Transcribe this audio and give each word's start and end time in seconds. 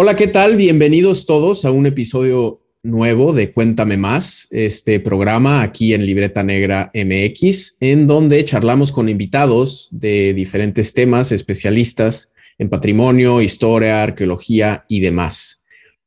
Hola, 0.00 0.14
¿qué 0.14 0.28
tal? 0.28 0.56
Bienvenidos 0.56 1.26
todos 1.26 1.64
a 1.64 1.72
un 1.72 1.84
episodio 1.84 2.62
nuevo 2.84 3.32
de 3.32 3.50
Cuéntame 3.50 3.96
Más, 3.96 4.46
este 4.52 5.00
programa 5.00 5.60
aquí 5.60 5.92
en 5.92 6.06
Libreta 6.06 6.44
Negra 6.44 6.92
MX, 6.94 7.78
en 7.80 8.06
donde 8.06 8.44
charlamos 8.44 8.92
con 8.92 9.08
invitados 9.08 9.88
de 9.90 10.34
diferentes 10.34 10.94
temas, 10.94 11.32
especialistas 11.32 12.32
en 12.58 12.68
patrimonio, 12.68 13.42
historia, 13.42 14.04
arqueología 14.04 14.84
y 14.88 15.00
demás. 15.00 15.64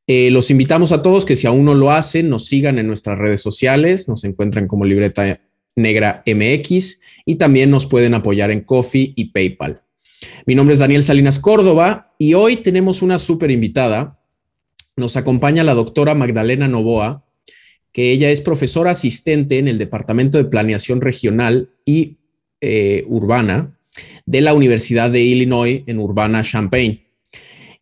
Eh, 0.08 0.32
los 0.32 0.52
invitamos 0.52 0.94
a 0.94 1.02
todos 1.02 1.26
que 1.26 1.36
si 1.36 1.48
aún 1.48 1.66
no 1.66 1.76
lo 1.76 1.92
hacen, 1.92 2.30
nos 2.30 2.46
sigan 2.46 2.80
en 2.80 2.88
nuestras 2.88 3.20
redes 3.20 3.42
sociales, 3.42 4.08
nos 4.08 4.24
encuentran 4.24 4.70
como 4.70 4.86
Libreta 4.86 5.42
Negra 5.76 6.24
MX 6.26 7.02
y 7.26 7.36
también 7.36 7.70
nos 7.70 7.88
pueden 7.88 8.14
apoyar 8.14 8.52
en 8.52 8.62
Coffee 8.62 9.12
y 9.18 9.32
PayPal. 9.32 9.82
Mi 10.46 10.56
nombre 10.56 10.74
es 10.74 10.80
Daniel 10.80 11.04
Salinas 11.04 11.40
Córdoba 11.40 12.06
y 12.18 12.34
hoy 12.34 12.58
tenemos 12.58 13.02
una 13.02 13.20
súper 13.20 13.52
invitada. 13.52 14.20
Nos 14.96 15.18
acompaña 15.18 15.64
la 15.64 15.74
doctora 15.74 16.16
Magdalena 16.16 16.68
Novoa, 16.68 17.26
que 17.92 18.12
ella 18.12 18.30
es 18.30 18.42
profesora 18.42 18.92
asistente 18.92 19.58
en 19.58 19.68
el 19.68 19.78
Departamento 19.78 20.38
de 20.38 20.46
Planeación 20.46 21.02
Regional 21.02 21.70
y 21.86 22.18
eh, 22.62 23.04
Urbana 23.08 23.78
de 24.26 24.42
la 24.42 24.54
Universidad 24.54 25.10
de 25.10 25.22
Illinois 25.22 25.84
en 25.88 26.00
Urbana-Champaign. 26.00 27.04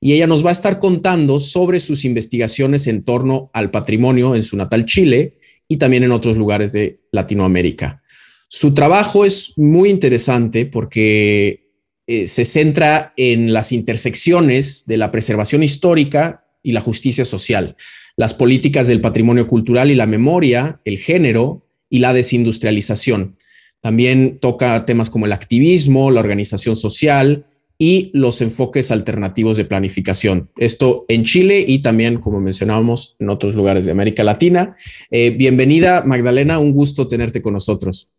Y 0.02 0.14
ella 0.14 0.28
nos 0.28 0.46
va 0.46 0.50
a 0.50 0.54
estar 0.54 0.80
contando 0.80 1.40
sobre 1.40 1.80
sus 1.80 2.06
investigaciones 2.06 2.88
en 2.88 3.04
torno 3.04 3.52
al 3.54 3.70
patrimonio 3.70 4.34
en 4.36 4.44
su 4.44 4.56
natal 4.56 4.86
Chile 4.86 5.38
y 5.68 5.78
también 5.78 6.04
en 6.04 6.12
otros 6.12 6.38
lugares 6.38 6.72
de 6.72 7.02
Latinoamérica. 7.12 8.02
Su 8.48 8.74
trabajo 8.74 9.26
es 9.26 9.54
muy 9.58 9.90
interesante 9.90 10.66
porque 10.66 11.69
eh, 12.12 12.28
se 12.28 12.44
centra 12.44 13.14
en 13.18 13.54
las 13.54 13.72
intersecciones 13.72 14.88
de 14.88 14.98
la 14.98 15.12
preservación 15.12 15.62
histórica 15.62 16.44
y 16.64 16.72
la 16.72 16.82
justicia 16.82 17.24
social, 17.24 17.76
las 18.18 18.34
políticas 18.34 18.88
del 18.88 19.00
patrimonio 19.00 19.46
cultural 19.46 19.92
y 19.92 19.96
la 19.96 20.08
memoria, 20.08 20.82
el 20.86 20.98
género 20.98 21.68
y 21.88 22.00
la 22.00 22.14
desindustrialización. 22.14 23.38
También 23.80 24.40
toca 24.40 24.86
temas 24.86 25.12
como 25.12 25.28
el 25.28 25.34
activismo, 25.34 26.10
la 26.10 26.22
organización 26.22 26.76
social 26.76 27.46
y 27.78 28.10
los 28.16 28.42
enfoques 28.42 28.92
alternativos 28.92 29.56
de 29.56 29.66
planificación. 29.66 30.50
Esto 30.58 31.06
en 31.10 31.26
Chile 31.26 31.64
y 31.68 31.84
también, 31.84 32.18
como 32.18 32.40
mencionábamos, 32.40 33.18
en 33.20 33.30
otros 33.30 33.54
lugares 33.54 33.86
de 33.86 33.92
América 33.92 34.24
Latina. 34.24 34.76
Eh, 35.12 35.30
bienvenida, 35.30 36.02
Magdalena, 36.04 36.58
un 36.58 36.72
gusto 36.72 37.08
tenerte 37.08 37.44
con 37.44 37.54
nosotros. 37.54 38.10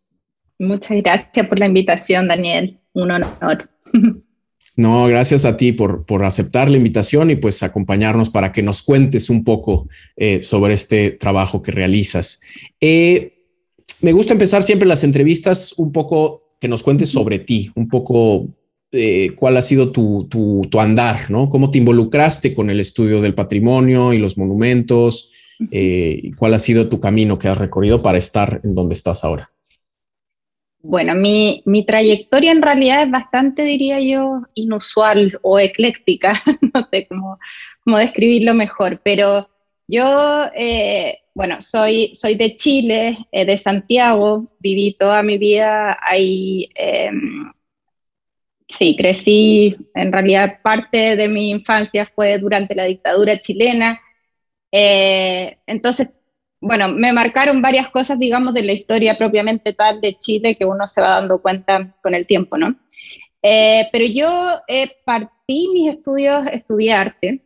Muchas 0.59 0.95
gracias 1.01 1.45
por 1.47 1.59
la 1.59 1.65
invitación, 1.65 2.29
Daniel. 2.29 2.77
Un 2.93 3.11
honor. 3.11 3.70
No, 4.77 5.05
gracias 5.07 5.45
a 5.45 5.57
ti 5.57 5.73
por, 5.73 6.05
por, 6.05 6.23
aceptar 6.23 6.69
la 6.69 6.77
invitación 6.77 7.29
y 7.29 7.35
pues 7.35 7.61
acompañarnos 7.61 8.29
para 8.29 8.51
que 8.51 8.63
nos 8.63 8.81
cuentes 8.81 9.29
un 9.29 9.43
poco 9.43 9.89
eh, 10.15 10.41
sobre 10.41 10.73
este 10.73 11.11
trabajo 11.11 11.61
que 11.61 11.71
realizas. 11.71 12.39
Eh, 12.79 13.33
me 14.01 14.13
gusta 14.13 14.33
empezar 14.33 14.63
siempre 14.63 14.87
las 14.87 15.03
entrevistas 15.03 15.73
un 15.77 15.91
poco 15.91 16.55
que 16.59 16.69
nos 16.69 16.83
cuentes 16.83 17.09
sobre 17.09 17.39
ti, 17.39 17.69
un 17.75 17.89
poco 17.89 18.47
eh, 18.93 19.31
cuál 19.35 19.57
ha 19.57 19.61
sido 19.61 19.91
tu, 19.91 20.27
tu, 20.29 20.61
tu, 20.69 20.79
andar, 20.79 21.29
¿no? 21.29 21.49
Cómo 21.49 21.69
te 21.69 21.77
involucraste 21.77 22.53
con 22.53 22.69
el 22.69 22.79
estudio 22.79 23.19
del 23.19 23.35
patrimonio 23.35 24.13
y 24.13 24.19
los 24.19 24.37
monumentos, 24.37 25.31
cuál 26.37 26.53
ha 26.55 26.59
sido 26.59 26.89
tu 26.89 26.99
camino 26.99 27.37
que 27.37 27.47
has 27.47 27.57
recorrido 27.57 28.01
para 28.01 28.17
estar 28.17 28.61
en 28.63 28.73
donde 28.73 28.95
estás 28.95 29.23
ahora. 29.23 29.50
Bueno, 30.83 31.13
mi, 31.13 31.61
mi, 31.65 31.85
trayectoria 31.85 32.51
en 32.51 32.61
realidad 32.61 33.03
es 33.03 33.11
bastante, 33.11 33.63
diría 33.63 33.99
yo, 33.99 34.41
inusual 34.55 35.39
o 35.43 35.59
ecléctica, 35.59 36.41
no 36.73 36.87
sé 36.91 37.07
cómo, 37.07 37.37
cómo, 37.83 37.97
describirlo 37.99 38.55
mejor, 38.55 38.99
pero 39.03 39.47
yo, 39.87 40.49
eh, 40.55 41.19
bueno, 41.35 41.61
soy, 41.61 42.15
soy 42.15 42.33
de 42.35 42.55
Chile, 42.55 43.27
eh, 43.31 43.45
de 43.45 43.57
Santiago, 43.59 44.51
viví 44.59 44.95
toda 44.97 45.21
mi 45.21 45.37
vida 45.37 45.99
ahí, 46.01 46.69
eh, 46.73 47.11
sí, 48.67 48.95
crecí, 48.95 49.77
en 49.93 50.11
realidad 50.11 50.61
parte 50.63 51.15
de 51.15 51.29
mi 51.29 51.51
infancia 51.51 52.05
fue 52.07 52.39
durante 52.39 52.73
la 52.73 52.85
dictadura 52.85 53.37
chilena, 53.37 54.01
eh, 54.71 55.59
entonces 55.67 56.09
bueno, 56.61 56.89
me 56.89 57.11
marcaron 57.11 57.59
varias 57.61 57.89
cosas, 57.89 58.19
digamos, 58.19 58.53
de 58.53 58.63
la 58.63 58.73
historia 58.73 59.17
propiamente 59.17 59.73
tal 59.73 59.99
de 59.99 60.13
Chile 60.13 60.55
que 60.55 60.65
uno 60.65 60.87
se 60.87 61.01
va 61.01 61.09
dando 61.19 61.41
cuenta 61.41 61.95
con 62.03 62.13
el 62.13 62.27
tiempo, 62.27 62.55
¿no? 62.55 62.75
Eh, 63.41 63.89
pero 63.91 64.05
yo 64.05 64.29
eh, 64.67 64.91
partí 65.03 65.69
mis 65.73 65.89
estudios, 65.89 66.45
estudié 66.47 66.93
arte 66.93 67.41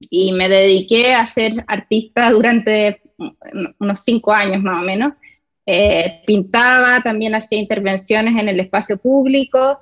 y 0.00 0.32
me 0.32 0.48
dediqué 0.48 1.12
a 1.12 1.26
ser 1.26 1.62
artista 1.66 2.30
durante 2.30 3.02
unos 3.78 4.00
cinco 4.00 4.32
años 4.32 4.62
más 4.62 4.80
o 4.80 4.84
menos. 4.84 5.12
Eh, 5.66 6.22
pintaba, 6.26 7.02
también 7.02 7.34
hacía 7.34 7.58
intervenciones 7.58 8.40
en 8.40 8.48
el 8.48 8.58
espacio 8.60 8.96
público 8.96 9.78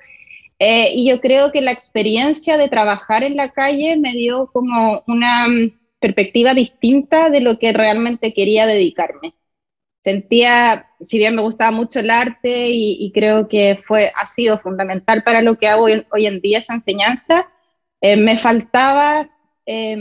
y 0.59 1.06
yo 1.09 1.21
creo 1.21 1.53
que 1.53 1.60
la 1.60 1.71
experiencia 1.71 2.56
de 2.56 2.69
trabajar 2.69 3.22
en 3.22 3.37
la 3.37 3.50
calle 3.50 3.97
me 3.99 4.12
dio 4.12 4.50
como 4.53 5.05
una 5.06 5.47
perspectiva 6.01 6.55
distinta 6.55 7.31
de 7.31 7.41
lo 7.41 7.59
que 7.59 7.73
realmente 7.73 8.34
quería 8.34 8.67
dedicarme. 8.67 9.34
Sentía, 10.05 10.91
si 11.01 11.19
bien 11.19 11.34
me 11.34 11.43
gustaba 11.43 11.73
mucho 11.73 11.99
el 11.99 12.11
arte 12.11 12.69
y, 12.71 13.11
creo 13.12 13.49
que 13.49 13.81
fue, 13.84 14.12
ha 14.15 14.27
sido 14.27 14.56
fundamental 14.59 15.25
para 15.25 15.43
lo 15.43 15.59
que 15.59 15.67
hago 15.67 15.85
hoy, 15.85 16.27
en 16.27 16.41
día 16.41 16.61
esa 16.61 16.75
enseñanza, 16.75 17.49
eh, 18.01 18.17
me 18.17 18.39
faltaba 18.39 19.29
eh, 19.67 19.97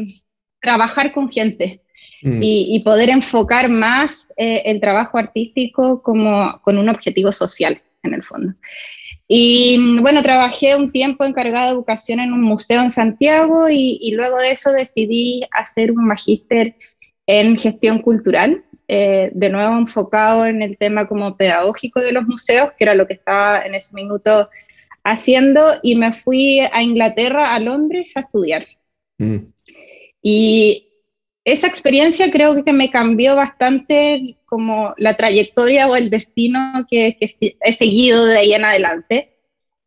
trabajar 0.61 1.11
con 1.11 1.31
gente 1.31 1.81
mm. 2.21 2.39
y, 2.43 2.79
poder 2.85 3.09
enfocar 3.09 3.67
más 3.67 4.31
eh, 4.37 4.61
el 4.65 4.79
trabajo 4.79 5.17
artístico 5.17 6.03
como 6.03 6.61
con 6.61 6.77
un 6.77 6.89
objetivo 6.89 7.31
social, 7.31 7.81
en 8.03 8.13
el 8.13 8.21
fondo. 8.21 8.53
Y 9.27 9.99
bueno, 10.01 10.21
trabajé 10.21 10.75
un 10.75 10.91
tiempo 10.91 11.25
encargada 11.25 11.67
de 11.67 11.73
educación 11.73 12.19
en 12.19 12.31
un 12.31 12.41
museo 12.41 12.81
en 12.81 12.91
Santiago 12.91 13.67
y, 13.69 14.11
luego 14.11 14.37
de 14.37 14.51
eso 14.51 14.71
decidí 14.71 15.43
hacer 15.51 15.91
un 15.91 16.05
magíster 16.05 16.75
en 17.25 17.57
gestión 17.57 17.99
cultural, 17.99 18.63
eh, 18.87 19.31
de 19.33 19.49
nuevo 19.49 19.75
enfocado 19.77 20.45
en 20.45 20.61
el 20.61 20.77
tema 20.77 21.07
como 21.07 21.35
pedagógico 21.37 22.01
de 22.01 22.11
los 22.11 22.25
museos, 22.25 22.71
que 22.77 22.83
era 22.83 22.93
lo 22.93 23.07
que 23.07 23.15
estaba 23.15 23.65
en 23.65 23.73
ese 23.73 23.95
minuto 23.95 24.49
haciendo, 25.03 25.73
y 25.81 25.95
me 25.95 26.13
fui 26.13 26.59
a 26.59 26.83
Inglaterra, 26.83 27.55
a 27.55 27.59
Londres, 27.59 28.11
a 28.15 28.21
estudiar. 28.21 28.67
Mm. 29.17 29.37
Y 30.21 30.85
esa 31.45 31.67
experiencia 31.67 32.31
creo 32.31 32.63
que 32.65 32.73
me 32.73 32.89
cambió 32.89 33.35
bastante 33.35 34.35
como 34.47 34.95
la 34.97 35.13
trayectoria 35.13 35.87
o 35.87 35.95
el 35.95 36.09
destino 36.09 36.87
que, 36.89 37.17
he 37.19 37.71
seguido 37.71 38.25
de 38.25 38.39
ahí 38.39 38.53
en 38.53 38.65
adelante. 38.65 39.31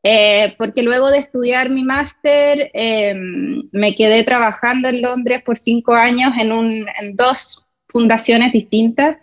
Eh, 0.04 0.54
porque 0.56 0.82
luego 0.82 1.10
de 1.10 1.18
estudiar 1.18 1.70
mi 1.70 1.82
máster 1.82 2.70
em, 2.72 3.68
me 3.72 3.96
quedé 3.96 4.22
trabajando 4.22 4.88
en 4.88 5.02
Londres 5.02 5.42
por 5.42 5.58
cinco 5.58 5.94
años 5.94 6.32
en, 6.38 7.16
dos 7.16 7.66
fundaciones 7.88 8.52
distintas, 8.52 9.16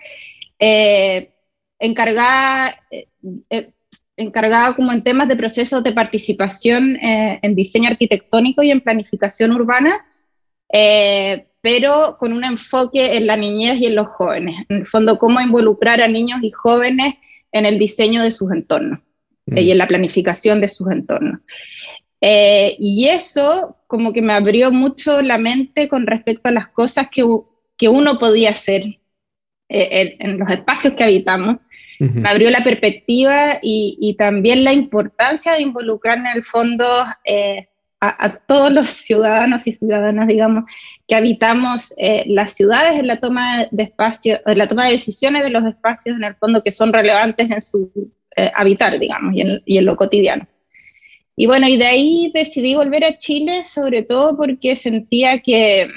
eh, 0.60 1.32
encargada, 1.80 2.78
eh, 2.92 3.72
encargada 4.18 4.76
como 4.76 4.92
en 4.92 5.04
temas 5.04 5.30
de 5.30 5.38
procesos 5.38 5.82
de 5.84 5.94
participación 5.94 6.98
en 7.02 7.56
diseño 7.56 7.90
arquitectónico 7.90 8.62
y 8.62 8.72
en 8.72 8.82
planificación 8.82 9.54
urbana 9.54 10.06
pero 11.66 12.16
con 12.20 12.32
un 12.32 12.44
enfoque 12.44 13.18
en 13.18 13.26
la 13.26 13.36
niñez 13.36 13.80
y 13.80 13.88
en 13.88 13.96
los 13.96 14.06
jóvenes. 14.10 14.68
En 14.70 14.78
el 14.78 14.86
fondo, 14.86 15.18
cómo 15.18 15.42
involucrar 15.42 16.00
a 16.00 16.08
niños 16.08 16.44
y 16.44 16.52
jóvenes 16.52 17.16
en 17.52 17.66
el 17.66 17.80
diseño 17.80 18.22
de 18.22 18.30
sus 18.30 18.52
entornos 18.52 19.00
eh, 19.48 19.64
y 19.64 19.72
en 19.72 19.80
la 19.80 19.88
planificación 19.88 20.62
de 20.62 20.68
sus 20.68 20.92
entornos. 20.92 21.42
Eh, 22.22 22.76
y 22.80 23.08
eso 23.08 23.78
como 23.88 24.14
que 24.14 24.22
me 24.22 24.34
abrió 24.34 24.72
mucho 24.72 25.24
la 25.24 25.40
mente 25.40 25.90
con 25.90 26.06
respecto 26.06 26.50
a 26.50 26.52
las 26.52 26.68
cosas 26.68 27.08
que, 27.10 27.26
que 27.76 27.90
uno 27.90 28.20
podía 28.20 28.52
hacer 28.52 28.84
eh, 29.68 30.18
en, 30.20 30.38
los 30.38 30.52
espacios 30.52 30.94
que 30.94 31.04
habitamos. 31.04 31.58
Me 31.98 32.30
abrió 32.30 32.52
la 32.52 32.64
perspectiva 32.64 33.58
y, 33.64 33.98
y, 34.00 34.14
también 34.18 34.64
la 34.64 34.74
importancia 34.74 35.54
de 35.54 35.64
involucrar 35.64 36.20
en 36.20 36.28
el 36.28 36.44
fondo 36.44 36.86
a, 38.08 38.40
todos 38.48 38.72
los 38.72 38.90
ciudadanos 38.90 39.68
y 39.68 39.74
ciudadanas, 39.74 40.28
digamos, 40.28 40.66
que 41.08 41.16
habitamos 41.16 41.94
eh, 41.98 42.24
las 42.28 42.54
ciudades 42.54 43.00
en 43.00 43.08
la 43.08 43.20
toma 43.20 43.68
de 43.72 43.84
espacio, 43.84 44.40
en 44.46 44.58
la 44.58 44.68
toma 44.68 44.86
de 44.86 44.94
decisiones 44.94 45.44
de 45.44 45.50
los 45.50 45.64
espacios 45.66 46.16
en 46.18 46.24
el 46.24 46.36
fondo 46.36 46.64
que 46.64 46.72
son 46.72 46.94
relevantes 46.94 47.50
en 47.50 47.62
su 47.62 47.92
eh, 48.36 48.52
habitar, 48.54 49.00
digamos, 49.00 49.34
y 49.34 49.42
en, 49.42 49.62
y 49.66 49.78
en, 49.78 49.86
lo 49.86 49.96
cotidiano. 49.96 50.48
Y 51.38 51.48
bueno, 51.48 51.68
y 51.68 51.78
de 51.78 51.86
ahí 51.86 52.32
decidí 52.34 52.76
volver 52.76 53.06
a 53.06 53.18
Chile, 53.18 53.66
sobre 53.66 54.04
todo 54.04 54.36
porque 54.36 54.76
sentía 54.76 55.40
que, 55.40 55.88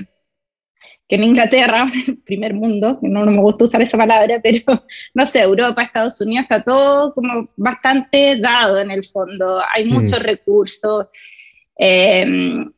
que 1.09 1.17
en 1.17 1.25
Inglaterra, 1.25 1.91
primer 2.25 2.55
mundo, 2.55 2.99
no, 3.03 3.25
no 3.25 3.33
me 3.33 3.41
gusta 3.41 3.65
usar 3.65 3.83
esa 3.83 3.99
palabra, 3.99 4.41
pero 4.43 4.85
no 5.15 5.27
sé, 5.27 5.43
Europa, 5.43 5.83
Estados 5.83 6.21
Unidos, 6.21 6.45
está 6.45 6.63
todo 6.63 7.15
como 7.15 7.49
bastante 7.57 8.37
dado 8.37 8.79
en 8.79 8.91
el 8.91 9.05
fondo, 9.05 9.61
hay 9.75 9.87
muchos 9.87 10.21
mm. 10.21 10.23
recursos, 10.23 11.07
Em, 11.79 12.71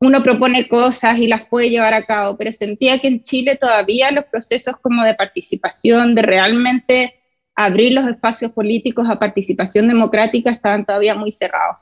uno 0.00 0.22
propone 0.22 0.68
cosas 0.68 1.18
y 1.18 1.26
las 1.26 1.46
puede 1.48 1.70
llevar 1.70 1.92
a 1.92 2.06
cabo, 2.06 2.36
pero 2.36 2.52
sentía 2.52 2.98
que 2.98 3.08
en 3.08 3.22
Chile 3.22 3.56
todavía 3.56 4.10
los 4.10 4.24
procesos 4.24 4.76
como 4.80 5.04
de 5.04 5.14
participación, 5.14 6.14
de 6.14 6.22
realmente 6.22 7.14
abrir 7.54 7.92
los 7.92 8.08
espacios 8.08 8.52
políticos 8.52 9.06
a 9.10 9.18
participación 9.18 9.88
democrática 9.88 10.50
estaban 10.50 10.86
todavía 10.86 11.14
muy 11.14 11.32
cerrados. 11.32 11.78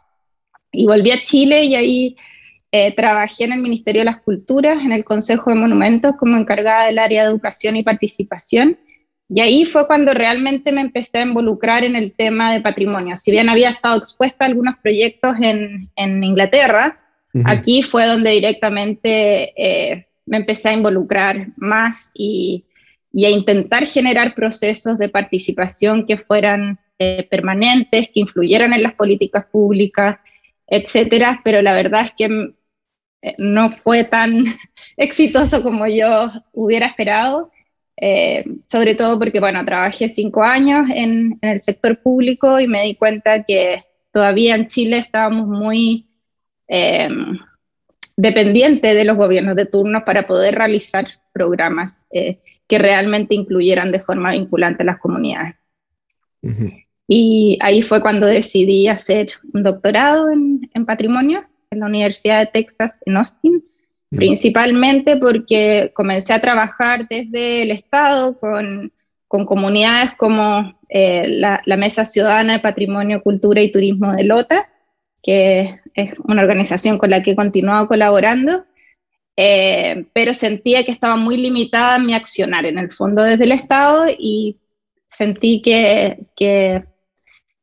Y 0.73 0.87
volví 0.87 1.11
a 1.11 1.23
Chile 1.23 1.65
y 1.65 1.75
ahí 1.75 2.17
eh, 2.73 2.93
trabajé 2.93 3.45
en 3.45 3.53
el 3.53 3.61
Ministerio 3.61 4.01
de 4.01 4.07
las 4.07 4.21
Culturas, 4.21 4.79
en 4.83 4.93
el 4.93 5.05
Consejo 5.05 5.51
de 5.51 5.57
Monumentos, 5.57 6.17
como 6.19 6.37
encargada 6.37 6.87
del 6.87 6.99
área 6.99 7.25
de 7.25 7.31
educación 7.31 7.77
y 7.77 7.83
participación. 7.83 8.79
Y 9.29 9.41
ahí 9.41 9.65
fue 9.65 9.87
cuando 9.87 10.15
realmente 10.15 10.71
me 10.73 10.81
empecé 10.81 11.19
a 11.19 11.23
involucrar 11.23 11.83
en 11.85 11.97
el 11.97 12.13
tema 12.13 12.53
de 12.53 12.61
patrimonio. 12.61 13.17
Si 13.17 13.31
bien 13.31 13.49
había 13.49 13.71
estado 13.71 13.99
expuesta 13.99 14.45
a 14.45 14.49
algunos 14.49 14.77
proyectos 14.77 15.37
en, 15.41 15.91
en 15.97 16.23
Inglaterra, 16.23 17.01
Aquí 17.45 17.83
fue 17.83 18.07
donde 18.07 18.31
directamente 18.31 19.53
eh, 19.57 20.07
me 20.25 20.39
empecé 20.39 20.71
a 20.71 20.75
involucrar 20.75 21.49
más 21.57 22.11
y, 22.15 22.65
a 23.25 23.31
intentar 23.31 23.87
generar 23.87 24.35
procesos 24.35 24.99
de 24.99 25.09
participación 25.09 26.07
que 26.07 26.19
fueran 26.19 26.79
eh, 26.99 27.27
permanentes, 27.31 28.09
que 28.09 28.21
influyeran 28.21 28.73
en 28.73 28.83
las 28.83 28.95
políticas 28.95 29.47
públicas, 29.47 30.19
etcétera. 30.67 31.41
Pero 31.43 31.63
la 31.63 31.75
verdad 31.75 32.07
es 32.07 32.13
que 32.13 32.55
eh, 33.23 33.35
no 33.39 33.71
fue 33.71 34.05
tan 34.05 34.57
exitoso 34.97 35.63
como 35.63 35.87
yo 35.87 36.31
hubiera 36.53 36.87
esperado. 36.87 37.51
Sobre 38.67 38.95
todo 38.95 39.19
porque, 39.19 39.41
bueno, 39.41 39.65
trabajé 39.65 40.09
cinco 40.09 40.43
años 40.43 40.89
en, 40.95 41.39
en, 41.41 41.51
el 41.51 41.63
sector 41.63 42.01
público 42.03 42.61
y 42.61 42.69
me 42.69 42.83
di 42.83 42.95
cuenta 42.95 43.43
que 43.45 43.83
todavía 44.13 44.55
en 44.55 44.69
Chile 44.69 44.99
estábamos 44.99 45.47
muy 45.47 46.07
eh, 46.69 47.09
dependiente 48.17 48.95
de 48.95 49.05
los 49.05 49.17
gobiernos 49.17 49.57
de 49.57 49.67
turno 49.67 50.05
para 50.05 50.27
poder 50.27 50.55
realizar 50.55 51.07
programas 51.33 52.07
eh, 52.11 52.41
que 52.67 52.79
realmente 52.79 53.35
incluyeran 53.35 53.93
de 53.93 54.01
forma 54.01 54.33
vinculante 54.33 54.83
a 54.83 54.87
las 54.87 54.99
comunidades. 54.99 55.57
Y 57.09 57.59
ahí 57.61 57.83
fue 57.83 58.01
cuando 58.01 58.27
decidí 58.27 58.89
hacer 58.89 59.29
un 59.53 59.63
doctorado 59.63 60.31
en, 60.31 60.87
patrimonio 60.87 61.45
en 61.71 61.81
la 61.81 61.87
Universidad 61.87 62.41
de 62.41 62.47
Texas 62.47 62.99
en 63.05 63.17
Austin, 63.17 63.65
principalmente 64.17 65.17
porque 65.17 65.93
comencé 65.95 66.33
a 66.33 66.41
trabajar 66.41 67.07
desde 67.09 67.63
el 67.63 67.71
Estado 67.71 68.39
con, 68.39 68.93
comunidades 69.29 70.13
como 70.17 70.79
eh, 70.89 71.27
la, 71.29 71.77
Mesa 71.77 72.05
Ciudadana 72.07 72.55
de 72.55 72.61
Patrimonio, 72.61 73.23
Cultura 73.23 73.61
y 73.61 73.71
Turismo 73.71 74.13
de 74.13 74.25
Lota, 74.25 74.69
que 75.23 75.81
es 75.95 76.15
una 76.25 76.43
organización 76.43 76.97
con 76.97 77.11
la 77.11 77.23
que 77.23 77.33
he 77.33 77.37
continuado 77.37 77.87
colaborando, 77.87 78.65
eh, 79.37 80.07
pero 80.15 80.33
sentía 80.33 80.85
que 80.85 80.93
estaba 80.93 81.17
muy 81.17 81.37
limitada 81.37 81.99
mi 81.99 82.15
accionar 82.15 82.65
en 82.65 82.79
el 82.79 82.91
fondo 82.91 83.23
desde 83.23 83.45
el 83.45 83.53
Estado 83.53 84.07
y 84.19 84.59
sentí 85.07 85.61
que, 85.61 86.85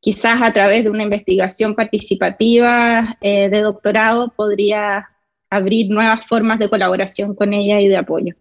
quizás 0.00 0.42
a 0.42 0.52
través 0.52 0.84
de 0.84 0.90
una 0.90 1.02
investigación 1.02 1.74
participativa 1.74 3.16
eh, 3.20 3.48
de 3.48 3.60
doctorado 3.62 4.32
podría 4.36 5.13
abrir 5.50 5.90
nuevas 5.90 6.26
formas 6.26 6.58
de 6.58 6.68
colaboración 6.68 7.34
con 7.34 7.52
ella 7.52 7.80
y 7.80 7.88
de 7.88 7.96
apoyo. 7.96 8.34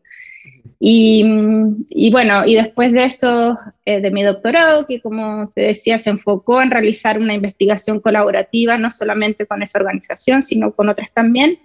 Y, 0.85 2.09
bueno, 2.11 2.45
y 2.45 2.55
después 2.55 2.91
de 2.91 3.05
eso, 3.05 3.57
eh, 3.85 4.01
de 4.01 4.11
mi 4.11 4.21
doctorado, 4.21 4.85
que 4.85 4.99
como 5.01 5.49
te 5.55 5.61
decía, 5.61 5.97
se 5.97 6.09
enfocó 6.09 6.61
en 6.61 6.71
realizar 6.71 7.17
una 7.19 7.33
investigación 7.33 8.01
colaborativa, 8.01 8.77
no 8.77 8.91
solamente 8.91 9.45
con 9.45 9.63
esa 9.63 9.79
organización, 9.79 10.41
sino 10.41 10.73
con 10.73 10.89
otras 10.89 11.09
también, 11.13 11.57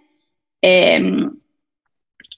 em, 0.63 1.33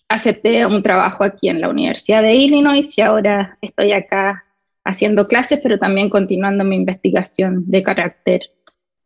acepté 0.09 0.65
un 0.65 0.83
trabajo 0.83 1.23
aquí 1.23 1.51
en 1.51 1.61
la 1.61 1.69
Universidad 1.69 2.23
de 2.23 2.35
Illinois 2.35 2.97
y 2.97 3.03
ahora 3.03 3.59
estoy 3.61 3.93
acá 3.93 4.47
haciendo 4.83 5.29
clases, 5.29 5.61
pero 5.63 5.79
también 5.79 6.09
continuando 6.09 6.65
mi 6.65 6.77
investigación 6.77 7.65
de 7.67 7.83
carácter 7.83 8.41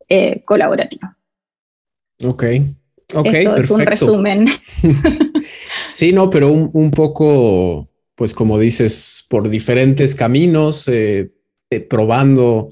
eh, 0.08 0.42
colaborativo. 0.44 1.12
Ok, 2.24 2.44
ok. 3.12 3.26
Eso 3.26 3.56
es 3.56 3.70
un 3.70 3.80
resumen. 3.80 4.48
Sí, 5.94 6.12
no, 6.12 6.28
pero 6.28 6.50
un, 6.50 6.90
poco, 6.90 7.88
pues 8.16 8.34
como 8.34 8.58
dices, 8.58 9.26
por 9.30 9.48
diferentes 9.48 10.16
caminos, 10.16 10.88
eh, 10.88 11.30
eh, 11.70 11.80
probando, 11.80 12.70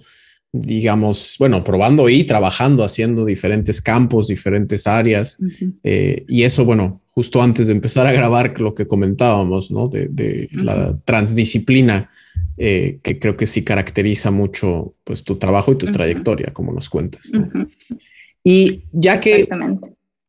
digamos, 0.50 1.36
bueno, 1.38 1.62
probando 1.62 2.08
y 2.08 2.24
trabajando, 2.24 2.82
haciendo 2.82 3.24
diferentes 3.24 3.80
campos, 3.80 4.26
diferentes 4.26 4.88
áreas. 4.88 5.38
Eh, 5.84 6.24
y 6.26 6.42
eso, 6.42 6.64
bueno, 6.64 7.00
justo 7.12 7.40
antes 7.40 7.68
de 7.68 7.74
empezar 7.74 8.08
a 8.08 8.12
grabar 8.12 8.60
lo 8.60 8.74
que 8.74 8.88
comentábamos, 8.88 9.70
¿no? 9.70 9.86
De, 9.86 10.48
la 10.54 10.98
transdisciplina, 11.04 12.10
que 12.56 13.18
creo 13.20 13.36
que 13.36 13.46
sí 13.46 13.62
caracteriza 13.62 14.32
mucho, 14.32 14.96
pues, 15.04 15.22
tu 15.22 15.36
trabajo 15.36 15.70
y 15.70 15.76
tu 15.76 15.92
trayectoria, 15.92 16.52
como 16.52 16.72
nos 16.72 16.88
cuentas. 16.88 17.30
Y 18.42 18.80
ya 18.90 19.20
que 19.20 19.48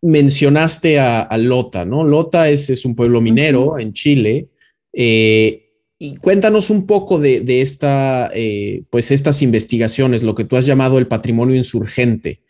mencionaste 0.04 1.00
a, 1.00 1.38
Lota, 1.38 1.86
¿no? 1.86 2.04
Lota 2.04 2.50
es, 2.50 2.86
un 2.86 2.96
pueblo 2.96 3.22
minero 3.22 3.80
en 3.80 3.94
Chile. 3.94 4.50
Eh, 4.92 5.64
y 5.98 6.16
cuéntanos 6.16 6.70
un 6.70 6.86
poco 6.86 7.18
de, 7.18 7.62
esta, 7.62 8.30
eh, 8.36 8.84
pues 8.90 9.12
estas 9.12 9.42
investigaciones, 9.42 10.22
lo 10.22 10.36
que 10.36 10.44
tú 10.44 10.58
has 10.58 10.66
llamado 10.66 11.00
el 11.00 11.08
patrimonio 11.08 11.56
insurgente 11.56 12.42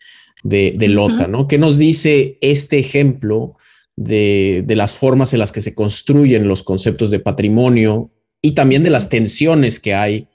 de, 0.43 0.75
Lota, 0.89 1.27
¿no? 1.27 1.47
¿Qué 1.47 1.59
nos 1.59 1.77
dice 1.77 2.39
este 2.41 2.79
ejemplo 2.79 3.55
de, 3.95 4.65
las 4.69 4.97
formas 4.97 5.33
en 5.33 5.39
las 5.39 5.51
que 5.51 5.61
se 5.61 5.75
construyen 5.75 6.47
los 6.47 6.63
conceptos 6.63 7.11
de 7.11 7.19
patrimonio 7.19 8.09
y 8.41 8.51
también 8.51 8.81
de 8.81 8.89
las 8.89 9.09
tensiones 9.09 9.79
que 9.79 9.93
hay, 9.93 10.27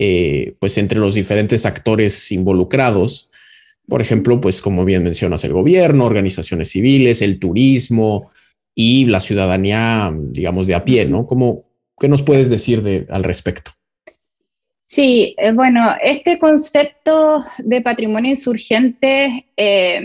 eh, 0.00 0.54
pues 0.58 0.76
entre 0.76 0.98
los 0.98 1.14
diferentes 1.14 1.66
actores 1.66 2.32
involucrados? 2.32 3.30
Por 3.88 4.00
ejemplo, 4.00 4.40
pues 4.40 4.62
como 4.62 4.84
bien 4.84 5.04
mencionas, 5.04 5.44
el 5.44 5.52
gobierno, 5.52 6.04
organizaciones 6.04 6.70
civiles, 6.70 7.22
el 7.22 7.38
turismo 7.38 8.30
y 8.74 9.06
la 9.06 9.20
ciudadanía, 9.20 10.12
digamos, 10.14 10.66
de 10.66 10.74
a 10.74 10.84
pie, 10.84 11.06
¿no? 11.06 11.26
¿Cómo, 11.26 11.64
¿Qué 11.98 12.08
nos 12.08 12.22
puedes 12.22 12.50
decir 12.50 12.82
de, 12.82 13.06
al 13.10 13.24
respecto? 13.24 13.72
Sí, 14.86 15.34
eh, 15.38 15.52
bueno, 15.52 15.94
este 16.02 16.38
concepto 16.38 17.44
de 17.58 17.80
patrimonio 17.80 18.30
insurgente 18.30 19.46
eh, 19.56 20.02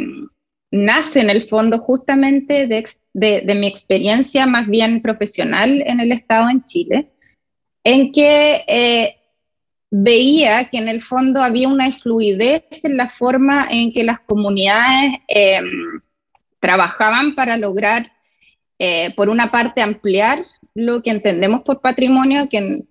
nace 0.71 1.19
en 1.19 1.29
el 1.29 1.43
fondo 1.43 1.79
justamente 1.79 2.67
de, 2.67 3.55
mi 3.55 3.67
experiencia 3.67 4.45
más 4.45 4.67
bien 4.67 5.01
profesional 5.01 5.83
en 5.85 5.99
el 5.99 6.11
Estado 6.11 6.49
en 6.49 6.63
Chile, 6.63 7.09
en 7.83 8.11
que 8.11 8.63
eh, 8.67 9.18
veía 9.91 10.69
que 10.69 10.77
en 10.77 10.87
el 10.87 11.01
fondo 11.01 11.41
había 11.41 11.67
una 11.67 11.91
fluidez 11.91 12.83
en 12.83 12.97
la 12.97 13.09
forma 13.09 13.67
en 13.71 13.91
que 13.91 14.03
las 14.03 14.19
comunidades 14.19 15.13
em, 15.27 16.01
trabajaban 16.59 17.35
para 17.35 17.57
lograr, 17.57 18.11
eh, 18.77 19.13
por 19.15 19.29
una 19.29 19.51
parte, 19.51 19.81
ampliar 19.81 20.39
lo 20.75 21.01
que 21.01 21.09
entendemos 21.09 21.63
por 21.63 21.81
patrimonio, 21.81 22.47
que, 22.49 22.85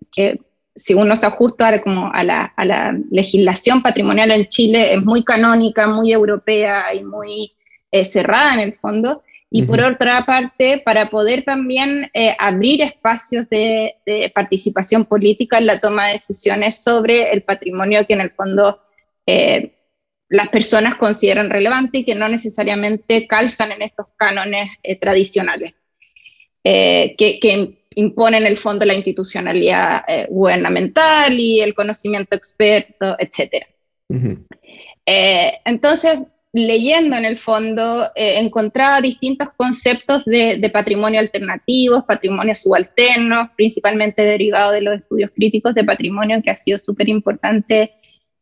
si 0.75 0.95
uno 0.95 1.17
se 1.17 1.27
ajusta 1.27 1.81
como 1.83 2.11
a 2.13 2.23
la, 2.23 2.43
a 2.57 2.65
la, 2.65 2.97
legislación 3.11 3.83
patrimonial 3.83 4.31
en 4.31 4.47
Chile 4.47 4.95
es 4.95 5.03
muy 5.03 5.25
canónica, 5.25 5.89
muy 5.89 6.13
europea 6.13 6.95
y 6.95 7.03
muy 7.03 7.53
eh, 7.91 8.05
cerrada 8.05 8.55
en 8.55 8.61
el 8.61 8.75
fondo, 8.75 9.23
y 9.51 9.63
por 9.63 9.81
otra 9.81 10.27
parte, 10.27 10.83
para 10.85 11.09
poder 11.09 11.43
también 11.43 12.11
eh, 12.13 12.37
abrir 12.39 12.83
espacios 12.83 13.49
de, 13.49 13.95
participación 14.35 15.07
política 15.07 15.57
en 15.57 15.67
la 15.67 15.81
toma 15.81 16.09
de 16.09 16.15
decisiones 16.15 16.83
sobre 16.83 17.31
el 17.31 17.43
patrimonio 17.43 18.07
que 18.07 18.13
en 18.13 18.21
el 18.21 18.31
fondo 18.31 18.79
eh, 19.27 19.73
las 20.29 20.51
personas 20.51 20.97
consideran 20.97 21.49
relevante 21.49 21.99
y 21.99 22.05
que 22.05 22.15
no 22.15 22.29
necesariamente 22.29 23.27
calzan 23.27 23.73
en 23.73 23.81
estos 23.81 24.09
cánones 24.17 24.69
eh, 24.83 24.97
tradicionales, 24.97 25.73
que, 26.63 27.79
imponen 27.95 28.43
en 28.43 28.49
el 28.49 28.57
fondo 28.59 28.85
la 28.85 28.95
institucionalidad 28.95 30.05
gubernamental 30.29 31.41
y 31.41 31.61
el 31.61 31.75
conocimiento 31.75 32.37
experto, 32.37 33.17
etc. 33.19 33.65
entonces, 35.65 36.19
leyendo 36.53 37.17
en 37.17 37.25
el 37.25 37.39
fondo, 37.39 38.07
eh, 38.15 38.39
encontraba 38.39 39.01
distintos 39.01 39.49
conceptos 39.57 40.25
de, 40.25 40.71
patrimonio 40.73 41.21
alternativos, 41.21 42.05
patrimonio 42.05 42.55
subalternos, 42.55 43.51
principalmente 43.57 44.23
derivado 44.23 44.73
de 44.73 44.81
los 44.81 45.01
estudios 45.01 45.31
críticos 45.35 45.75
de 45.75 45.85
patrimonio, 45.85 46.41
que 46.43 46.51
ha 46.51 46.57
sido 46.57 46.79
súper 46.79 47.09
importante 47.09 47.93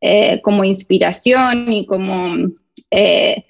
eh, 0.01 0.41
como 0.43 0.65
inspiración 0.65 1.73
y 1.73 1.87
como, 1.87 2.51
eh, 2.91 3.45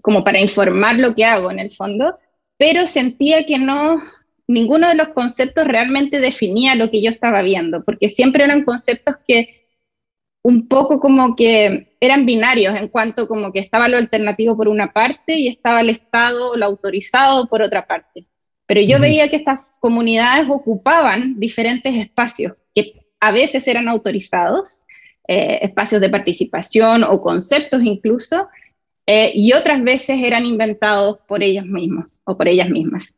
como 0.00 0.24
para 0.24 0.40
informar 0.40 0.98
lo 0.98 1.14
que 1.14 1.24
hago 1.24 1.50
en 1.50 1.58
el 1.58 1.72
fondo, 1.72 2.18
pero 2.56 2.86
sentía 2.86 3.44
que 3.44 3.58
no, 3.58 4.02
ninguno 4.46 4.88
de 4.88 4.94
los 4.94 5.08
conceptos 5.08 5.66
realmente 5.66 6.20
definía 6.20 6.76
lo 6.76 6.90
que 6.90 7.02
yo 7.02 7.10
estaba 7.10 7.42
viendo, 7.42 7.84
porque 7.84 8.08
siempre 8.08 8.44
eran 8.44 8.64
conceptos 8.64 9.16
que 9.26 9.61
un 10.42 10.66
poco 10.66 10.98
como 10.98 11.36
que 11.36 11.96
eran 12.00 12.26
binarios 12.26 12.74
en 12.74 12.88
cuanto 12.88 13.28
como 13.28 13.52
que 13.52 13.60
estaba 13.60 13.88
lo 13.88 13.96
alternativo 13.96 14.56
por 14.56 14.68
una 14.68 14.92
parte 14.92 15.36
y 15.36 15.48
estaba 15.48 15.80
el 15.80 15.90
Estado, 15.90 16.56
lo 16.56 16.66
autorizado 16.66 17.46
por 17.46 17.62
otra 17.62 17.86
parte. 17.86 18.26
Pero 18.66 18.80
yo 18.80 18.98
veía 18.98 19.28
que 19.28 19.36
estas 19.36 19.72
comunidades 19.80 20.48
ocupaban 20.48 21.38
diferentes 21.38 21.94
espacios 21.94 22.54
que 22.74 23.06
a 23.20 23.30
veces 23.30 23.68
eran 23.68 23.88
autorizados, 23.88 24.82
eh, 25.28 25.60
espacios 25.62 26.00
de 26.00 26.08
participación 26.08 27.04
o 27.04 27.20
conceptos 27.20 27.80
incluso, 27.82 28.48
eh, 29.06 29.32
y 29.34 29.52
otras 29.52 29.82
veces 29.82 30.18
eran 30.22 30.44
inventados 30.44 31.18
por 31.28 31.42
ellos 31.42 31.66
mismos 31.66 32.20
o 32.24 32.36
por 32.36 32.48
ellas 32.48 32.68
mismas. 32.68 33.14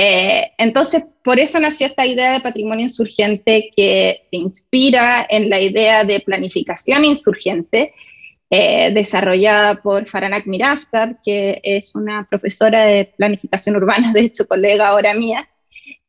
Eh, 0.00 0.52
entonces, 0.58 1.02
por 1.24 1.40
eso 1.40 1.58
nació 1.58 1.88
esta 1.88 2.06
idea 2.06 2.34
de 2.34 2.40
patrimonio 2.40 2.84
insurgente 2.84 3.72
que 3.76 4.16
se 4.20 4.36
inspira 4.36 5.26
en 5.28 5.50
la 5.50 5.60
idea 5.60 6.04
de 6.04 6.20
planificación 6.20 7.04
insurgente, 7.04 7.92
eh, 8.48 8.92
desarrollada 8.92 9.82
por 9.82 10.06
Faranak 10.06 10.46
Mirastad, 10.46 11.16
que 11.24 11.60
es 11.64 11.96
una 11.96 12.28
profesora 12.30 12.84
de 12.84 13.06
planificación 13.06 13.74
urbana, 13.74 14.12
de 14.14 14.20
hecho, 14.20 14.46
colega 14.46 14.86
ahora 14.86 15.14
mía, 15.14 15.48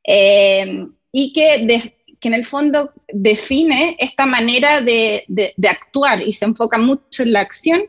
eh, 0.04 0.86
y 1.12 1.34
que, 1.34 1.82
en 2.22 2.34
el 2.36 2.46
fondo 2.46 2.94
define 3.12 3.96
esta 3.98 4.28
manera 4.28 4.82
de, 4.82 5.26
actuar 5.68 6.22
y 6.22 6.34
se 6.34 6.46
enfoca 6.46 6.78
mucho 6.78 7.24
en 7.24 7.34
la 7.34 7.40
acción 7.40 7.82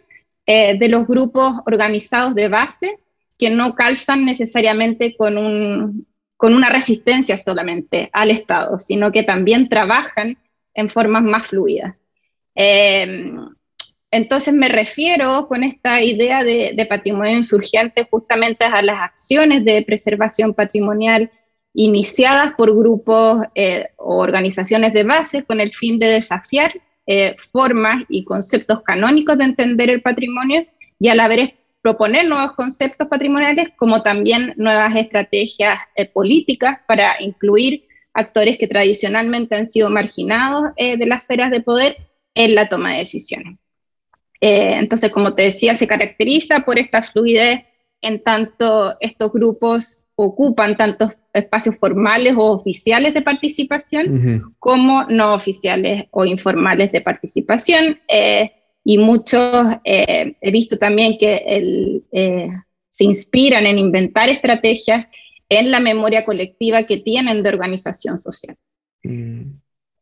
de 0.46 0.88
los 0.88 1.06
grupos 1.06 1.60
organizados 1.66 2.34
de 2.34 2.48
base 2.48 2.98
que 3.40 3.50
no 3.50 3.74
calzan 3.74 4.26
necesariamente 4.26 5.16
con, 5.16 5.38
un, 5.38 6.06
con 6.36 6.54
una 6.54 6.68
resistencia 6.68 7.38
solamente 7.38 8.10
al 8.12 8.30
Estado, 8.30 8.78
sino 8.78 9.10
que 9.10 9.22
también 9.22 9.70
trabajan 9.70 10.36
en 10.74 10.88
formas 10.90 11.22
más 11.22 11.46
fluidas. 11.46 11.96
Em, 12.54 13.48
entonces 14.10 14.52
me 14.52 14.68
refiero 14.68 15.48
con 15.48 15.64
esta 15.64 16.02
idea 16.02 16.44
de, 16.44 16.86
patrimonio 16.88 17.36
insurgente 17.36 18.06
justamente 18.10 18.66
a 18.66 18.82
las 18.82 19.00
acciones 19.00 19.64
de 19.64 19.82
preservación 19.82 20.52
patrimonial 20.52 21.30
iniciadas 21.72 22.52
por 22.54 22.76
grupos 22.76 23.42
eh, 23.54 23.86
o 23.96 24.16
organizaciones 24.16 24.92
de 24.92 25.04
base 25.04 25.44
con 25.44 25.60
el 25.60 25.72
fin 25.72 25.98
de 25.98 26.08
desafiar 26.08 26.72
eh, 27.06 27.36
formas 27.52 28.04
y 28.08 28.24
conceptos 28.24 28.82
canónicos 28.82 29.38
de 29.38 29.44
entender 29.44 29.88
el 29.88 30.02
patrimonio 30.02 30.66
y 30.98 31.08
a 31.08 31.14
la 31.14 31.28
vez 31.28 31.54
proponer 31.82 32.26
nuevos 32.26 32.52
conceptos 32.52 33.08
patrimoniales 33.08 33.68
como 33.76 34.02
también 34.02 34.52
nuevas 34.56 34.94
estrategias 34.96 35.78
eh, 35.94 36.06
políticas 36.06 36.78
para 36.86 37.14
incluir 37.20 37.86
actores 38.12 38.58
que 38.58 38.66
tradicionalmente 38.66 39.56
han 39.56 39.66
sido 39.66 39.88
marginados 39.88 40.68
eh, 40.76 40.96
de 40.96 41.06
las 41.06 41.20
esferas 41.20 41.50
de 41.50 41.60
poder 41.60 41.96
en 42.34 42.54
la 42.54 42.68
toma 42.68 42.92
de 42.92 42.98
decisiones. 42.98 43.58
Eh, 44.40 44.74
entonces, 44.78 45.10
como 45.10 45.34
te 45.34 45.42
decía, 45.42 45.74
se 45.74 45.86
caracteriza 45.86 46.60
por 46.60 46.78
esta 46.78 47.02
fluidez 47.02 47.60
en 48.00 48.22
tanto 48.22 48.96
estos 49.00 49.32
grupos 49.32 50.04
ocupan 50.14 50.76
tantos 50.76 51.12
espacios 51.32 51.76
formales 51.76 52.34
o 52.36 52.52
oficiales 52.52 53.14
de 53.14 53.22
participación 53.22 54.54
como 54.58 55.04
no 55.04 55.34
oficiales 55.34 56.06
o 56.10 56.24
informales 56.24 56.92
de 56.92 57.00
participación 57.00 58.00
y 58.84 58.98
muchos 58.98 59.66
eh, 59.84 60.34
he 60.40 60.50
visto 60.50 60.78
también 60.78 61.18
que 61.18 62.02
eh, 62.12 62.48
se 62.90 63.04
inspiran 63.04 63.66
en 63.66 63.78
inventar 63.78 64.28
estrategias 64.28 65.06
en 65.48 65.70
la 65.70 65.80
memoria 65.80 66.24
colectiva 66.24 66.84
que 66.84 66.96
tienen 66.96 67.42
de 67.42 67.48
organización 67.48 68.18
social. 68.18 68.56
Mm. 69.02 69.42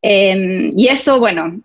Em, 0.01 0.71
y 0.77 0.87
eso, 0.87 1.19
bueno, 1.19 1.61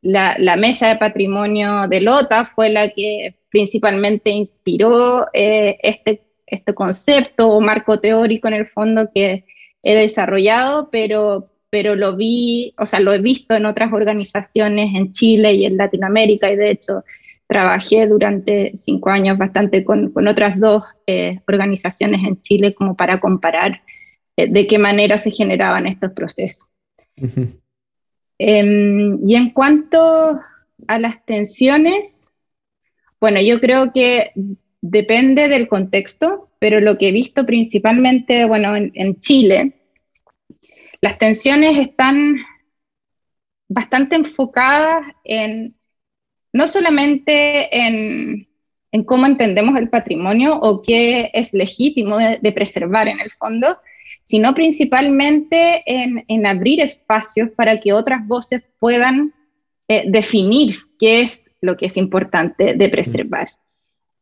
la, 0.00 0.56
mesa 0.56 0.88
de 0.88 0.96
patrimonio 0.96 1.86
de 1.88 2.00
Lota 2.00 2.46
fue 2.46 2.70
la 2.70 2.88
que 2.88 3.34
principalmente 3.50 4.30
inspiró 4.30 5.26
eh, 5.32 5.76
este, 5.82 6.22
este 6.46 6.74
concepto 6.74 7.48
o 7.48 7.60
marco 7.60 8.00
teórico 8.00 8.48
en 8.48 8.54
el 8.54 8.66
fondo 8.66 9.10
que 9.14 9.44
he 9.82 9.96
desarrollado, 9.96 10.90
pero 10.90 11.50
pero 11.70 11.94
lo 11.94 12.16
vi, 12.16 12.74
o 12.78 12.86
sea, 12.86 13.00
lo 13.00 13.12
he 13.12 13.18
visto 13.18 13.54
en 13.54 13.66
otras 13.66 13.92
organizaciones 13.92 14.94
en 14.94 15.12
Chile 15.12 15.52
y 15.52 15.66
en 15.66 15.76
Latinoamérica 15.76 16.50
y 16.50 16.56
de 16.56 16.70
hecho 16.70 17.04
trabajé 17.46 18.06
durante 18.06 18.72
cinco 18.76 19.10
años 19.10 19.38
bastante 19.38 19.84
con, 19.84 20.12
con 20.12 20.28
otras 20.28 20.58
dos 20.60 20.84
eh, 21.06 21.40
organizaciones 21.48 22.22
en 22.24 22.40
Chile 22.40 22.74
como 22.74 22.96
para 22.96 23.20
comparar 23.20 23.82
eh, 24.36 24.48
de 24.50 24.66
qué 24.66 24.78
manera 24.78 25.18
se 25.18 25.30
generaban 25.30 25.86
estos 25.86 26.12
procesos. 26.12 26.70
Em, 28.40 29.18
y 29.26 29.34
en 29.34 29.50
cuanto 29.50 30.40
a 30.86 30.98
las 31.00 31.24
tensiones, 31.24 32.28
bueno, 33.20 33.40
yo 33.40 33.60
creo 33.60 33.92
que 33.92 34.30
depende 34.80 35.48
del 35.48 35.66
contexto, 35.66 36.50
pero 36.60 36.80
lo 36.80 36.98
que 36.98 37.08
he 37.08 37.12
visto 37.12 37.44
principalmente, 37.44 38.44
bueno, 38.44 38.76
en, 38.76 38.92
en 38.94 39.18
Chile, 39.18 39.77
las 41.00 41.18
tensiones 41.18 41.78
están 41.78 42.36
bastante 43.68 44.16
enfocadas 44.16 45.04
en 45.24 45.74
no 46.52 46.66
solamente 46.66 47.68
en, 47.76 48.48
cómo 49.04 49.26
entendemos 49.26 49.78
el 49.78 49.90
patrimonio 49.90 50.58
o 50.60 50.82
qué 50.82 51.30
es 51.34 51.52
legítimo 51.52 52.16
de, 52.18 52.52
preservar 52.52 53.06
en 53.06 53.20
el 53.20 53.30
fondo, 53.30 53.78
sino 54.24 54.54
principalmente 54.54 55.82
en, 55.86 56.46
abrir 56.46 56.80
espacios 56.80 57.50
para 57.50 57.78
que 57.80 57.92
otras 57.92 58.26
voces 58.26 58.62
puedan 58.80 59.34
eh, 59.88 60.04
definir 60.08 60.78
qué 60.98 61.20
es 61.20 61.54
lo 61.60 61.76
que 61.76 61.86
es 61.86 61.96
importante 61.96 62.74
de 62.74 62.88
preservar. 62.88 63.50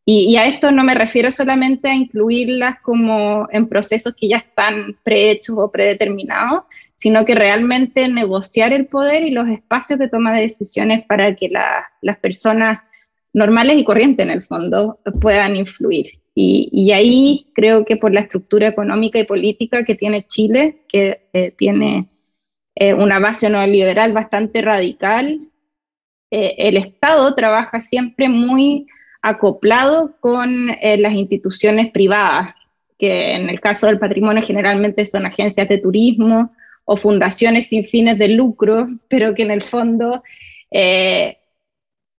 Y, 0.08 0.36
a 0.36 0.46
esto 0.46 0.70
no 0.70 0.84
me 0.84 0.94
refiero 0.94 1.32
solamente 1.32 1.88
a 1.88 1.94
incluirlas 1.94 2.80
como 2.80 3.48
en 3.50 3.68
procesos 3.68 4.14
que 4.14 4.28
ya 4.28 4.36
están 4.36 4.96
prehechos 5.02 5.56
o 5.58 5.72
predeterminados, 5.72 6.62
sino 6.94 7.25
que 7.25 7.34
realmente 7.34 8.08
negociar 8.08 8.72
el 8.72 8.86
poder 8.86 9.25
y 9.25 9.32
los 9.32 9.48
espacios 9.48 9.98
de 9.98 10.08
toma 10.08 10.32
de 10.32 10.42
decisiones 10.42 11.04
para 11.06 11.34
que 11.34 11.48
las 11.50 12.18
personas 12.18 12.78
normales 13.32 13.78
y 13.78 13.84
corrientes 13.84 14.25
en 14.25 14.30
el 14.30 14.44
fondo 14.44 15.00
puedan 15.20 15.56
influir. 15.56 16.20
Y, 16.38 16.92
ahí 16.92 17.46
creo 17.54 17.84
que 17.84 17.96
por 17.96 18.12
la 18.12 18.20
estructura 18.20 18.68
económica 18.68 19.18
y 19.18 19.25
política 19.25 19.84
que 19.84 19.96
tiene 19.96 20.22
Chile, 20.22 20.82
que 20.86 21.22
eh, 21.32 21.50
tiene 21.50 22.08
eh, 22.76 22.94
una 22.94 23.18
base 23.18 23.50
neoliberal 23.50 24.12
bastante 24.12 24.60
radical, 24.62 25.40
eh, 26.30 26.54
el 26.58 26.76
Estado 26.76 27.34
trabaja 27.34 27.80
siempre 27.80 28.28
muy 28.28 28.86
acoplado 29.26 30.14
con 30.21 30.71
eh, 30.71 30.97
las 30.99 31.12
instituciones 31.12 31.90
privadas, 31.90 32.54
que 32.97 33.33
en 33.35 33.50
el 33.50 33.61
caso 33.61 33.88
del 33.88 33.99
patrimonio 33.99 34.40
generalmente 34.40 35.04
son 35.04 35.26
agencias 35.26 35.68
de 35.68 35.78
turismo 35.78 36.52
o 36.85 36.97
fundaciones 36.97 37.66
sin 37.66 37.85
fines 37.88 38.18
de 38.18 38.28
lucro, 38.28 38.87
pero 39.09 39.35
que 39.35 39.42
en 39.42 39.50
el 39.50 39.62
fondo 39.62 40.23
eh, 40.71 41.38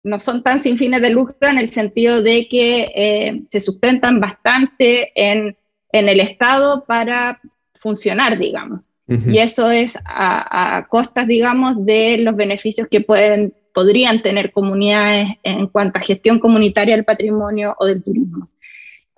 no 0.03 0.19
son 0.19 0.43
tan 0.43 0.59
sin 0.59 0.79
fines 0.79 1.01
de 1.01 1.11
lucro 1.11 1.49
en 1.49 1.59
el 1.59 1.69
sentido 1.69 2.23
de 2.23 2.49
que 2.49 2.93
eh, 2.97 3.43
se 3.49 3.61
sustentan 3.61 4.19
bastante 4.19 5.13
en, 5.15 5.57
el 5.93 6.21
Estado 6.21 6.85
para 6.87 7.41
funcionar, 7.81 8.37
digamos. 8.37 8.81
Y 9.09 9.39
eso 9.39 9.71
es 9.71 9.97
a, 10.05 10.77
a, 10.77 10.89
costas, 10.89 11.27
digamos, 11.27 11.87
de 11.87 12.19
los 12.19 12.37
beneficios 12.37 12.89
que 12.91 13.01
pueden 13.01 13.55
podrían 13.77 14.23
tener 14.23 14.53
comunidades 14.53 15.37
en 15.43 15.67
cuanto 15.67 15.99
a 15.99 16.03
gestión 16.03 16.39
comunitaria 16.39 16.97
del 16.97 17.05
patrimonio 17.05 17.77
o 17.79 17.85
del 17.85 18.03
turismo. 18.03 18.49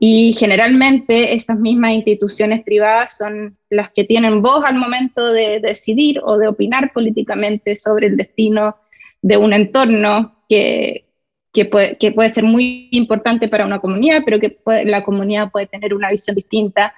Y 0.00 0.35
generalmente 0.37 1.33
esas 1.33 1.61
mismas 1.61 1.93
instituciones 1.93 2.65
privadas 2.65 3.17
son 3.17 3.57
las 3.71 3.91
que 3.93 4.03
tienen 4.03 4.43
voz 4.43 4.65
al 4.65 4.75
momento 4.75 5.33
de 5.33 5.61
decidir 5.61 6.21
o 6.25 6.38
de 6.38 6.49
opinar 6.49 6.93
políticamente 6.93 7.77
sobre 7.77 8.09
el 8.09 8.17
destino 8.17 8.75
de 9.23 9.37
un 9.37 9.53
entorno 9.53 10.43
que, 10.49 11.05
que, 11.53 11.65
puede, 11.65 11.97
que 11.97 12.11
puede, 12.11 12.31
ser 12.31 12.43
muy 12.43 12.88
importante 12.91 13.47
para 13.47 13.65
una 13.65 13.79
comunidad, 13.79 14.23
pero 14.25 14.41
que 14.41 14.59
la 14.87 15.05
comunidad 15.05 15.53
puede 15.53 15.67
tener 15.69 15.95
una 15.95 16.11
visión 16.11 16.35
distinta 16.35 16.93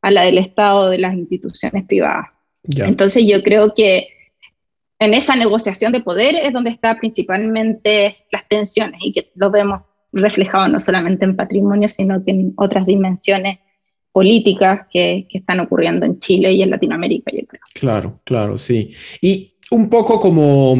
a 0.00 0.12
la 0.12 0.22
del 0.22 0.38
Estado 0.38 0.78
o 0.78 0.90
de 0.90 0.98
las 0.98 1.14
instituciones 1.14 1.84
privadas. 1.86 2.28
Entonces 2.62 3.26
yo 3.26 3.42
creo 3.42 3.74
que 3.74 4.13
en 4.98 5.14
esa 5.14 5.36
negociación 5.36 5.92
de 5.92 6.00
poder 6.00 6.34
es 6.36 6.52
donde 6.52 6.70
está 6.70 6.98
principalmente 6.98 8.16
las 8.30 8.48
tensiones 8.48 9.00
y 9.02 9.12
que 9.12 9.30
lo 9.34 9.50
vemos 9.50 9.82
reflejado 10.12 10.68
no 10.68 10.78
solamente 10.80 11.24
en 11.24 11.36
patrimonio, 11.36 11.88
sino 11.88 12.24
que 12.24 12.30
en 12.30 12.54
otras 12.56 12.86
dimensiones 12.86 13.58
políticas 14.12 14.86
que, 14.90 15.26
que, 15.28 15.38
están 15.38 15.58
ocurriendo 15.58 16.06
en 16.06 16.18
Chile 16.20 16.52
y 16.52 16.62
en 16.62 16.70
Latinoamérica, 16.70 17.32
yo 17.32 17.44
creo. 17.46 17.60
Claro, 17.74 18.20
claro, 18.24 18.56
sí. 18.56 18.90
Y 19.20 19.54
un 19.72 19.90
poco 19.90 20.20
como 20.20 20.76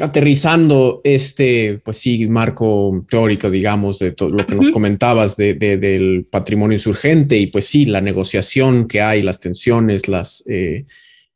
aterrizando 0.00 1.02
este, 1.04 1.80
pues 1.84 1.98
sí, 1.98 2.26
marco 2.28 3.04
teórico, 3.08 3.50
digamos, 3.50 3.98
de 3.98 4.12
todo 4.12 4.30
lo 4.30 4.46
que 4.46 4.54
nos 4.54 4.70
comentabas 4.70 5.36
de, 5.36 5.54
del 5.54 6.26
patrimonio 6.30 6.76
insurgente 6.76 7.38
y 7.38 7.46
pues 7.48 7.66
sí, 7.66 7.86
la 7.86 8.00
negociación 8.00 8.88
que 8.88 9.00
hay, 9.00 9.22
las 9.22 9.38
tensiones, 9.40 10.08
las... 10.08 10.44
Eh, 10.48 10.86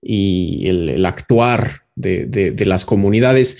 y 0.06 0.68
el, 0.68 1.04
actuar 1.04 1.82
de, 1.94 2.54
las 2.66 2.84
comunidades. 2.84 3.58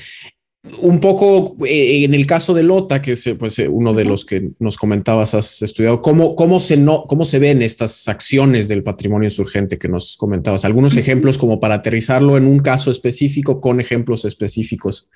Un 0.80 0.98
poco 0.98 1.56
eh, 1.64 2.04
en 2.04 2.12
el 2.14 2.26
caso 2.26 2.52
de 2.52 2.64
Lota, 2.64 3.00
que 3.00 3.12
es 3.12 3.34
pues, 3.38 3.58
uno 3.68 3.92
de 3.94 4.04
los 4.04 4.24
que 4.24 4.50
nos 4.58 4.76
comentabas, 4.76 5.34
has 5.34 5.62
estudiado, 5.62 6.02
¿cómo, 6.02 6.34
cómo, 6.34 6.58
se 6.58 6.76
no, 6.76 7.04
¿cómo 7.04 7.24
se 7.24 7.38
ven 7.38 7.62
estas 7.62 8.08
acciones 8.08 8.66
del 8.66 8.82
patrimonio 8.82 9.28
insurgente 9.28 9.78
que 9.78 9.88
nos 9.88 10.16
comentabas? 10.16 10.64
Algunos 10.64 10.96
ejemplos 10.96 11.38
como 11.38 11.60
para 11.60 11.76
aterrizarlo 11.76 12.36
en 12.36 12.46
un 12.46 12.58
caso 12.58 12.90
específico 12.90 13.60
con 13.60 13.80
ejemplos 13.80 14.24
específicos. 14.24 15.08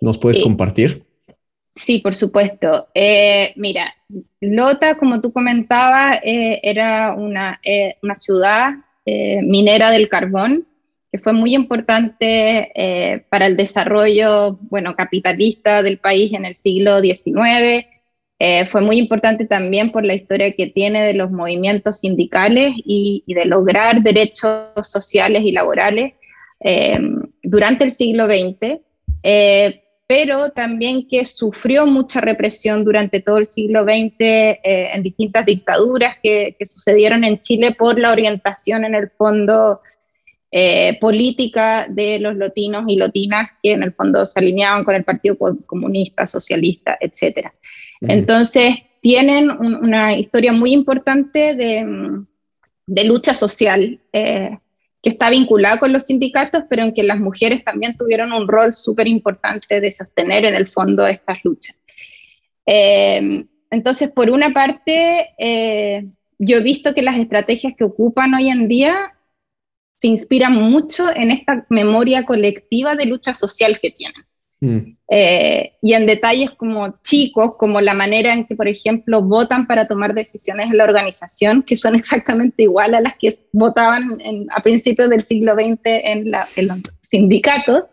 ¿Nos 0.00 0.18
puedes 0.18 0.40
compartir? 0.40 1.04
Sí, 1.76 1.98
por 1.98 2.14
supuesto. 2.14 2.88
Eh, 2.94 3.52
mira, 3.56 3.94
Lota, 4.40 4.96
como 4.96 5.20
tú 5.20 5.32
comentabas, 5.32 6.20
eh, 6.22 6.60
era 6.62 7.14
una, 7.14 7.60
eh, 7.64 7.96
una 8.02 8.14
ciudad 8.14 8.74
minera 9.04 9.90
del 9.90 10.08
carbón 10.08 10.66
que 11.12 11.18
fue 11.18 11.32
muy 11.32 11.54
importante 11.54 13.22
para 13.28 13.46
el 13.46 13.56
desarrollo, 13.56 14.58
bueno, 14.62 14.96
capitalista 14.96 15.82
del 15.82 15.98
país 15.98 16.32
en 16.32 16.44
el 16.44 16.56
siglo 16.56 17.00
XIX. 17.00 17.86
fue 18.68 18.80
muy 18.80 18.98
importante 18.98 19.44
también 19.46 19.92
por 19.92 20.04
la 20.04 20.14
historia 20.14 20.52
que 20.52 20.66
tiene 20.66 21.02
de 21.02 21.14
los 21.14 21.30
movimientos 21.30 22.00
sindicales 22.00 22.72
y, 22.76 23.22
y 23.26 23.34
de 23.34 23.44
lograr 23.44 24.02
derechos 24.02 24.72
sociales 24.82 25.44
y 25.44 25.52
laborales 25.52 26.14
durante 27.42 27.84
el 27.84 27.92
siglo 27.92 28.26
XX 28.26 28.80
pero 30.06 30.50
también 30.50 31.08
que 31.08 31.24
sufrió 31.24 31.86
mucha 31.86 32.20
represión 32.20 32.84
durante 32.84 33.20
todo 33.20 33.38
el 33.38 33.46
siglo 33.46 33.84
XX 33.84 34.16
eh, 34.20 34.60
en 34.92 35.02
distintas 35.02 35.46
dictaduras 35.46 36.16
que, 36.22 36.56
sucedieron 36.64 37.24
en 37.24 37.40
Chile 37.40 37.72
por 37.72 37.98
la 37.98 38.12
orientación 38.12 38.84
en 38.84 38.94
el 38.94 39.08
fondo 39.08 39.80
eh, 40.50 40.98
política 41.00 41.86
de 41.88 42.18
los 42.18 42.36
lotinos 42.36 42.84
y 42.86 42.96
lotinas 42.96 43.48
que 43.62 43.72
en 43.72 43.82
el 43.82 43.92
fondo 43.92 44.26
se 44.26 44.38
alineaban 44.40 44.84
con 44.84 44.94
el 44.94 45.04
Partido 45.04 45.36
Comunista, 45.38 46.26
Socialista, 46.26 46.98
etc. 47.00 47.48
Entonces, 48.00 48.76
tienen 49.00 49.50
una 49.50 50.14
historia 50.16 50.52
muy 50.52 50.72
importante 50.72 51.54
de, 51.54 52.24
de 52.86 53.04
lucha 53.04 53.34
social. 53.34 54.00
Eh, 54.12 54.58
que 55.04 55.10
está 55.10 55.28
vinculada 55.28 55.78
con 55.78 55.92
los 55.92 56.06
sindicatos, 56.06 56.64
pero 56.68 56.82
en 56.82 56.94
que 56.94 57.02
las 57.02 57.20
mujeres 57.20 57.62
también 57.62 57.94
tuvieron 57.94 58.32
un 58.32 58.48
rol 58.48 58.72
súper 58.72 59.06
importante 59.06 59.78
de 59.78 59.92
sostener 59.92 60.46
en 60.46 60.54
el 60.54 60.66
fondo 60.66 61.06
estas 61.06 61.44
luchas. 61.44 61.76
Eh, 62.64 63.44
entonces, 63.70 64.10
por 64.10 64.30
una 64.30 64.50
parte, 64.50 65.34
eh, 65.36 66.06
yo 66.38 66.56
he 66.56 66.60
visto 66.60 66.94
que 66.94 67.02
las 67.02 67.18
estrategias 67.18 67.74
que 67.76 67.84
ocupan 67.84 68.32
hoy 68.32 68.48
en 68.48 68.66
día 68.66 69.14
se 70.00 70.08
inspiran 70.08 70.54
mucho 70.54 71.04
en 71.14 71.30
esta 71.30 71.66
memoria 71.68 72.24
colectiva 72.24 72.94
de 72.94 73.04
lucha 73.04 73.34
social 73.34 73.78
que 73.80 73.90
tienen. 73.90 74.22
Mm. 74.60 74.96
Eh, 75.08 75.72
y 75.82 75.92
en 75.92 76.06
detalles 76.06 76.50
como 76.52 76.98
chicos, 77.02 77.56
como 77.58 77.80
la 77.80 77.94
manera 77.94 78.32
en 78.32 78.46
que, 78.46 78.56
por 78.56 78.68
ejemplo, 78.68 79.22
votan 79.22 79.66
para 79.66 79.86
tomar 79.86 80.14
decisiones 80.14 80.70
en 80.70 80.78
la 80.78 80.84
organización, 80.84 81.62
que 81.62 81.76
son 81.76 81.94
exactamente 81.96 82.62
igual 82.62 82.94
a 82.94 83.00
las 83.00 83.14
que 83.18 83.32
votaban 83.52 84.18
a 84.50 84.62
principios 84.62 85.10
del 85.10 85.22
siglo 85.22 85.54
XX 85.54 85.80
en, 85.84 86.30
los 86.30 86.80
sindicatos, 87.00 87.84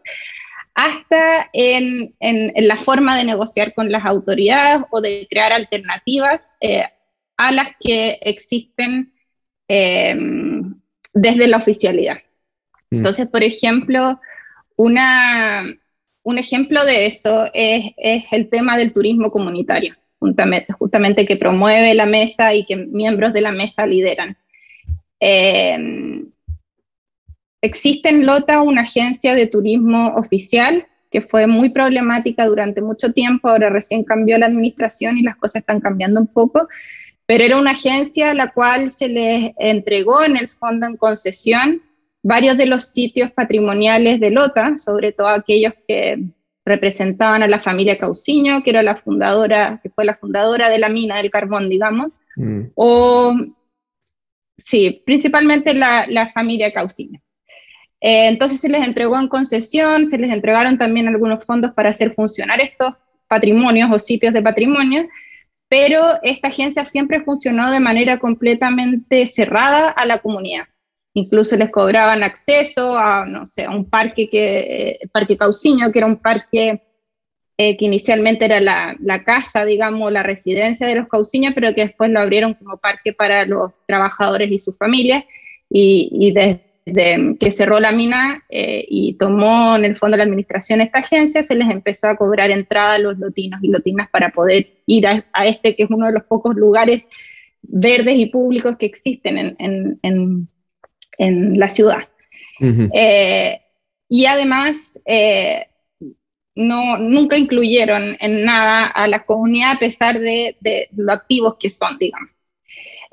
hasta 0.74 1.50
en, 1.54 2.14
la 2.56 2.76
forma 2.76 3.18
de 3.18 3.26
negociar 3.26 3.74
con 3.74 3.92
las 3.92 4.06
autoridades 4.06 4.84
o 4.90 5.02
de 5.02 5.28
crear 5.30 5.52
alternativas 5.52 6.54
eh, 6.62 6.86
a 7.38 7.52
las 7.52 7.70
que 7.80 8.20
existen 8.22 9.14
eh, 9.68 10.16
desde 11.14 11.48
la 11.48 11.58
oficialidad. 11.58 12.18
Mm. 12.90 12.98
Entonces, 12.98 13.28
por 13.28 13.44
ejemplo, 13.44 14.20
una, 14.76 15.66
un 16.24 16.38
ejemplo 16.38 16.84
de 16.86 17.06
eso 17.06 17.46
es, 17.54 17.94
el 18.32 18.50
tema 18.50 18.78
del 18.78 18.94
turismo 18.94 19.32
comunitario, 19.32 19.96
justamente, 20.20 21.26
que 21.26 21.36
promueve 21.36 21.94
la 21.94 22.06
mesa 22.06 22.54
y 22.54 22.66
que 22.66 22.76
miembros 22.76 23.34
de 23.34 23.42
la 23.42 23.52
mesa 23.52 23.88
lideran. 23.88 24.38
Eh, 25.20 26.24
existe 27.62 28.10
en 28.10 28.26
Lota 28.26 28.62
una 28.62 28.82
agencia 28.82 29.36
de 29.36 29.48
turismo 29.48 30.16
oficial 30.16 30.88
que 31.12 31.22
fue 31.22 31.46
muy 31.46 31.70
problemática 31.70 32.46
durante 32.46 32.82
mucho 32.82 33.12
tiempo, 33.12 33.50
ahora 33.50 33.70
recién 33.70 34.04
cambió 34.04 34.38
la 34.38 34.46
administración 34.46 35.18
y 35.18 35.24
las 35.24 35.36
cosas 35.36 35.58
están 35.60 35.82
cambiando 35.82 36.22
un 36.22 36.28
poco, 36.28 36.70
pero 37.26 37.44
era 37.44 37.58
una 37.58 37.72
agencia 37.72 38.32
a 38.32 38.34
la 38.34 38.48
cual 38.52 38.92
se 38.92 39.10
les 39.10 39.52
entregó 39.60 40.24
en 40.24 40.38
el 40.38 40.50
fondo 40.50 40.88
en 40.88 40.96
concesión 40.96 41.82
varios 42.24 42.58
de 42.58 42.66
los 42.66 42.86
sitios 42.86 43.32
patrimoniales 43.32 44.20
de 44.20 44.30
Lota, 44.30 44.78
sobre 44.78 45.12
todo 45.12 45.28
aquellos 45.28 45.74
que 45.88 46.24
representaban 46.66 47.42
a 47.44 47.48
la 47.48 47.60
familia 47.60 47.98
Cauciño, 47.98 48.64
que 48.64 48.70
era 48.70 48.84
la 48.84 48.96
fundadora, 48.96 49.80
que 49.82 49.90
fue 49.90 50.06
la 50.06 50.16
fundadora 50.16 50.70
de 50.70 50.80
la 50.80 50.90
mina 50.90 51.18
del 51.18 51.32
carbón, 51.32 51.70
digamos, 51.70 52.14
mm. 52.36 52.62
o 52.76 53.36
sí, 54.58 55.02
principalmente 55.06 55.74
la, 55.74 56.30
familia 56.34 56.72
Cauciño. 56.72 57.20
Eh, 58.00 58.28
entonces 58.28 58.62
se 58.62 58.70
les 58.70 58.86
entregó 58.86 59.20
en 59.20 59.28
concesión, 59.28 60.06
se 60.06 60.18
les 60.18 60.32
entregaron 60.32 60.78
también 60.78 61.08
algunos 61.08 61.44
fondos 61.44 61.72
para 61.72 61.90
hacer 61.90 62.14
funcionar 62.14 62.60
estos 62.62 62.96
patrimonios 63.28 63.90
o 63.92 64.00
sitios 64.00 64.34
de 64.34 64.42
patrimonio, 64.42 65.08
pero 65.68 66.02
esta 66.22 66.50
agencia 66.50 66.86
siempre 66.86 67.24
funcionó 67.24 67.72
de 67.72 67.80
manera 67.80 68.18
completamente 68.18 69.26
cerrada 69.26 69.90
a 69.90 70.06
la 70.06 70.18
comunidad. 70.18 70.66
Incluso 71.14 71.58
les 71.58 71.70
cobraban 71.70 72.24
acceso 72.24 72.98
a, 72.98 73.26
no 73.26 73.46
sé, 73.46 73.66
a 73.66 73.72
un 73.72 73.90
parque, 73.90 74.30
que, 74.30 75.00
Parque 75.12 75.38
Cauciño, 75.38 75.92
que 75.92 76.00
era 76.00 76.08
un 76.08 76.18
parque 76.18 76.82
eh, 77.58 77.78
que 77.78 77.86
inicialmente 77.86 78.46
era 78.46 78.60
la, 78.60 78.96
la, 79.02 79.24
casa, 79.24 79.66
digamos, 79.66 80.12
la 80.12 80.24
residencia 80.24 80.88
de 80.88 80.96
los 80.96 81.08
Cauciños, 81.08 81.54
pero 81.54 81.76
que 81.76 81.86
después 81.86 82.10
lo 82.10 82.20
abrieron 82.20 82.54
como 82.54 82.78
parque 82.78 83.14
para 83.14 83.46
los 83.46 83.72
trabajadores 83.88 84.52
y 84.52 84.58
sus 84.58 84.78
familias. 84.78 85.26
Y, 85.70 86.10
y 86.12 86.32
desde 86.32 86.72
que 87.40 87.52
cerró 87.52 87.80
la 87.80 87.92
mina 87.92 88.44
eh, 88.50 88.86
y 88.90 89.14
tomó 89.14 89.76
en 89.76 89.86
el 89.86 89.96
fondo 89.96 90.18
la 90.18 90.24
administración 90.24 90.82
esta 90.82 91.00
agencia, 91.00 91.44
se 91.44 91.56
les 91.56 91.70
empezó 91.70 92.08
a 92.08 92.16
cobrar 92.16 92.52
entrada 92.52 92.96
a 92.96 93.00
los 93.00 93.18
lotinos 93.20 93.60
y 93.64 93.68
lotinas 93.68 94.10
para 94.10 94.32
poder 94.32 94.68
ir 94.88 95.08
a, 95.08 95.46
este, 95.46 95.76
que 95.76 95.84
es 95.84 95.90
uno 95.90 96.08
de 96.08 96.14
los 96.14 96.24
pocos 96.24 96.56
lugares 96.56 97.04
verdes 97.62 98.18
y 98.18 98.26
públicos 98.28 98.78
que 98.78 98.88
existen 98.88 99.38
en, 99.38 99.56
en, 99.60 100.00
en 100.02 100.48
en 101.18 101.60
la 101.60 101.70
ciudad. 101.70 102.08
Eh, 102.94 103.62
y 104.08 104.26
además, 104.26 105.00
eh, 105.06 105.68
no, 106.56 106.98
nunca 106.98 107.38
incluyeron 107.38 108.18
en 108.20 108.44
nada 108.44 108.86
a 108.88 109.08
la 109.08 109.26
comunidad 109.26 109.74
a 109.74 109.80
pesar 109.80 110.20
de, 110.20 110.56
lo 110.96 111.12
activos 111.12 111.56
que 111.60 111.70
son, 111.70 111.98
digamos. 111.98 112.30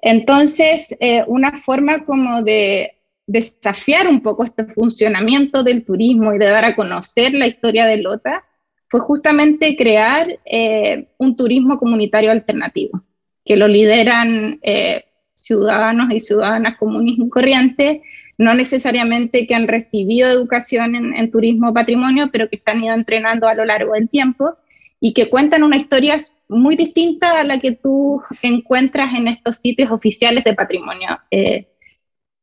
Entonces, 0.02 0.94
eh, 1.00 1.24
una 1.26 1.58
forma 1.58 2.04
como 2.04 2.42
de 2.42 2.94
desafiar 3.26 4.08
un 4.08 4.20
poco 4.20 4.44
este 4.44 4.64
funcionamiento 4.64 5.62
del 5.62 5.84
turismo 5.84 6.32
y 6.34 6.38
de 6.38 6.48
dar 6.48 6.64
a 6.64 6.76
conocer 6.76 7.34
la 7.34 7.46
historia 7.46 7.86
de 7.86 7.98
Lota 7.98 8.44
fue 8.88 9.00
justamente 9.00 9.76
crear 9.76 10.38
un 11.18 11.36
turismo 11.36 11.78
comunitario 11.78 12.30
alternativo, 12.30 13.02
que 13.44 13.56
lo 13.56 13.68
lideran 13.68 14.60
ciudadanos 15.48 16.10
y 16.12 16.20
ciudadanas 16.20 16.76
comunes 16.76 17.14
y 17.18 17.28
corrientes, 17.28 18.00
no 18.36 18.54
necesariamente 18.54 19.46
que 19.46 19.54
han 19.54 19.66
recibido 19.66 20.30
educación 20.30 20.94
en, 20.94 21.30
turismo 21.30 21.74
patrimonio, 21.74 22.28
pero 22.30 22.48
que 22.48 22.58
se 22.58 22.70
han 22.70 22.84
ido 22.84 22.94
entrenando 22.94 23.48
a 23.48 23.54
lo 23.54 23.64
largo 23.64 23.94
del 23.94 24.08
tiempo 24.08 24.56
y 25.00 25.12
que 25.12 25.28
cuentan 25.30 25.62
una 25.62 25.76
historia 25.76 26.20
muy 26.48 26.76
distinta 26.76 27.40
a 27.40 27.44
la 27.44 27.58
que 27.58 27.72
tú 27.72 28.22
encuentras 28.42 29.14
en 29.16 29.28
estos 29.28 29.56
sitios 29.56 29.90
oficiales 29.90 30.44
de 30.44 30.54
patrimonio, 30.54 31.18
eh, 31.30 31.66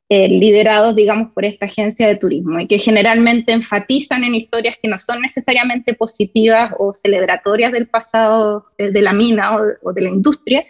eh, 0.10 0.28
liderados, 0.28 0.96
digamos, 0.96 1.32
por 1.32 1.46
esta 1.46 1.66
agencia 1.66 2.08
de 2.08 2.16
turismo, 2.16 2.60
y 2.60 2.68
que 2.68 2.78
generalmente 2.78 3.54
enfatizan 3.54 4.24
en 4.24 4.36
historias 4.36 4.78
que 4.82 4.88
no 4.88 5.00
son 5.00 5.22
necesariamente 5.22 5.94
positivas 5.96 6.72
o 6.78 6.94
celebratorias 6.94 7.72
del 7.72 7.88
pasado 7.88 8.68
eh, 8.78 8.92
de 8.92 9.02
la 9.02 9.14
mina 9.14 9.58
o 9.82 9.94
de 9.94 10.02
la 10.02 10.10
industria, 10.10 10.66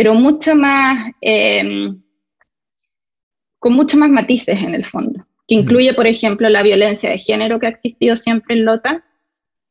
pero 0.00 0.14
mucho 0.14 0.56
más, 0.56 1.12
eh, 1.20 1.92
con 3.58 3.74
mucho 3.74 3.98
más 3.98 4.08
matices 4.08 4.56
en 4.56 4.74
el 4.74 4.86
fondo, 4.86 5.26
que 5.46 5.56
incluye, 5.56 5.92
por 5.92 6.06
ejemplo, 6.06 6.48
la 6.48 6.62
violencia 6.62 7.10
de 7.10 7.18
género 7.18 7.60
que 7.60 7.66
ha 7.66 7.68
existido 7.68 8.16
siempre 8.16 8.54
en 8.54 8.64
Lota, 8.64 9.04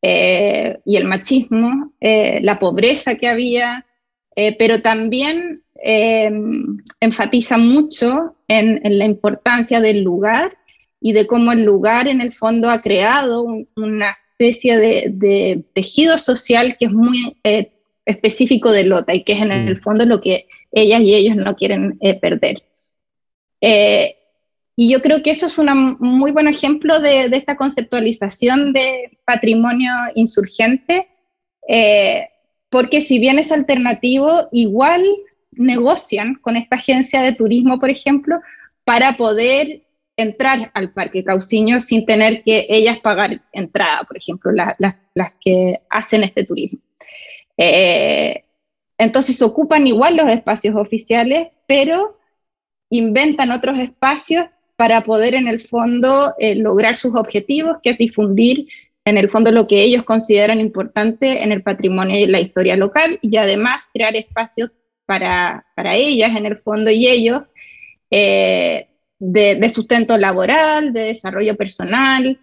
eh, 0.04 0.78
y 0.86 0.98
el 0.98 1.06
machismo, 1.06 1.94
eh, 2.00 2.42
la 2.44 2.60
pobreza 2.60 3.16
que 3.16 3.28
había, 3.28 3.88
pero 4.60 4.84
también 4.84 5.64
enfatiza 7.02 7.58
mucho 7.58 8.36
en, 8.48 8.82
la 8.84 9.06
importancia 9.06 9.82
del 9.82 10.04
lugar 10.04 10.60
y 11.02 11.14
de 11.14 11.26
cómo 11.26 11.54
el 11.54 11.64
lugar 11.64 12.08
en 12.08 12.22
el 12.22 12.34
fondo 12.34 12.70
ha 12.70 12.84
creado 12.84 13.48
una 13.76 14.16
especie 14.34 14.78
de, 14.78 15.08
de, 15.12 15.64
tejido 15.74 16.20
social 16.20 16.78
que 16.78 16.86
es 16.86 16.92
muy 16.92 17.36
específico 18.10 18.72
de 18.72 18.84
Lota 18.84 19.14
y 19.14 19.24
que 19.24 19.34
es 19.34 19.42
en 19.42 19.52
el 19.52 19.76
mm. 19.76 19.82
fondo 19.82 20.06
lo 20.06 20.22
que 20.22 20.48
ellas 20.72 21.02
y 21.02 21.16
ellos 21.16 21.36
no 21.36 21.56
quieren 21.56 21.98
eh, 22.02 22.16
perder. 22.16 22.64
Eh, 23.62 24.16
y 24.76 24.90
yo 24.90 25.02
creo 25.02 25.22
que 25.22 25.32
eso 25.32 25.46
es 25.46 25.58
un 25.58 25.98
muy 26.00 26.32
buen 26.32 26.48
ejemplo 26.48 27.00
de, 27.02 27.26
esta 27.34 27.58
conceptualización 27.58 28.72
de 28.72 29.18
patrimonio 29.26 29.92
insurgente, 30.16 31.10
eh, 31.68 32.30
porque 32.70 33.02
si 33.02 33.20
bien 33.20 33.40
es 33.40 33.52
alternativo, 33.52 34.48
igual 34.52 35.04
negocian 35.52 36.36
con 36.36 36.56
esta 36.56 36.78
agencia 36.78 37.22
de 37.22 37.34
turismo, 37.34 37.80
por 37.80 37.90
ejemplo, 37.90 38.40
para 38.86 39.14
poder 39.14 39.84
entrar 40.16 40.72
al 40.74 40.94
Parque 40.94 41.24
Cauciño 41.24 41.82
sin 41.82 42.06
tener 42.06 42.44
que 42.44 42.66
ellas 42.70 43.00
pagar 43.00 43.42
entrada, 43.52 44.04
por 44.04 44.18
ejemplo, 44.18 44.52
las 44.52 45.34
que 45.42 45.82
hacen 45.90 46.24
este 46.24 46.46
turismo. 46.46 46.80
Eh, 47.62 48.46
entonces 48.98 49.42
ocupan 49.42 49.86
igual 49.86 50.16
los 50.16 50.32
espacios 50.32 50.76
oficiales, 50.76 51.50
pero 51.68 52.18
inventan 52.90 53.52
otros 53.52 53.78
espacios 53.80 54.46
para 54.78 55.02
poder 55.02 55.36
en 55.36 55.48
el 55.48 55.60
fondo 55.60 56.34
eh, 56.40 56.56
lograr 56.56 56.96
sus 56.96 57.14
objetivos, 57.16 57.78
que 57.84 57.92
es 57.92 57.98
difundir 57.98 58.68
en 59.04 59.18
el 59.18 59.30
fondo 59.30 59.52
lo 59.52 59.68
que 59.68 59.84
ellos 59.84 60.04
consideran 60.04 60.60
importante 60.62 61.44
en 61.44 61.52
el 61.52 61.62
patrimonio 61.62 62.18
y 62.18 62.28
la 62.28 62.40
historia 62.40 62.78
local 62.78 63.20
y 63.22 63.36
además 63.38 63.90
crear 63.94 64.16
espacios 64.16 64.72
para, 65.06 65.66
para 65.76 65.96
ellas 65.96 66.36
en 66.36 66.46
el 66.46 66.58
fondo 66.58 66.92
y 66.92 67.08
ellos 67.08 67.44
eh, 68.10 68.88
de, 69.20 69.70
sustento 69.70 70.18
laboral, 70.18 70.94
de 70.94 71.06
desarrollo 71.06 71.58
personal. 71.58 72.40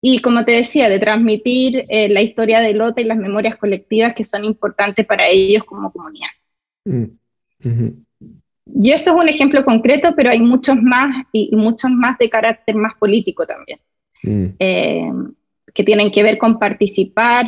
Y 0.00 0.20
como 0.20 0.44
te 0.44 0.52
decía, 0.52 0.88
de 0.88 0.98
transmitir 0.98 1.84
eh, 1.88 2.08
la 2.08 2.22
historia 2.22 2.60
de 2.60 2.72
Lota 2.72 3.00
y 3.00 3.04
las 3.04 3.18
memorias 3.18 3.56
colectivas 3.56 4.14
que 4.14 4.24
son 4.24 4.44
importantes 4.44 5.04
para 5.06 5.28
ellos 5.28 5.64
como 5.64 5.92
comunidad. 5.92 6.28
Mm, 6.84 7.04
y 8.82 8.90
eso 8.92 9.10
es 9.10 9.16
un 9.16 9.28
ejemplo 9.28 9.64
concreto, 9.64 10.14
pero 10.16 10.30
hay 10.30 10.40
muchos 10.40 10.76
más 10.80 11.26
y, 11.32 11.54
muchos 11.54 11.90
más 11.90 12.16
de 12.18 12.30
carácter 12.30 12.76
más 12.76 12.94
político 12.98 13.46
también, 13.46 13.80
mm. 14.22 14.46
eh, 14.58 15.12
que 15.74 15.84
tienen 15.84 16.10
que 16.10 16.22
ver 16.22 16.38
con 16.38 16.58
participar, 16.58 17.46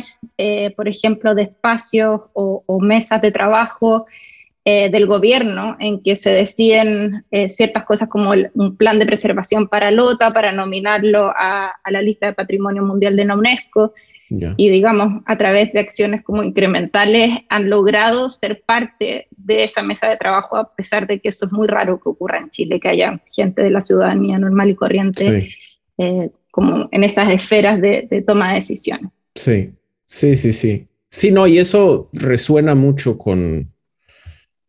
por 0.77 0.87
ejemplo, 0.87 1.35
de 1.35 1.43
espacios 1.43 2.21
o, 2.33 2.63
o 2.65 2.79
mesas 2.79 3.21
de 3.21 3.31
trabajo 3.31 4.05
eh, 4.65 4.89
del 4.89 5.07
gobierno 5.07 5.75
en 5.77 6.01
que 6.01 6.15
se 6.15 6.29
deciden 6.29 7.25
eh, 7.31 7.49
ciertas 7.49 7.83
cosas 7.83 8.07
como 8.07 8.31
un 8.31 8.77
plan 8.77 8.97
de 8.97 9.05
preservación 9.05 9.67
para 9.67 9.91
Lota, 9.91 10.31
para 10.31 10.53
nominarlo 10.53 11.33
a, 11.35 11.73
la 11.89 12.01
lista 12.01 12.27
de 12.27 12.33
Patrimonio 12.33 12.81
Mundial 12.81 13.17
de 13.17 13.25
la 13.25 13.35
UNESCO. 13.35 13.93
Y 14.57 14.69
digamos, 14.69 15.21
a 15.25 15.37
través 15.37 15.73
de 15.73 15.81
acciones 15.81 16.23
como 16.23 16.43
incrementales 16.43 17.29
han 17.49 17.69
logrado 17.69 18.31
ser 18.31 18.63
parte 18.65 19.27
de 19.29 19.65
esa 19.65 19.83
mesa 19.83 20.09
de 20.09 20.17
trabajo, 20.17 20.55
a 20.55 20.73
pesar 20.73 21.05
de 21.05 21.19
que 21.19 21.27
eso 21.27 21.45
es 21.45 21.51
muy 21.51 21.67
raro 21.67 21.99
que 22.01 22.09
ocurra 22.09 22.39
en 22.39 22.49
Chile, 22.49 22.79
que 22.79 22.87
haya 22.87 23.21
gente 23.31 23.61
de 23.61 23.69
la 23.69 23.81
ciudadanía 23.81 24.39
normal 24.39 24.69
y 24.69 24.75
corriente 24.75 25.49
eh, 25.97 26.29
como 26.49 26.87
en 26.91 27.03
esas 27.03 27.29
esferas 27.29 27.81
de, 27.81 28.07
de 28.09 28.21
toma 28.21 28.49
de 28.49 28.55
decisiones. 28.55 29.11
Sí, 29.35 29.73
sí, 30.05 30.37
sí, 30.37 30.53
sí. 30.53 30.87
Sí, 31.09 31.31
no, 31.31 31.45
y 31.45 31.59
eso 31.59 32.09
resuena 32.13 32.73
mucho 32.73 33.19
con, 33.19 33.72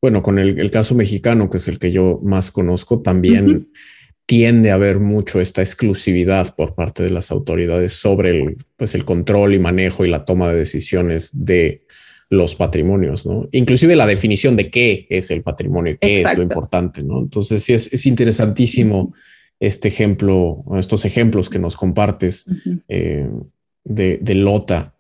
bueno, 0.05 0.23
con 0.23 0.39
el, 0.39 0.71
caso 0.71 0.95
mexicano, 0.95 1.49
que 1.49 1.57
es 1.57 1.67
el 1.67 1.79
que 1.79 1.91
yo 1.91 2.21
más 2.23 2.51
conozco, 2.51 3.01
también 3.01 3.71
tiende 4.27 4.71
a 4.71 4.75
haber 4.75 5.01
mucho 5.01 5.41
esta 5.41 5.63
exclusividad 5.63 6.55
por 6.55 6.75
parte 6.75 7.03
de 7.03 7.09
las 7.09 7.31
autoridades 7.31 7.95
sobre 7.95 8.33
el, 8.33 8.57
pues 8.77 8.95
el 8.95 9.07
control 9.07 9.55
y 9.55 9.59
manejo 9.59 10.05
y 10.05 10.11
la 10.11 10.27
toma 10.27 10.51
de 10.51 10.59
decisiones 10.59 11.31
de 11.33 11.87
los 12.29 12.55
patrimonios, 12.55 13.25
¿no? 13.25 13.49
Inclusive 13.53 13.97
la 13.97 14.07
definición 14.07 14.57
de 14.57 14.69
qué 14.69 15.07
es 15.09 15.31
el 15.31 15.43
patrimonio, 15.43 15.97
qué 15.99 16.21
es 16.21 16.37
lo 16.37 16.43
importante, 16.43 17.03
¿no? 17.03 17.21
Entonces 17.21 17.63
sí 17.63 17.73
es, 17.73 18.05
interesantísimo 18.05 19.15
este 19.59 19.89
ejemplo, 19.89 20.67
estos 20.77 21.07
ejemplos 21.07 21.49
que 21.49 21.61
nos 21.61 21.77
compartes 21.77 22.45
eh, 22.89 23.31
de, 23.85 24.19
de 24.19 24.35
Lota. 24.35 24.95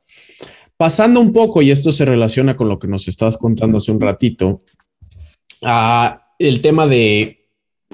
Pasando 0.78 1.20
un 1.20 1.30
poco, 1.30 1.60
y 1.60 1.70
esto 1.70 1.92
se 1.92 2.06
relaciona 2.06 2.56
con 2.56 2.70
lo 2.70 2.78
que 2.78 2.88
nos 2.88 3.06
estabas 3.06 3.36
contando 3.36 3.76
hace 3.76 3.92
un 3.92 4.00
ratito, 4.00 4.62
el 6.38 6.60
tema 6.60 6.86
de 6.86 7.44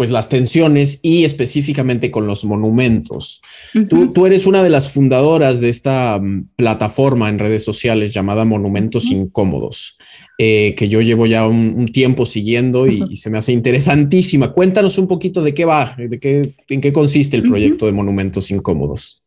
pues 0.01 0.09
las 0.09 0.31
tensiones 0.31 1.01
y 1.03 1.25
específicamente 1.25 2.11
con 2.11 2.27
los 2.27 2.47
monumentos. 2.47 3.43
tú, 3.91 4.25
eres 4.25 4.47
una 4.47 4.63
de 4.63 4.71
las 4.71 4.95
fundadoras 4.95 5.61
de 5.61 5.69
esta 5.69 6.19
mm, 6.19 6.53
plataforma 6.57 7.29
en 7.29 7.39
redes 7.39 7.65
sociales 7.65 8.15
llamada 8.15 8.47
Monumentos 8.47 9.11
Incómodos, 9.11 9.99
eh, 10.39 10.75
que 10.75 10.89
yo 10.89 11.03
llevo 11.03 11.27
ya 11.27 11.47
un, 11.47 11.85
tiempo 11.89 12.25
siguiendo 12.25 12.87
y, 12.87 13.15
se 13.17 13.29
me 13.29 13.37
hace 13.37 13.53
interesantísima. 13.53 14.53
Cuéntanos 14.53 14.97
un 14.97 15.07
poquito 15.07 15.43
de 15.43 15.53
qué 15.53 15.67
va, 15.67 15.95
de 15.99 16.19
qué, 16.19 16.55
en 16.71 16.81
qué 16.81 16.95
consiste 16.95 17.37
el 17.37 17.43
proyecto 17.43 17.85
de 17.85 17.93
Monumentos 17.93 18.51
Incómodos. 18.51 19.23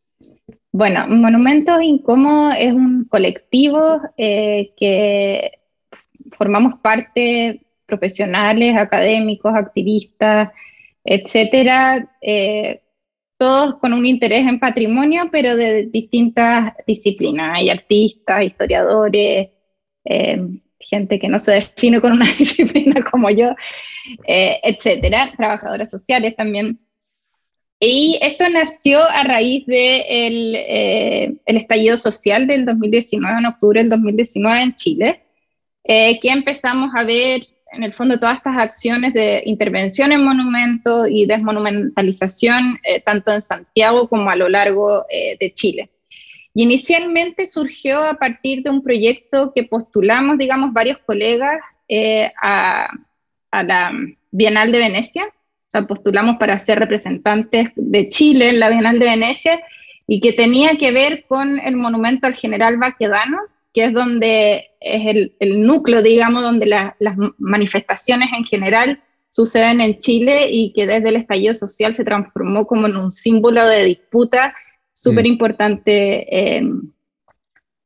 Bueno, 0.72 1.06
Monumentos 1.06 1.80
Incómodos 1.84 2.54
es 2.58 2.72
un 2.72 3.04
colectivo 3.04 4.00
eh, 4.16 4.72
que 4.76 5.52
formamos 6.36 6.80
parte 6.82 7.63
profesionales, 7.86 8.76
académicos, 8.76 9.54
activistas, 9.54 10.50
etcétera, 11.04 12.16
eh, 12.22 12.82
todos 13.36 13.76
con 13.78 13.92
un 13.92 14.06
interés 14.06 14.46
en 14.46 14.58
patrimonio, 14.58 15.28
pero 15.30 15.56
de 15.56 15.86
distintas 15.86 16.72
disciplinas. 16.86 17.56
Hay 17.56 17.70
artistas, 17.70 18.44
historiadores, 18.44 19.50
eh, 20.04 20.40
gente 20.78 21.18
que 21.18 21.28
no 21.28 21.38
se 21.38 21.52
define 21.52 22.00
con 22.00 22.12
una 22.12 22.26
disciplina 22.38 23.02
como 23.10 23.30
yo, 23.30 23.54
eh, 24.26 24.60
etcétera, 24.62 25.32
trabajadoras 25.36 25.90
sociales 25.90 26.34
también. 26.36 26.80
Y 27.80 28.18
esto 28.22 28.48
nació 28.48 29.02
a 29.10 29.24
raíz 29.24 29.66
del 29.66 30.52
de 30.52 31.36
el 31.44 31.56
estallido 31.56 31.96
social 31.98 32.46
del 32.46 32.64
2019, 32.64 33.38
en 33.38 33.46
octubre 33.46 33.80
del 33.80 33.90
2019 33.90 34.62
en 34.62 34.74
Chile, 34.74 35.22
que 35.84 36.28
empezamos 36.30 36.92
a 36.94 37.02
ver 37.02 37.46
en 37.74 37.82
el 37.82 37.92
fondo 37.92 38.18
todas 38.18 38.36
estas 38.36 38.56
acciones 38.56 39.14
de 39.14 39.42
intervención 39.46 40.12
en 40.12 40.24
monumentos 40.24 41.08
y 41.10 41.26
desmonumentalización, 41.26 42.78
eh, 42.82 43.00
tanto 43.00 43.32
en 43.32 43.42
Santiago 43.42 44.08
como 44.08 44.30
a 44.30 44.36
lo 44.36 44.48
largo 44.48 45.04
eh, 45.10 45.36
de 45.38 45.52
Chile. 45.52 45.90
Y 46.54 46.62
inicialmente 46.62 47.46
surgió 47.46 48.02
a 48.02 48.14
partir 48.14 48.62
de 48.62 48.70
un 48.70 48.82
proyecto 48.82 49.52
que 49.54 49.64
postulamos, 49.64 50.38
digamos, 50.38 50.72
varios 50.72 50.98
colegas 50.98 51.60
eh, 51.88 52.32
a, 52.40 52.88
a, 53.50 53.62
la 53.62 53.92
Bienal 54.30 54.70
de 54.70 54.78
Venecia. 54.78 55.24
O 55.26 55.70
sea, 55.70 55.82
postulamos 55.86 56.36
para 56.36 56.58
ser 56.58 56.78
representantes 56.78 57.70
de 57.74 58.08
Chile 58.08 58.50
en 58.50 58.60
la 58.60 58.70
Bienal 58.70 58.98
de 58.98 59.06
Venecia 59.06 59.60
y 60.06 60.20
que 60.20 60.32
tenía 60.32 60.76
que 60.76 60.92
ver 60.92 61.24
con 61.26 61.58
el 61.58 61.76
monumento 61.76 62.26
al 62.26 62.34
general 62.34 62.76
Baquedano, 62.78 63.38
que 63.74 63.86
es 63.86 63.92
donde 63.92 64.70
es 64.80 65.04
el, 65.40 65.66
núcleo, 65.66 66.00
digamos, 66.00 66.44
donde 66.44 66.66
las 66.66 66.94
manifestaciones 67.38 68.30
en 68.38 68.44
general 68.44 69.00
suceden 69.30 69.80
en 69.80 69.98
Chile 69.98 70.46
y 70.48 70.72
que 70.72 70.86
desde 70.86 71.08
el 71.08 71.16
estallido 71.16 71.54
social 71.54 71.94
se 71.94 72.04
transformó 72.04 72.68
como 72.68 72.86
en 72.86 72.96
un 72.96 73.10
símbolo 73.10 73.66
de 73.66 73.84
disputa 73.84 74.54
súper 74.92 75.26
importante 75.26 76.56
en 76.56 76.92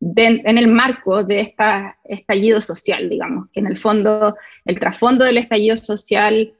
el 0.01 0.69
marco 0.69 1.25
de 1.25 1.39
este 1.39 1.65
estallido 2.05 2.61
social, 2.61 3.09
digamos, 3.09 3.49
que 3.51 3.61
en 3.61 3.67
el 3.67 3.79
fondo, 3.79 4.37
el 4.67 4.79
trasfondo 4.79 5.25
del 5.25 5.39
estallido 5.39 5.77
social 5.79 6.53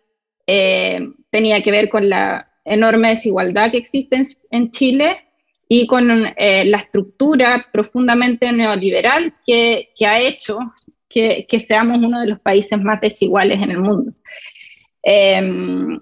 eh, 0.47 1.01
tenía 1.29 1.63
que 1.63 1.71
ver 1.71 1.91
con 1.91 2.09
la 2.09 2.51
enorme 2.65 3.11
desigualdad 3.11 3.71
que 3.71 3.77
existe 3.77 4.23
en 4.51 4.71
Chile 4.71 5.28
y 5.69 5.87
con 5.87 6.11
eh, 6.11 6.65
la 6.65 6.79
estructura 6.79 7.67
profundamente 7.71 8.51
neoliberal 8.53 9.35
que, 9.47 9.91
ha 10.07 10.19
hecho 10.19 10.59
que, 11.09 11.47
que, 11.49 11.61
seamos 11.61 11.99
uno 11.99 12.21
de 12.21 12.29
los 12.29 12.41
países 12.41 12.81
más 12.81 13.01
desiguales 13.01 13.63
en 13.63 13.71
el 13.71 13.79
mundo. 13.81 14.13
Em, 15.03 16.01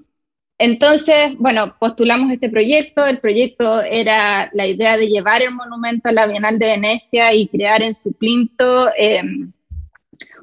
entonces, 0.59 1.35
bueno, 1.38 1.76
postulamos 1.79 2.33
este 2.33 2.48
proyecto. 2.48 3.05
El 3.05 3.18
proyecto 3.18 3.83
era 3.83 4.50
la 4.55 4.66
idea 4.66 4.96
de 4.96 5.09
llevar 5.09 5.42
el 5.42 5.52
monumento 5.52 6.09
a 6.09 6.12
la 6.12 6.26
Bienal 6.26 6.59
de 6.59 6.66
Venecia 6.66 7.35
y 7.35 7.48
crear 7.48 7.83
en 7.83 7.94
su 7.94 8.12
plinto 8.12 8.88
em, 8.96 9.52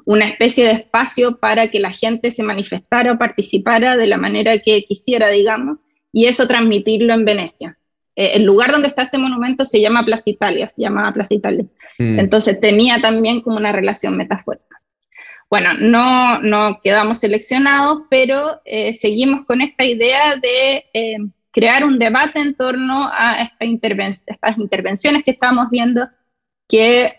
una 0.06 0.28
especie 0.28 0.66
de 0.66 0.74
espacio 0.74 1.40
para 1.40 1.68
que 1.68 1.80
la 1.80 1.92
gente 1.92 2.30
se 2.32 2.44
manifestara 2.44 3.14
o 3.14 3.18
participara 3.18 3.98
de 3.98 4.08
la 4.08 4.18
manera 4.18 4.58
que 4.60 4.84
quisiera, 4.84 5.30
digamos, 5.30 5.80
y 6.12 6.26
eso 6.26 6.48
transmitirlo 6.48 7.14
en 7.14 7.26
Venecia. 7.26 7.78
Eh, 8.16 8.32
el 8.36 8.44
lugar 8.44 8.72
donde 8.72 8.88
está 8.88 9.04
este 9.04 9.18
monumento 9.18 9.66
se 9.66 9.82
llama 9.82 10.04
Plaza 10.04 10.30
Italia, 10.30 10.68
se 10.68 10.82
llamaba 10.82 11.14
Plaza 11.14 11.34
Italia. 11.34 11.66
Mm. 11.98 12.20
Entonces 12.20 12.60
tenía 12.60 13.02
también 13.02 13.42
como 13.42 13.58
una 13.58 13.72
relación 13.72 14.18
metafórica. 14.18 14.82
Bueno, 15.50 15.74
no, 15.74 16.40
no 16.40 16.80
quedamos 16.84 17.20
seleccionados, 17.20 18.04
pero 18.10 18.62
eh, 18.66 18.94
seguimos 18.94 19.46
con 19.46 19.62
esta 19.62 19.86
idea 19.86 20.36
de 20.36 20.86
eh, 20.94 21.18
crear 21.52 21.86
un 21.86 22.00
debate 22.00 22.40
en 22.40 22.56
torno 22.56 23.10
a 23.14 23.42
esta 23.42 23.66
estas 23.66 24.58
intervenciones 24.58 25.24
que 25.24 25.32
estamos 25.32 25.70
viendo 25.70 26.08
que 26.68 27.14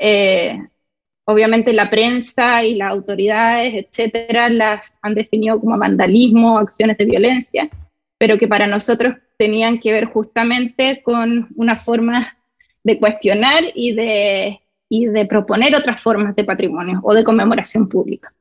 obviamente 1.27 1.73
la 1.73 1.91
prensa 1.91 2.65
y 2.65 2.75
las 2.75 2.91
autoridades, 2.91 3.75
etcétera, 3.75 4.49
las 4.49 4.99
han 5.03 5.15
definido 5.15 5.61
como 5.61 5.79
vandalismo, 5.79 6.59
acciones 6.59 6.99
de 6.99 7.05
violencia, 7.05 7.71
pero 8.19 8.39
que 8.39 8.49
para 8.49 8.67
nosotros 8.67 9.17
tenían 9.39 9.79
que 9.79 9.93
ver 9.93 10.07
justamente 10.07 11.03
con 11.03 11.49
una 11.57 11.77
forma 11.77 12.37
de 12.83 12.99
cuestionar 12.99 13.65
y 13.75 13.95
de, 13.95 14.57
y 14.89 15.07
de 15.07 15.27
proponer 15.27 15.75
otras 15.75 16.01
formas 16.01 16.37
de 16.37 16.45
patrimonio 16.45 17.01
o 17.03 17.15
de 17.15 17.25
conmemoración 17.25 17.89
pública. 17.89 18.33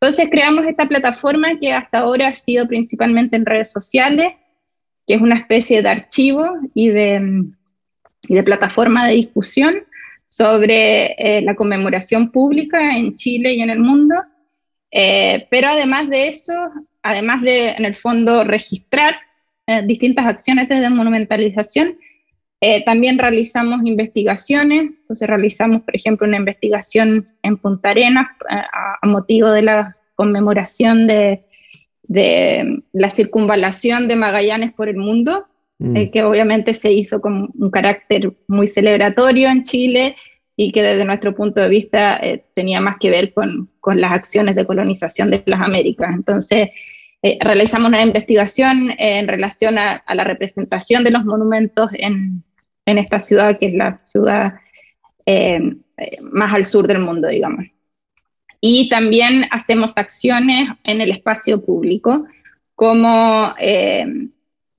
Entonces 0.00 0.28
creamos 0.30 0.66
esta 0.66 0.86
plataforma 0.86 1.58
que 1.60 1.72
hasta 1.72 1.98
ahora 1.98 2.28
ha 2.28 2.34
sido 2.34 2.66
principalmente 2.66 3.36
en 3.36 3.46
redes 3.46 3.70
sociales, 3.70 4.34
que 5.06 5.14
es 5.14 5.20
una 5.20 5.36
especie 5.36 5.82
de 5.82 5.88
archivo 5.88 6.54
y 6.74 6.90
de, 6.90 7.44
y 8.28 8.34
de 8.34 8.42
plataforma 8.42 9.06
de 9.06 9.14
discusión 9.14 9.84
sobre 10.28 11.14
eh, 11.18 11.42
la 11.42 11.54
conmemoración 11.54 12.30
pública 12.30 12.96
en 12.96 13.14
Chile 13.14 13.54
y 13.54 13.60
en 13.60 13.70
el 13.70 13.78
mundo. 13.78 14.14
Eh, 14.90 15.46
pero 15.50 15.68
además 15.68 16.08
de 16.08 16.28
eso, 16.28 16.52
además 17.02 17.42
de, 17.42 17.70
en 17.70 17.84
el 17.84 17.94
fondo, 17.94 18.44
registrar 18.44 19.16
eh, 19.66 19.82
distintas 19.84 20.26
acciones 20.26 20.68
de 20.68 20.88
monumentalización, 20.90 21.98
también 22.86 23.18
realizamos 23.18 23.80
investigaciones. 23.84 24.82
Entonces 24.82 25.28
realizamos, 25.28 25.82
por 25.82 25.96
ejemplo, 25.96 26.28
una 26.28 26.36
investigación 26.36 27.26
en 27.42 27.56
Punta 27.56 27.90
Arenas 27.90 28.26
a, 28.48 29.04
motivo 29.04 29.50
de 29.50 29.62
la 29.62 29.96
conmemoración 30.14 31.08
de, 31.08 31.42
de 32.12 32.82
la 32.92 33.10
circunvalación 33.10 34.06
de 34.06 34.16
Magallanes 34.16 34.72
por 34.72 34.88
el 34.88 34.96
mundo, 34.96 35.46
mm. 35.78 35.96
eh, 35.96 36.10
que 36.10 36.22
obviamente 36.24 36.74
se 36.74 36.92
hizo 36.92 37.20
con 37.20 37.50
un 37.58 37.70
carácter 37.70 38.32
muy 38.48 38.68
celebratorio 38.68 39.48
en 39.48 39.62
Chile 39.62 40.16
y 40.62 40.70
que 40.70 40.82
desde 40.82 41.04
nuestro 41.04 41.34
punto 41.34 41.60
de 41.60 41.68
vista 41.68 42.16
eh, 42.16 42.44
tenía 42.54 42.80
más 42.80 42.96
que 42.98 43.10
ver 43.10 43.32
con, 43.32 43.68
con, 43.80 44.00
las 44.00 44.12
acciones 44.12 44.54
de 44.54 44.64
colonización 44.64 45.30
de 45.30 45.42
las 45.46 45.60
Américas. 45.60 46.10
Entonces, 46.14 46.68
eh, 47.22 47.38
realizamos 47.40 47.88
una 47.88 48.02
investigación 48.02 48.94
en 48.98 49.26
relación 49.26 49.78
a, 49.78 49.92
a, 49.92 50.14
la 50.14 50.24
representación 50.24 51.02
de 51.02 51.10
los 51.10 51.24
monumentos 51.24 51.90
en, 51.94 52.44
en, 52.86 52.98
esta 52.98 53.18
ciudad, 53.18 53.58
que 53.58 53.66
es 53.66 53.74
la 53.74 53.98
ciudad 54.04 54.54
más 56.22 56.52
al 56.52 56.66
sur 56.66 56.86
del 56.86 56.98
mundo, 57.00 57.28
digamos. 57.28 57.66
Y 58.60 58.88
también 58.88 59.46
hacemos 59.50 59.96
acciones 59.96 60.68
en 60.84 61.00
el 61.00 61.10
espacio 61.10 61.64
público, 61.64 62.26
como 62.76 63.54
eh, 63.58 64.06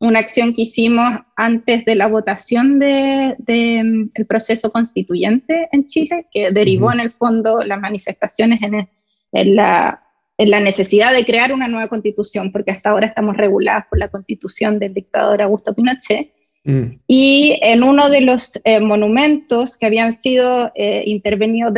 una 0.04 0.20
acción 0.20 0.54
que 0.54 0.64
hicimos 0.64 1.22
antes 1.38 1.86
de 1.86 1.96
la 1.96 2.08
votación 2.08 2.78
del 2.78 3.36
de, 3.40 4.10
el 4.14 4.26
proceso 4.28 4.70
constituyente 4.70 5.70
en 5.72 5.86
Chile, 5.86 6.28
que 6.30 6.52
derivó 6.52 6.92
en 6.92 7.00
el 7.00 7.12
fondo 7.12 7.64
las 7.64 7.80
manifestaciones 7.80 8.62
en, 8.62 8.90
en, 9.32 9.56
la, 9.56 10.04
en, 10.38 10.52
la, 10.52 10.60
necesidad 10.60 11.14
de 11.14 11.24
crear 11.24 11.54
una 11.54 11.70
nueva 11.70 11.88
constitución, 11.88 12.52
porque 12.52 12.72
hasta 12.72 12.90
ahora 12.90 13.08
estamos 13.08 13.38
reguladas 13.38 13.86
por 13.90 13.98
la 13.98 14.10
constitución 14.10 14.78
del 14.78 14.94
dictador 14.94 15.42
Augusto 15.42 15.74
Pinochet. 15.74 16.34
Mm. 16.66 17.00
Y 17.08 17.58
en 17.62 17.84
uno 17.84 18.10
de 18.10 18.22
los 18.22 18.60
eh, 18.66 18.82
monumentos 18.82 19.78
que 19.78 19.86
habían 19.86 20.12
sido 20.12 20.70
eh, 20.76 21.04
intervenidos, 21.06 21.74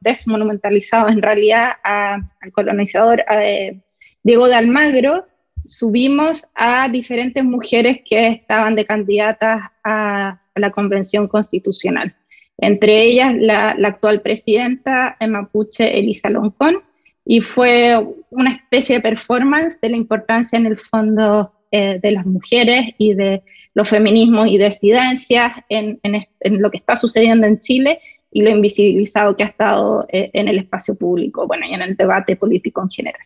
desmonumentalizados 0.00 1.12
en 1.12 1.20
realidad 1.20 1.72
al 1.84 2.52
colonizador 2.52 3.22
eh, 3.30 3.80
Diego 4.22 4.48
de 4.48 4.54
Almagro, 4.54 5.26
subimos 5.66 6.46
a 6.54 6.88
diferentes 6.88 7.44
mujeres 7.44 8.00
que 8.04 8.28
estaban 8.28 8.74
de 8.74 8.86
candidatas 8.86 9.70
a, 9.84 10.40
la 10.54 10.70
convención 10.70 11.28
constitucional. 11.28 12.16
Entre 12.56 13.02
ellas 13.02 13.34
la, 13.36 13.76
actual 13.84 14.22
presidenta 14.22 15.18
mapuche, 15.28 15.98
Elisa 15.98 16.30
Loncón, 16.30 16.82
y 17.26 17.42
fue 17.42 17.94
una 18.30 18.52
especie 18.52 18.96
de 18.96 19.02
performance 19.02 19.78
de 19.82 19.90
la 19.90 19.96
importancia 19.96 20.58
en 20.58 20.64
el 20.64 20.78
fondo 20.78 21.52
de 21.70 22.10
las 22.10 22.24
mujeres 22.24 22.94
y 22.96 23.12
de 23.12 23.42
los 23.76 23.90
feminismos 23.90 24.48
y 24.48 24.56
disidencias 24.56 25.52
en, 25.68 26.00
en, 26.02 26.62
lo 26.62 26.70
que 26.70 26.78
está 26.78 26.96
sucediendo 26.96 27.46
en 27.46 27.60
Chile 27.60 28.00
y 28.32 28.40
lo 28.40 28.48
invisibilizado 28.48 29.36
que 29.36 29.44
ha 29.44 29.48
estado 29.48 30.06
eh, 30.08 30.30
en 30.32 30.48
el 30.48 30.58
espacio 30.58 30.94
público, 30.94 31.46
bueno, 31.46 31.66
y 31.66 31.74
en 31.74 31.82
el 31.82 31.94
debate 31.94 32.36
político 32.36 32.80
en 32.82 32.88
general. 32.88 33.20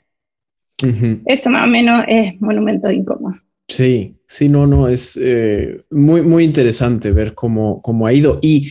Eso 1.27 1.51
más 1.51 1.63
o 1.63 1.67
menos 1.67 2.05
es 2.09 2.41
Monumento 2.41 2.91
Incómodo. 2.91 3.37
Sí, 3.69 4.17
sí, 4.27 4.49
no, 4.49 4.67
no, 4.67 4.89
es 4.89 5.19
eh, 5.23 5.85
muy, 5.91 6.23
muy 6.23 6.45
interesante 6.45 7.13
ver 7.13 7.35
cómo, 7.35 7.81
cómo 7.83 8.07
ha 8.07 8.13
ido. 8.13 8.39
Y 8.43 8.69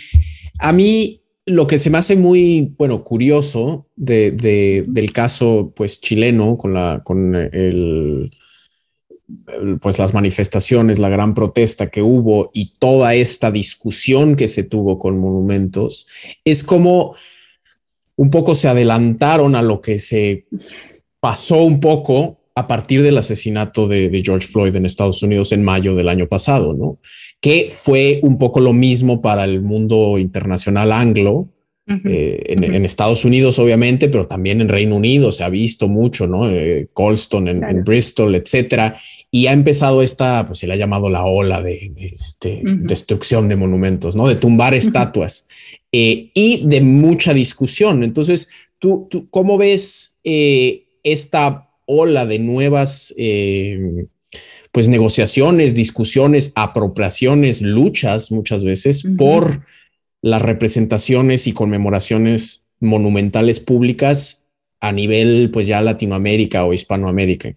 a 0.59 0.73
mí 0.73 1.21
lo 1.45 1.67
que 1.67 1.79
se 1.79 1.89
me 1.89 1.97
hace 1.97 2.15
muy, 2.15 2.73
bueno, 2.77 3.03
curioso 3.03 3.87
de, 3.95 4.31
de, 4.31 4.85
del 4.87 5.13
caso, 5.13 5.73
pues, 5.75 6.01
chileno 6.01 6.57
con 6.57 6.73
la, 6.73 7.01
con 7.03 7.35
el, 7.35 8.29
pues 9.81 9.99
las 9.99 10.13
manifestaciones, 10.13 10.99
la 10.99 11.09
gran 11.09 11.33
protesta 11.33 11.89
que 11.89 12.01
hubo 12.01 12.49
y 12.53 12.73
toda 12.77 13.15
esta 13.15 13.51
discusión 13.51 14.35
que 14.35 14.47
se 14.47 14.63
tuvo 14.63 14.99
con 14.99 15.19
monumentos, 15.19 16.07
es 16.43 16.63
como 16.63 17.15
un 18.15 18.29
poco 18.31 18.53
se 18.53 18.67
adelantaron 18.67 19.55
a 19.55 19.61
lo 19.61 19.81
que 19.81 19.97
se 19.97 20.45
pasó 21.19 21.63
un 21.63 21.79
poco 21.79 22.39
a 22.55 22.67
partir 22.67 23.01
del 23.01 23.17
asesinato 23.17 23.87
de, 23.87 24.21
George 24.23 24.47
Floyd 24.47 24.75
en 24.75 24.85
Estados 24.85 25.23
Unidos 25.23 25.51
en 25.53 25.63
mayo 25.63 25.95
del 25.95 26.09
año 26.09 26.27
pasado, 26.27 26.73
¿no? 26.73 26.99
Que 27.39 27.69
fue 27.71 28.19
un 28.21 28.37
poco 28.37 28.59
lo 28.59 28.73
mismo 28.73 29.21
para 29.21 29.45
el 29.45 29.61
mundo 29.61 30.17
internacional 30.17 30.91
anglo, 30.91 31.47
eh, 32.05 32.43
en, 32.47 32.85
Estados 32.85 33.25
Unidos, 33.25 33.57
obviamente, 33.57 34.09
pero 34.09 34.27
también 34.27 34.61
en 34.61 34.69
Reino 34.69 34.95
Unido 34.95 35.31
se 35.31 35.43
ha 35.43 35.49
visto 35.49 35.87
mucho, 35.87 36.27
¿no? 36.27 36.47
Eh, 36.47 36.89
Colston, 36.93 37.47
en, 37.47 37.83
Bristol, 37.83 38.35
etcétera. 38.35 38.99
Y 39.31 39.47
ha 39.47 39.53
empezado 39.53 40.03
esta, 40.03 40.45
pues 40.45 40.59
se 40.59 40.67
le 40.67 40.73
ha 40.73 40.77
llamado 40.77 41.09
la 41.09 41.23
ola 41.23 41.63
de, 41.63 41.91
este, 41.97 42.61
destrucción 42.63 43.47
de 43.49 43.55
monumentos, 43.55 44.15
¿no? 44.15 44.27
De 44.27 44.35
tumbar 44.35 44.75
estatuas 44.75 45.47
eh, 45.91 46.29
y 46.33 46.67
de 46.67 46.81
mucha 46.81 47.33
discusión. 47.33 48.03
Entonces, 48.03 48.49
¿tú, 48.77 49.07
tú 49.09 49.27
cómo 49.31 49.57
ves 49.57 50.17
esta 51.03 51.69
ola 51.85 52.25
de 52.25 52.39
nuevas 52.39 53.13
pues 54.71 54.87
negociaciones, 54.87 55.73
discusiones, 55.73 56.53
apropiaciones, 56.55 57.61
luchas 57.61 58.31
muchas 58.31 58.63
veces 58.63 59.03
por 59.17 59.65
las 60.21 60.41
representaciones 60.41 61.47
y 61.47 61.53
conmemoraciones 61.53 62.67
monumentales 62.79 63.59
públicas 63.59 64.45
a 64.79 64.91
nivel, 64.91 65.49
pues 65.51 65.67
ya 65.67 65.81
Latinoamérica 65.81 66.65
o 66.65 66.73
Hispanoamérica? 66.73 67.53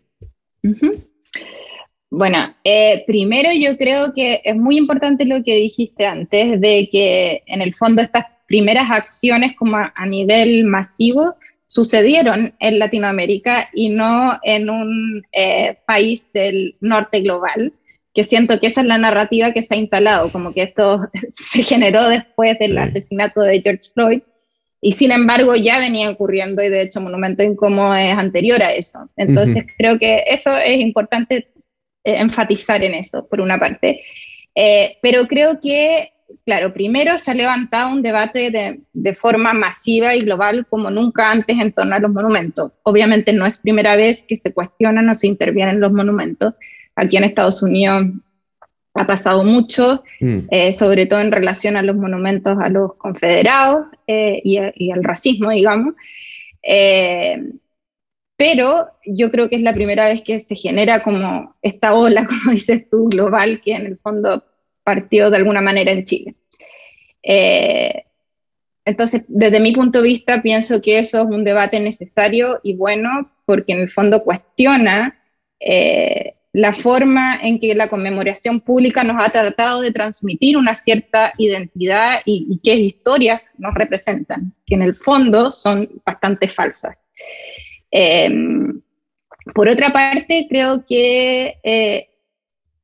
Bueno, 2.11 2.55
eh, 2.65 3.05
primero 3.07 3.51
yo 3.53 3.77
creo 3.77 4.13
que 4.13 4.43
es 4.45 4.57
muy 4.57 4.77
importante 4.77 5.25
lo 5.25 5.43
que 5.43 5.57
dijiste 5.57 6.05
antes, 6.05 6.61
de 6.61 6.89
que 6.91 7.43
en 7.47 7.63
el 7.63 7.75
fondo 7.75 8.03
estas 8.03 8.27
primeras 8.47 8.91
acciones 8.91 9.57
como 9.57 9.77
a, 9.77 10.07
nivel 10.07 10.65
masivo 10.65 11.35
sucedieron 11.73 12.55
en 12.59 12.79
Latinoamérica 12.79 13.71
y 13.73 13.89
no 13.89 14.39
en 14.43 14.69
un 14.69 15.23
eh, 15.33 15.79
país 15.87 16.23
del 16.35 16.77
norte 16.81 17.23
global 17.23 17.73
que 18.13 18.25
siento 18.25 18.61
que 18.61 18.67
esa 18.67 18.83
es 18.83 18.87
la 18.87 18.99
narrativa 18.99 19.53
que 19.53 19.63
se 19.63 19.75
ha 19.75 19.79
instalado, 19.79 20.29
como 20.29 20.53
que 20.53 20.65
esto 20.65 21.09
se 21.31 21.63
generó 21.63 22.11
después 22.11 22.59
del 22.59 22.77
asesinato 22.77 23.41
de 23.41 23.63
George 23.63 23.89
Floyd, 23.95 24.21
y 24.83 24.93
sin 24.93 25.13
embargo 25.13 25.57
ya 25.57 25.79
venía 25.79 26.11
ocurriendo 26.11 26.63
y 26.63 26.69
de 26.69 26.83
hecho 26.83 27.01
Monumento 27.01 27.43
Incómodo 27.43 27.95
es 27.95 28.15
anterior 28.15 28.63
a 28.63 28.75
eso. 28.75 29.09
Entonces 29.17 29.65
creo 29.79 29.99
que 29.99 30.25
eso 30.27 30.59
es 30.59 30.77
importante 30.77 31.49
eh, 32.05 32.17
enfatizar 32.19 32.85
en 32.85 32.95
eso, 32.95 33.27
por 33.27 33.41
una 33.41 33.59
parte. 33.59 34.03
Eh, 34.55 34.99
pero 35.01 35.27
creo 35.27 35.59
que, 35.59 36.12
claro, 36.45 36.73
primero 36.73 37.19
se 37.19 37.31
ha 37.31 37.35
levantado 37.35 37.91
un 37.93 38.03
debate 38.03 38.51
de, 38.51 38.81
de, 38.93 39.15
forma 39.15 39.53
masiva 39.53 40.15
y 40.15 40.23
global 40.23 40.67
como 40.69 40.91
nunca 40.91 41.31
antes 41.31 41.59
en 41.59 41.73
torno 41.73 41.95
a 41.95 41.99
los 41.99 42.11
monumentos. 42.11 42.73
Obviamente 42.83 43.33
no 43.33 43.47
es 43.47 43.59
primera 43.59 43.97
vez 43.97 44.23
que 44.23 44.37
se 44.37 44.53
cuestionan 44.53 45.09
o 45.09 45.15
se 45.15 45.27
intervienen 45.27 45.81
los 45.81 45.93
monumentos, 45.93 46.55
Aquí 46.95 47.17
en 47.17 47.25
Estados 47.25 47.63
Unidos 47.63 48.07
ha 48.95 49.07
pasado 49.07 49.45
mucho, 49.45 50.05
mm. 50.21 50.39
eh, 50.51 50.73
sobre 50.75 51.07
todo 51.07 51.21
en 51.21 51.33
relación 51.33 51.77
a 51.77 51.83
los 51.83 51.97
monumentos 51.97 52.59
a 52.61 52.69
los 52.69 52.95
confederados 52.97 53.87
eh, 54.07 54.41
y, 54.45 54.91
al 54.91 55.03
racismo, 55.03 55.51
digamos. 55.51 55.95
Eh, 56.63 57.43
pero 58.37 58.89
yo 59.07 59.31
creo 59.31 59.49
que 59.49 59.57
es 59.57 59.63
la 59.63 59.73
primera 59.73 60.07
vez 60.07 60.23
que 60.23 60.41
se 60.41 60.55
genera 60.55 61.01
como 61.03 61.55
esta 61.63 61.95
ola, 61.95 62.27
como 62.27 62.53
dices 62.53 62.89
tú, 62.91 63.09
global, 63.09 63.63
que 63.65 63.73
en 63.73 63.87
el 63.87 63.99
fondo 63.99 64.45
partió 64.85 65.31
de 65.31 65.37
alguna 65.37 65.61
manera 65.61 65.93
en 65.93 66.05
Chile. 66.05 66.35
entonces, 68.85 69.25
desde 69.29 69.61
mi 69.61 69.73
punto 69.73 70.03
de 70.03 70.09
vista, 70.09 70.43
pienso 70.43 70.83
que 70.83 70.99
eso 70.99 71.23
es 71.23 71.27
un 71.27 71.45
debate 71.45 71.79
necesario 71.81 72.61
y 72.63 72.75
bueno, 72.75 73.31
porque 73.47 73.73
en 73.73 73.81
el 73.81 73.91
fondo 73.91 74.23
cuestiona 74.23 75.19
la 76.53 76.73
forma 76.73 77.39
en 77.43 77.59
que 77.59 77.75
la 77.75 77.89
conmemoración 77.89 78.61
pública 78.61 79.03
nos 79.05 79.23
ha 79.23 79.31
tratado 79.31 79.81
de 79.81 79.91
transmitir 79.91 80.59
una 80.59 80.77
cierta 80.77 81.33
identidad 81.39 82.21
y, 82.27 82.61
qué 82.63 82.75
historias 82.75 83.55
nos 83.57 83.75
representan, 83.75 84.55
que 84.67 84.75
en 84.75 84.83
el 84.83 84.95
fondo 84.95 85.51
son 85.51 85.89
bastante 86.05 86.49
falsas. 86.49 87.03
Em, 87.91 88.83
por 89.55 89.69
otra 89.69 89.93
parte, 89.93 90.47
creo 90.49 90.85
que 90.87 91.59
eh, 91.63 92.09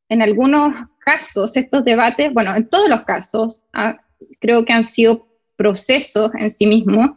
en 0.08 0.22
algunos 0.22 0.72
casos 1.08 1.56
estos 1.56 1.84
debates, 1.86 2.34
bueno, 2.34 2.54
en 2.54 2.68
todos 2.68 2.90
los 2.90 3.02
casos, 3.04 3.62
ah, 3.72 3.96
creo 4.40 4.66
que 4.66 4.74
han 4.74 4.84
sido 4.84 5.26
procesos 5.56 6.30
en 6.38 6.50
sí 6.50 6.66
mismos 6.66 7.12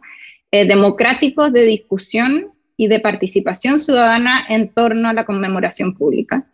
eh, 0.50 0.64
democráticos 0.64 1.52
de 1.52 1.66
discusión 1.66 2.52
y 2.78 2.88
de 2.88 3.00
participación 3.00 3.78
ciudadana 3.78 4.46
en 4.48 4.70
torno 4.70 5.10
a 5.10 5.12
la 5.12 5.26
conmemoración 5.26 5.92
pública. 5.94 6.46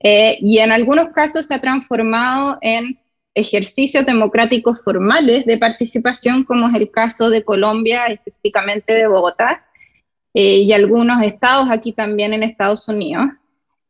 Eh, 0.00 0.36
y 0.42 0.58
en 0.58 0.70
algunos 0.70 1.08
casos 1.14 1.46
se 1.46 1.54
ha 1.54 1.60
transformado 1.62 2.58
en 2.60 2.98
ejercicios 3.34 4.04
democráticos 4.04 4.82
formales 4.84 5.46
de 5.46 5.56
participación, 5.56 6.44
como 6.44 6.68
es 6.68 6.74
el 6.74 6.90
caso 6.90 7.30
de 7.30 7.42
Colombia, 7.42 8.04
específicamente 8.08 8.94
de 8.94 9.06
Bogotá, 9.06 9.64
eh, 10.34 10.58
y 10.58 10.72
algunos 10.74 11.22
estados 11.22 11.70
aquí 11.70 11.92
también 11.92 12.34
en 12.34 12.42
Estados 12.42 12.86
Unidos, 12.86 13.28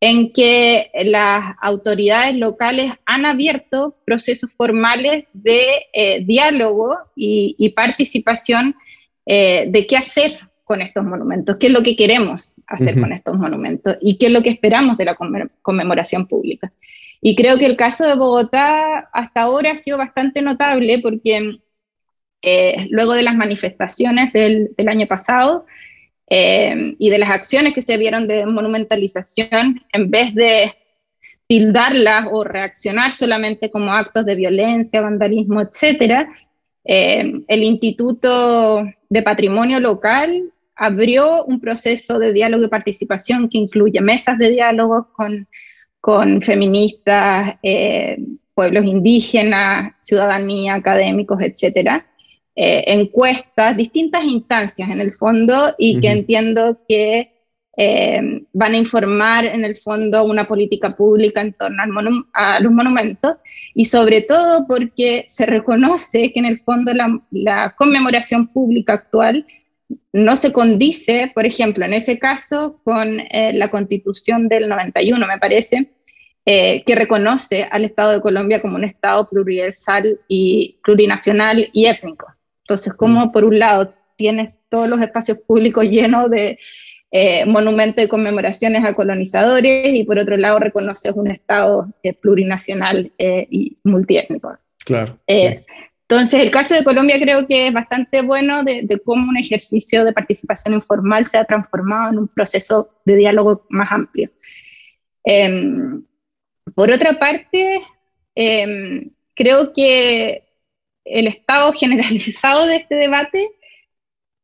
en 0.03 0.33
que 0.33 0.91
las 1.05 1.55
autoridades 1.62 2.35
locales 2.35 2.93
han 3.07 3.25
abierto 3.25 3.97
procesos 4.05 4.51
formales 4.53 5.27
de 5.33 5.62
eh, 5.93 6.25
diálogo 6.25 6.99
y, 7.15 7.69
participación 7.71 8.75
de 9.25 9.87
qué 9.88 9.97
hacer 9.97 10.41
con 10.65 10.83
estos 10.83 11.05
monumentos, 11.05 11.57
qué 11.59 11.69
es 11.69 11.73
lo 11.73 11.85
que 11.85 11.95
queremos 11.95 12.61
hacer 12.67 12.99
con 12.99 13.12
estos 13.12 13.38
monumentos 13.38 13.97
y 14.01 14.19
qué 14.19 14.27
es 14.27 14.33
lo 14.33 14.43
que 14.43 14.51
esperamos 14.51 14.99
de 14.99 15.05
la 15.05 15.17
conmemoración 15.62 16.27
pública. 16.27 16.73
Y 17.25 17.37
creo 17.37 17.57
que 17.57 17.67
el 17.67 17.77
caso 17.77 18.05
de 18.05 18.17
Bogotá 18.17 19.09
hasta 19.12 19.43
ahora 19.43 19.71
ha 19.71 19.77
sido 19.77 19.97
bastante 19.97 20.43
notable 20.43 20.99
porque 20.99 21.61
eh, 22.43 22.88
luego 22.91 23.12
de 23.12 23.23
las 23.23 23.37
manifestaciones 23.37 24.33
del, 24.33 24.75
año 24.88 25.07
pasado 25.07 25.65
eh, 26.35 26.97
y 26.99 27.11
de 27.11 27.18
las 27.18 27.29
acciones 27.29 27.75
que 27.75 27.83
se 27.83 27.99
vieron 27.99 28.27
de 28.27 28.47
monumentalización, 28.47 29.83
en 29.92 30.11
vez 30.11 30.35
de 30.35 30.73
tildarlas 31.47 32.27
o 32.33 32.42
reaccionar 32.42 33.12
solamente 33.12 33.71
como 33.71 33.92
actos 33.92 34.25
de 34.25 34.35
violencia, 34.35 35.03
vandalismo, 35.03 35.61
etcétera, 35.61 36.33
eh, 36.87 37.35
el 37.47 37.62
Instituto 37.62 38.83
de 39.11 39.23
Patrimonio 39.23 39.79
Local 39.79 40.51
abrió 40.75 41.45
un 41.45 41.61
proceso 41.61 42.18
de 42.18 42.33
diálogo 42.33 42.64
y 42.64 42.68
participación 42.68 43.51
que 43.51 43.59
incluye 43.59 44.01
mesas 44.01 44.38
de 44.38 44.49
diálogo 44.49 45.09
con, 45.12 45.47
con 46.01 46.40
feministas, 46.40 47.59
eh, 47.62 48.16
pueblos 48.55 48.87
indígenas, 48.87 49.92
ciudadanía, 49.99 50.77
académicos, 50.77 51.42
etcétera, 51.42 52.07
eh, 52.55 52.85
encuestas, 52.87 53.77
distintas 53.77 54.25
instancias 54.25 54.91
en 54.91 55.01
el 55.01 55.12
fondo 55.12 55.75
y 55.79 56.01
que 56.01 56.09
entiendo 56.09 56.81
que 56.88 57.33
eh, 57.77 58.45
van 58.53 58.75
a 58.75 58.77
informar 58.77 59.47
en 59.47 59.65
el 59.65 59.77
fondo 59.77 60.25
una 60.25 60.47
política 60.47 60.95
pública 60.95 61.41
en 61.41 61.55
torno 61.55 61.83
a 62.35 62.61
los 62.61 62.73
monumentos 62.73 63.37
y 63.75 63.87
sobre 63.87 64.21
todo 64.21 64.67
porque 64.67 65.25
se 65.27 65.47
reconoce 65.47 66.33
que 66.33 66.41
en 66.41 66.47
el 66.47 66.61
fondo 66.61 66.93
la, 66.93 67.19
la 67.31 67.75
conmemoración 67.77 68.49
pública 68.49 68.93
actual 68.95 69.47
no 70.12 70.37
se 70.37 70.53
condice, 70.53 71.33
por 71.35 71.47
ejemplo, 71.47 71.85
en 71.85 71.95
ese 71.95 72.19
caso, 72.19 72.81
con 72.85 73.21
eh, 73.21 73.53
la 73.55 73.69
constitución 73.69 74.49
del 74.49 74.69
91, 74.69 75.27
me 75.27 75.38
parece, 75.38 75.91
eh, 76.45 76.83
que 76.85 76.95
reconoce 76.95 77.65
al 77.71 77.85
Estado 77.85 78.12
de 78.12 78.21
Colombia 78.21 78.61
como 78.61 78.77
un 78.77 78.85
Estado 78.85 79.29
pluriversal 79.29 80.21
y 80.29 80.79
plurinacional 80.83 81.71
y 81.73 81.87
étnico. 81.87 82.27
Entonces, 82.64 82.94
como 82.94 83.27
mm. 83.27 83.33
por 83.33 83.44
un 83.44 83.59
lado 83.59 83.94
tienes 84.16 84.57
todos 84.68 84.88
los 84.88 85.01
espacios 85.01 85.38
públicos 85.38 85.85
llenos 85.85 86.31
de 86.31 86.59
eh, 87.11 87.44
monumentos 87.44 88.05
y 88.05 88.09
conmemoraciones 88.09 88.85
a 88.85 88.94
colonizadores 88.94 89.94
y 89.94 90.05
por 90.05 90.18
otro 90.18 90.37
lado 90.37 90.59
reconoces 90.59 91.12
un 91.14 91.31
Estado 91.31 91.88
plurinacional 92.20 93.12
y 93.18 93.77
multiétnico. 93.85 94.57
Claro. 94.85 95.18
Entonces, 96.12 96.40
el 96.40 96.51
caso 96.51 96.75
de 96.75 96.85
Colombia 96.85 97.18
creo 97.18 97.46
que 97.46 97.68
es 97.68 97.72
bastante 97.72 98.20
bueno 98.20 98.64
de, 98.64 99.01
cómo 99.03 99.31
un 99.31 99.38
ejercicio 99.38 100.05
de 100.05 100.12
participación 100.12 100.75
informal 100.75 101.25
se 101.25 101.38
ha 101.38 101.44
transformado 101.46 102.12
en 102.12 102.18
un 102.18 102.29
proceso 102.29 102.90
de 103.07 103.16
diálogo 103.16 103.64
más 103.70 103.90
amplio. 103.90 104.31
Em, 105.25 106.05
por 106.75 106.90
otra 106.90 107.18
parte, 107.18 107.81
em, 108.35 109.11
creo 109.35 109.72
que 109.72 110.44
el 111.05 111.27
estado 111.27 111.73
generalizado 111.73 112.67
de 112.67 112.77
este 112.77 112.95
debate, 112.95 113.49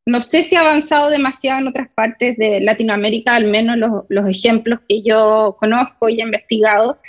no 0.05 0.21
sé 0.21 0.43
si 0.43 0.55
ha 0.55 0.61
avanzado 0.61 1.09
demasiado 1.09 1.59
en 1.59 1.67
otras 1.67 1.89
partes 1.89 2.35
de 2.37 2.61
Latinoamérica, 2.61 3.35
al 3.35 3.47
menos 3.47 3.77
los, 4.09 4.27
ejemplos 4.27 4.79
que 4.87 5.03
yo 5.03 5.55
conozco 5.59 6.09
y 6.09 6.19
he 6.19 6.23
investigado, 6.23 6.99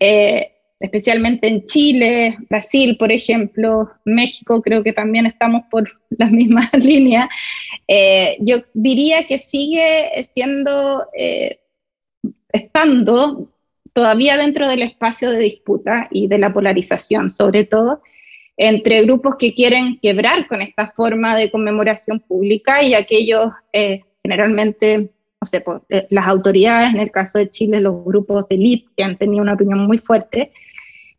eh, 0.00 0.50
especialmente 0.80 1.46
en 1.46 1.62
Chile, 1.62 2.36
Brasil, 2.50 2.96
por 2.98 3.12
ejemplo, 3.12 3.92
México, 4.04 4.60
creo 4.60 4.82
que 4.82 4.92
también 4.92 5.26
estamos 5.26 5.62
por 5.70 5.88
las 6.10 6.32
mismas 6.32 6.72
líneas. 6.84 7.28
Eh, 7.86 8.36
yo 8.40 8.64
diría 8.74 9.24
que 9.24 9.38
sigue 9.38 10.26
siendo, 10.28 11.06
eh, 11.16 11.60
estando 12.52 13.52
todavía 13.92 14.36
dentro 14.36 14.68
del 14.68 14.82
espacio 14.82 15.30
de 15.30 15.38
disputa 15.38 16.08
y 16.10 16.26
de 16.26 16.38
la 16.38 16.52
polarización, 16.52 17.30
sobre 17.30 17.64
todo 17.64 18.02
entre 18.56 19.02
grupos 19.02 19.36
que 19.38 19.54
quieren 19.54 19.98
quebrar 20.00 20.46
con 20.46 20.62
esta 20.62 20.86
forma 20.86 21.36
de 21.36 21.50
conmemoración 21.50 22.20
pública 22.20 22.82
y 22.82 22.94
aquellos 22.94 23.48
eh, 23.72 24.02
generalmente, 24.22 25.10
no 25.40 25.46
sé, 25.46 25.64
las 26.10 26.26
autoridades, 26.26 26.94
en 26.94 27.00
el 27.00 27.10
caso 27.10 27.38
de 27.38 27.50
Chile, 27.50 27.80
los 27.80 28.04
grupos 28.04 28.48
de 28.48 28.54
élite 28.54 28.88
que 28.96 29.04
han 29.04 29.16
tenido 29.16 29.42
una 29.42 29.54
opinión 29.54 29.80
muy 29.80 29.98
fuerte, 29.98 30.52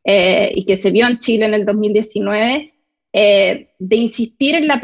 eh, 0.04 0.52
y 0.54 0.66
que 0.66 0.78
se 0.78 0.92
vio 0.92 1.08
en 1.08 1.20
Chile 1.20 1.46
en 1.46 1.54
el 1.54 1.66
2019, 1.66 2.74
eh, 3.16 3.70
de 3.78 3.96
insistir 3.96 4.56
en 4.56 4.68
la, 4.68 4.82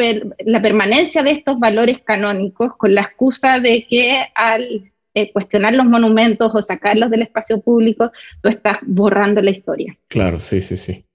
permanencia 0.62 1.24
de 1.24 1.32
estos 1.32 1.60
valores 1.60 2.02
canónicos 2.02 2.76
con 2.78 2.94
la 2.94 3.02
excusa 3.02 3.60
de 3.60 3.88
que 3.88 4.24
al 4.36 4.92
eh, 5.20 5.32
cuestionar 5.32 5.74
los 5.74 5.86
monumentos 5.86 6.52
o 6.54 6.62
sacarlos 6.62 7.10
del 7.10 7.24
espacio 7.24 7.60
público, 7.62 8.12
tú 8.42 8.50
estás 8.50 8.78
borrando 8.82 9.42
la 9.42 9.52
historia. 9.52 9.98
Claro, 10.08 10.40
sí, 10.40 10.62
sí, 10.62 10.78
sí. 10.78 11.06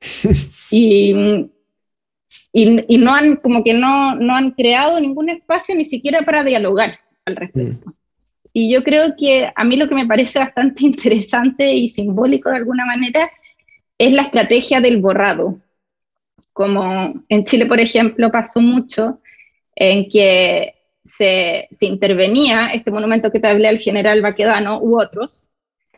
y, 0.71 1.15
y, 2.53 2.99
no 2.99 3.15
han, 3.15 3.37
como 3.37 3.65
que 3.65 3.75
no, 3.75 4.15
no 4.17 4.37
han 4.37 4.53
creado 4.53 5.01
ningún 5.01 5.31
espacio 5.31 5.75
ni 5.75 5.85
siquiera 5.85 6.23
para 6.23 6.45
dialogar 6.45 6.99
al 7.25 7.37
respecto. 7.37 7.91
Mm. 7.91 7.95
Y 8.57 8.73
yo 8.73 8.85
creo 8.85 9.17
que 9.19 9.51
a 9.55 9.65
mí 9.65 9.77
lo 9.77 9.89
que 9.89 9.97
me 9.97 10.07
parece 10.07 10.39
bastante 10.39 10.85
interesante 10.87 11.73
y 11.73 11.89
simbólico 11.89 12.51
de 12.51 12.57
alguna 12.57 12.87
manera 12.87 13.31
es 13.99 14.13
la 14.13 14.23
estrategia 14.23 14.81
del 14.81 15.01
borrado. 15.01 15.59
Como 16.53 17.15
en 17.29 17.45
Chile, 17.45 17.67
por 17.67 17.81
ejemplo, 17.81 18.31
pasó 18.31 18.61
mucho 18.61 19.21
en 19.75 20.09
que 20.09 20.75
se, 21.05 21.69
intervenía 21.81 22.69
este 22.69 22.91
monumento 22.91 23.31
que 23.31 23.41
te 23.41 23.49
hablé 23.49 23.69
al 23.69 23.79
general 23.79 24.23
Baquedano 24.23 24.81
u 24.81 25.01
otros, 25.01 25.49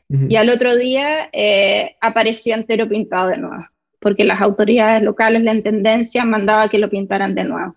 y 0.09 0.37
al 0.37 0.51
otro 0.51 0.77
día 0.77 1.31
eh, 1.33 1.97
aparecía 2.01 2.55
entero 2.55 2.89
pintado 2.89 3.29
de 3.29 3.39
nuevo, 3.39 3.67
porque 3.99 4.23
las 4.23 4.41
autoridades 4.41 5.03
locales, 5.03 5.43
la 5.43 5.53
intendencia, 5.53 6.25
mandaba 6.25 6.69
que 6.69 6.79
lo 6.79 6.89
pintaran 6.89 7.35
de 7.35 7.43
nuevo. 7.43 7.75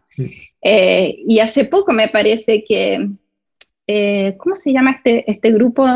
Eh, 0.62 1.16
y 1.28 1.40
hace 1.40 1.66
poco 1.66 1.92
me 1.92 2.08
parece 2.08 2.64
que, 2.64 3.10
eh, 3.88 4.36
¿cómo 4.38 4.56
se 4.56 4.72
llama 4.72 4.92
este, 4.92 5.30
este 5.30 5.52
grupo 5.52 5.88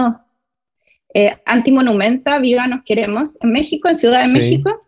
eh, 1.14 1.38
Antimonumenta, 1.46 2.40
Viva 2.40 2.68
Nos 2.68 2.84
Queremos, 2.84 3.38
en 3.42 3.52
México, 3.52 3.88
en 3.90 3.96
Ciudad 3.96 4.26
de 4.26 4.34
México, 4.34 4.82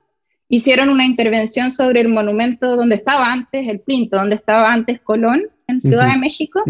hicieron 0.50 0.90
una 0.90 1.06
intervención 1.06 1.72
sobre 1.72 2.02
el 2.02 2.10
monumento 2.10 2.76
donde 2.76 2.96
estaba 2.96 3.32
antes 3.32 3.68
el 3.68 3.80
Plinto, 3.80 4.18
donde 4.18 4.36
estaba 4.36 4.72
antes 4.72 5.02
Colón, 5.02 5.44
en 5.68 5.82
Ciudad 5.82 6.12
de 6.12 6.20
México, 6.20 6.62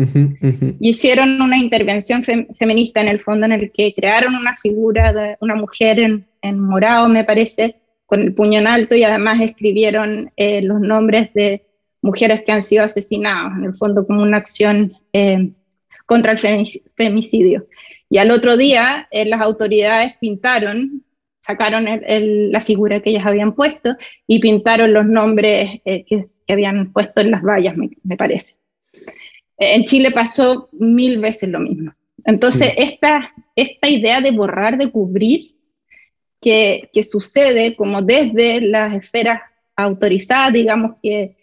y 0.79 0.89
hicieron 0.89 1.41
una 1.41 1.57
intervención 1.57 2.23
feminista 2.23 3.01
en 3.01 3.09
el 3.09 3.19
fondo 3.19 3.45
en 3.45 3.51
el 3.51 3.71
que 3.71 3.93
crearon 3.93 4.35
una 4.35 4.55
figura 4.55 5.11
de 5.11 5.35
una 5.41 5.55
mujer 5.55 5.99
en, 5.99 6.59
morado, 6.59 7.09
me 7.09 7.25
parece, 7.25 7.75
con 8.05 8.21
el 8.21 8.33
puño 8.33 8.59
en 8.59 8.67
alto 8.67 8.95
y 8.95 9.03
además 9.03 9.41
escribieron 9.41 10.31
eh, 10.37 10.61
los 10.61 10.79
nombres 10.79 11.33
de 11.33 11.65
mujeres 12.01 12.43
que 12.45 12.51
han 12.51 12.63
sido 12.63 12.83
asesinadas, 12.83 13.57
en 13.57 13.65
el 13.65 13.73
fondo 13.73 14.05
como 14.05 14.21
una 14.21 14.37
acción 14.37 14.93
eh, 15.11 15.51
contra 16.05 16.33
el 16.33 16.67
femicidio. 16.95 17.67
Y 18.09 18.19
al 18.19 18.31
otro 18.31 18.55
día 18.55 19.07
eh, 19.11 19.25
las 19.25 19.41
autoridades 19.41 20.15
pintaron, 20.21 21.03
sacaron 21.45 21.85
la 21.85 22.61
figura 22.61 23.01
que 23.01 23.11
ellas 23.11 23.25
habían 23.25 23.53
puesto 23.53 23.95
y 24.25 24.39
pintaron 24.39 24.93
los 24.93 25.05
nombres 25.05 25.79
eh, 25.85 26.03
que, 26.05 26.21
habían 26.51 26.91
puesto 26.91 27.21
en 27.21 27.31
las 27.31 27.43
vallas, 27.43 27.75
me, 27.77 28.17
parece. 28.17 28.55
Eh, 29.57 29.75
en 29.75 29.85
Chile 29.85 30.11
pasó 30.11 30.69
mil 30.71 31.19
veces 31.19 31.49
lo 31.49 31.59
mismo. 31.59 31.93
Entonces, 32.23 32.73
esta, 32.77 33.31
esta 33.55 33.87
idea 33.87 34.21
de 34.21 34.31
borrar, 34.31 34.77
de 34.77 34.89
cubrir, 34.89 35.55
que, 36.41 36.89
que, 36.91 37.03
sucede 37.03 37.75
como 37.75 38.01
desde 38.01 38.61
las 38.61 38.93
esferas 38.93 39.41
autorizadas, 39.75 40.53
digamos, 40.53 40.95
que, 41.01 41.35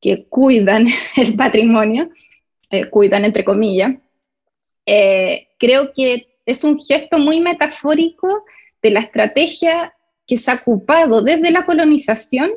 que 0.00 0.24
cuidan 0.24 0.88
el 1.16 1.34
patrimonio, 1.34 2.10
eh, 2.70 2.90
cuidan 2.90 3.24
entre 3.24 3.44
comillas, 3.44 3.96
eh, 4.84 5.48
creo 5.58 5.92
que 5.94 6.36
es 6.44 6.62
un 6.62 6.78
gesto 6.78 7.18
muy 7.18 7.40
metafórico 7.40 8.44
de 8.86 8.92
la 8.92 9.00
estrategia 9.00 9.94
que 10.26 10.36
se 10.36 10.50
ha 10.50 10.54
ocupado 10.54 11.22
desde 11.22 11.50
la 11.50 11.66
colonización 11.66 12.50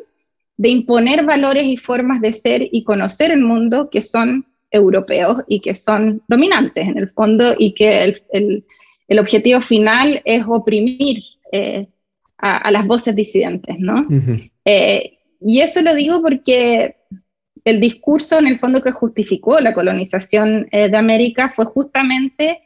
de 0.58 0.70
imponer 0.70 1.26
valores 1.26 1.64
y 1.64 1.78
formas 1.78 2.22
de 2.22 2.34
ser 2.34 2.68
y 2.72 2.84
conocer 2.84 3.32
el 3.32 3.42
mundo 3.42 3.90
que 3.90 4.02
son 4.02 4.46
europeos 4.70 5.42
y 5.48 5.60
que 5.60 5.74
son 5.74 6.22
dominantes 6.28 6.88
en 6.88 6.98
el 7.00 7.10
fondo 7.10 7.56
y 7.58 7.74
que 7.74 8.04
el, 8.04 8.64
el, 9.08 9.20
objetivo 9.20 9.60
final 9.62 10.22
es 10.24 10.44
oprimir 10.48 11.24
eh, 11.52 11.88
a, 12.38 12.70
las 12.70 12.86
voces 12.86 13.16
disidentes, 13.16 13.80
¿no? 13.80 14.08
Eh, 14.66 15.12
y 15.42 15.62
eso 15.62 15.82
lo 15.82 15.96
digo 15.96 16.22
porque 16.22 16.96
el 17.66 17.82
discurso 17.82 18.38
en 18.38 18.46
el 18.46 18.60
fondo 18.60 18.84
que 18.84 18.92
justificó 18.92 19.60
la 19.60 19.74
colonización 19.74 20.68
eh, 20.72 20.90
de 20.90 20.98
América 20.98 21.50
fue 21.50 21.66
justamente 21.66 22.62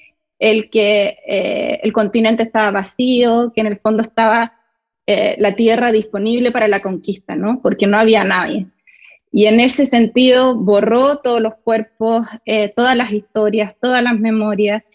el 0.52 0.70
que 0.70 1.80
el 1.84 1.94
continente 1.94 2.44
estaba 2.44 2.72
vacío, 2.72 3.52
que 3.56 3.62
en 3.62 3.68
el 3.68 3.80
fondo 3.80 4.04
estaba 4.04 4.60
la 5.06 5.56
tierra 5.56 5.92
disponible 5.92 6.52
para 6.52 6.68
la 6.68 6.82
conquista, 6.82 7.36
¿no? 7.36 7.62
Porque 7.62 7.88
no 7.88 7.98
había 7.98 8.24
nadie. 8.24 8.68
Y 9.36 9.48
en 9.48 9.60
ese 9.60 9.88
sentido 9.88 10.56
borró 10.56 11.18
todos 11.18 11.42
los 11.42 11.56
cuerpos, 11.56 12.28
eh, 12.46 12.72
todas 12.76 12.96
las 12.96 13.12
historias, 13.12 13.74
todas 13.82 14.04
las 14.04 14.20
memorias, 14.20 14.92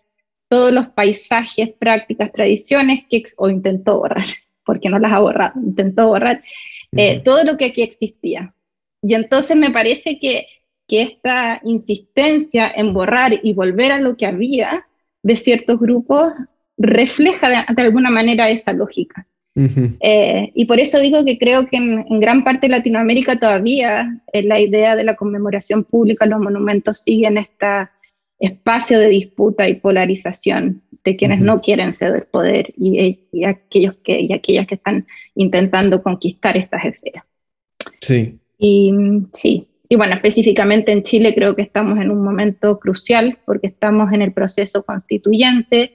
todos 0.46 0.72
los 0.72 0.86
paisajes, 0.86 1.70
prácticas, 1.76 2.30
tradiciones, 2.30 3.00
que, 3.10 3.24
o 3.36 3.50
intentó 3.50 3.98
borrar, 3.98 4.28
porque 4.64 4.88
no 4.88 5.00
las 5.00 5.12
ha 5.12 5.18
borrado, 5.18 5.60
intentó 5.60 6.06
borrar 6.06 6.44
eh, 6.92 7.20
todo 7.24 7.42
lo 7.42 7.56
que 7.56 7.64
aquí 7.64 7.82
existía. 7.82 8.54
Y 9.02 9.14
entonces 9.14 9.56
me 9.56 9.70
parece 9.70 10.20
que, 10.20 10.46
que 10.86 11.02
esta 11.02 11.60
insistencia 11.64 12.72
en 12.72 12.94
borrar 12.94 13.40
y 13.42 13.54
volver 13.54 13.90
a 13.90 14.00
lo 14.00 14.16
que 14.16 14.26
había 14.26 14.86
de 15.28 15.36
ciertos 15.36 15.78
grupos 15.78 16.32
refleja 16.78 17.66
de 17.76 17.82
alguna 17.82 18.10
manera 18.10 18.48
esa 18.48 18.72
lógica. 18.72 19.26
Eh, 20.00 20.52
y 20.54 20.66
por 20.66 20.78
eso 20.78 21.00
digo 21.00 21.24
que 21.24 21.36
creo 21.36 21.66
que 21.66 21.78
en, 21.78 22.20
gran 22.20 22.44
parte 22.44 22.68
de 22.68 22.76
Latinoamérica 22.76 23.40
todavía 23.40 24.22
eh, 24.32 24.44
la 24.44 24.60
idea 24.60 24.94
de 24.94 25.02
la 25.02 25.16
conmemoración 25.16 25.82
pública, 25.82 26.26
los 26.26 26.40
monumentos 26.40 27.00
siguen 27.00 27.38
este 27.38 27.66
espacio 28.38 29.00
de 29.00 29.08
disputa 29.08 29.68
y 29.68 29.74
polarización 29.74 30.82
de 31.02 31.16
quienes 31.16 31.40
no 31.40 31.60
quieren 31.60 31.92
ceder 31.92 32.28
poder 32.28 32.72
y, 32.76 33.18
aquellos 33.44 33.96
que, 34.04 34.20
y 34.20 34.32
aquellas 34.32 34.66
que 34.68 34.76
están 34.76 35.06
intentando 35.34 36.04
conquistar 36.04 36.56
estas 36.56 36.84
esferas. 36.84 37.24
Sí. 38.00 38.38
Y 38.58 38.92
sí, 39.32 39.67
y 39.88 39.96
bueno, 39.96 40.14
específicamente 40.14 40.92
en 40.92 41.02
Chile 41.02 41.34
creo 41.34 41.56
que 41.56 41.62
estamos 41.62 41.98
en 41.98 42.10
un 42.10 42.22
momento 42.22 42.78
crucial 42.78 43.38
porque 43.46 43.68
estamos 43.68 44.12
en 44.12 44.20
el 44.20 44.32
proceso 44.32 44.82
constituyente 44.84 45.94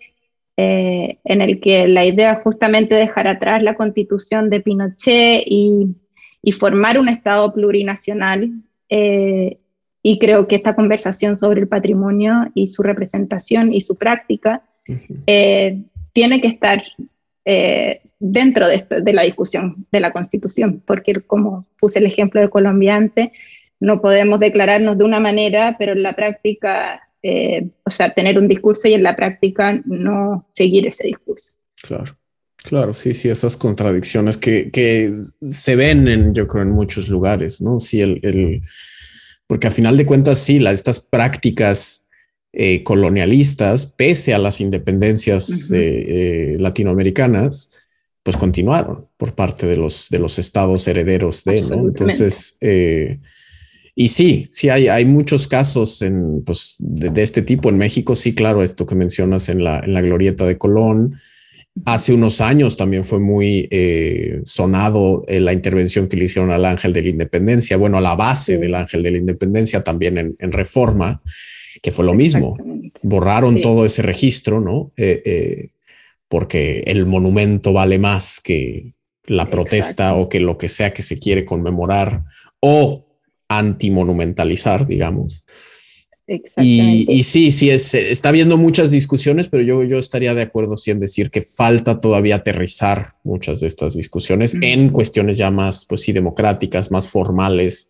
eh, 0.58 1.18
en 1.24 1.42
el 1.42 1.60
que 1.60 1.88
la 1.88 2.06
idea 2.06 2.42
justamente 2.44 2.96
dejar 2.96 3.28
atrás 3.28 3.62
la 3.62 3.76
constitución 3.76 4.50
de 4.50 4.62
Pinochet 4.62 5.44
y, 5.46 5.96
formar 6.54 7.00
un 7.00 7.08
Estado 7.08 7.54
plurinacional. 7.54 8.52
Eh, 8.90 9.58
y 10.02 10.20
creo 10.20 10.48
que 10.48 10.56
esta 10.56 10.76
conversación 10.76 11.38
sobre 11.38 11.62
el 11.62 11.68
patrimonio 11.68 12.52
y 12.54 12.68
su 12.68 12.84
representación 12.84 13.74
y 13.74 13.80
su 13.80 13.96
práctica 13.96 14.64
eh, 15.26 15.82
tiene 16.12 16.42
que 16.42 16.48
estar 16.48 16.84
dentro 18.20 18.68
de, 18.68 18.86
de, 19.02 19.14
la 19.14 19.24
discusión 19.24 19.86
de 19.92 20.00
la 20.00 20.12
Constitución, 20.12 20.82
porque 20.86 21.14
como 21.22 21.66
puse 21.80 22.00
el 22.00 22.06
ejemplo 22.06 22.42
de 22.42 22.50
Colombia 22.50 22.96
antes, 22.96 23.30
no 23.84 24.02
podemos 24.02 24.40
declararnos 24.40 24.98
de 24.98 25.04
una 25.04 25.20
manera, 25.20 25.76
pero 25.78 25.94
en 25.94 26.04
la 26.04 26.14
práctica 26.14 27.02
eh, 27.26 27.70
o 27.86 27.90
sea, 27.90 28.14
tener 28.14 28.38
un 28.38 28.50
discurso 28.50 28.90
y 28.90 28.94
en 28.94 29.04
la 29.04 29.16
práctica 29.16 29.82
no 29.86 30.50
seguir 30.54 30.86
ese 30.86 31.08
discurso. 31.08 31.54
Claro. 31.82 32.18
Claro, 32.58 32.94
sí, 32.94 33.14
sí, 33.14 33.28
esas 33.28 33.58
contradicciones 33.58 34.38
que, 34.38 34.72
que 34.72 35.14
se 35.50 35.76
ven 35.76 36.08
en, 36.08 36.34
yo 36.34 36.48
creo, 36.48 36.64
en 36.64 36.72
muchos 36.72 37.10
lugares, 37.10 37.62
¿no? 37.62 37.78
Sí, 37.78 38.00
el, 38.00 38.22
el 38.24 38.62
porque 39.48 39.68
a 39.68 39.72
final 39.72 39.98
de 39.98 40.06
cuentas, 40.06 40.40
sí, 40.40 40.60
la, 40.60 40.72
estas 40.72 41.02
prácticas 41.02 42.06
eh, 42.54 42.82
colonialistas, 42.84 43.86
pese 43.86 44.34
a 44.34 44.38
las 44.38 44.62
independencias 44.62 45.72
eh, 45.74 46.56
latinoamericanas, 46.58 47.80
pues 48.24 48.38
continuaron 48.38 49.10
por 49.18 49.36
parte 49.36 49.68
de 49.68 49.76
los, 49.76 50.08
de 50.10 50.20
los 50.20 50.40
estados 50.40 50.88
herederos 50.88 51.44
de, 51.44 51.62
¿no? 51.64 51.90
Entonces, 51.90 52.58
y 53.96 54.08
sí, 54.08 54.46
sí 54.50 54.70
hay, 54.70 54.88
hay 54.88 55.06
muchos 55.06 55.48
casos 55.48 56.02
en, 56.02 56.44
pues, 56.44 56.76
de, 56.80 57.22
este 57.22 57.44
tipo 57.44 57.70
en 57.70 57.78
México. 57.78 58.16
Sí, 58.16 58.34
claro, 58.34 58.64
esto 58.64 58.86
que 58.86 58.96
mencionas 58.96 59.50
en 59.50 59.64
la, 59.64 59.80
en 59.80 59.94
la 59.94 60.02
glorieta 60.02 60.46
de 60.46 60.58
Colón. 60.58 61.20
Hace 61.86 62.14
unos 62.14 62.42
años 62.42 62.76
también 62.76 63.04
fue 63.04 63.20
muy 63.20 63.68
eh, 63.72 64.42
sonado 64.46 65.26
eh, 65.28 65.40
la 65.40 65.54
intervención 65.54 66.08
que 66.08 66.18
le 66.18 66.26
hicieron 66.26 66.52
al 66.52 66.66
Ángel 66.66 66.94
de 66.94 67.04
la 67.04 67.10
Independencia, 67.10 67.78
bueno, 67.78 67.98
a 67.98 68.02
la 68.02 68.16
base 68.16 68.58
del 68.58 68.76
Ángel 68.76 69.04
de 69.04 69.12
la 69.12 69.18
Independencia 69.18 69.84
también 69.84 70.36
en, 70.38 70.52
Reforma, 70.52 71.22
que 71.82 71.92
fue 71.92 72.06
lo 72.06 72.14
mismo. 72.14 72.58
Borraron 73.02 73.62
todo 73.62 73.86
ese 73.86 74.02
registro, 74.02 74.60
¿no? 74.60 74.92
Eh, 74.98 75.70
porque 76.30 76.84
el 76.88 77.06
monumento 77.06 77.74
vale 77.74 78.00
más 78.00 78.42
que 78.42 78.94
la 79.26 79.50
protesta 79.50 80.16
o 80.16 80.30
que 80.30 80.40
lo 80.40 80.58
que 80.58 80.70
sea 80.70 80.94
que 80.94 81.04
se 81.04 81.20
quiere 81.20 81.46
conmemorar 81.46 82.24
o 82.60 83.13
antimonumentalizar, 83.58 84.86
digamos. 84.86 85.46
Y, 86.26 87.06
y, 87.10 87.24
sí, 87.24 87.52
sí, 87.52 87.70
es, 87.70 87.94
está 87.94 88.30
habiendo 88.30 88.58
muchas 88.58 88.92
discusiones, 88.92 89.50
pero 89.50 89.62
yo, 89.62 89.84
yo 89.84 89.98
estaría 89.98 90.34
de 90.34 90.44
acuerdo 90.44 90.78
sí 90.78 90.92
en 90.92 91.02
decir 91.02 91.30
que 91.30 91.42
falta 91.42 92.00
todavía 92.00 92.38
aterrizar 92.38 93.08
muchas 93.26 93.60
de 93.60 93.68
estas 93.68 93.96
discusiones 93.96 94.56
en 94.62 94.90
cuestiones 94.90 95.38
ya 95.38 95.52
más, 95.52 95.84
pues 95.84 96.02
sí, 96.02 96.14
democráticas, 96.14 96.92
más 96.92 97.10
formales 97.10 97.90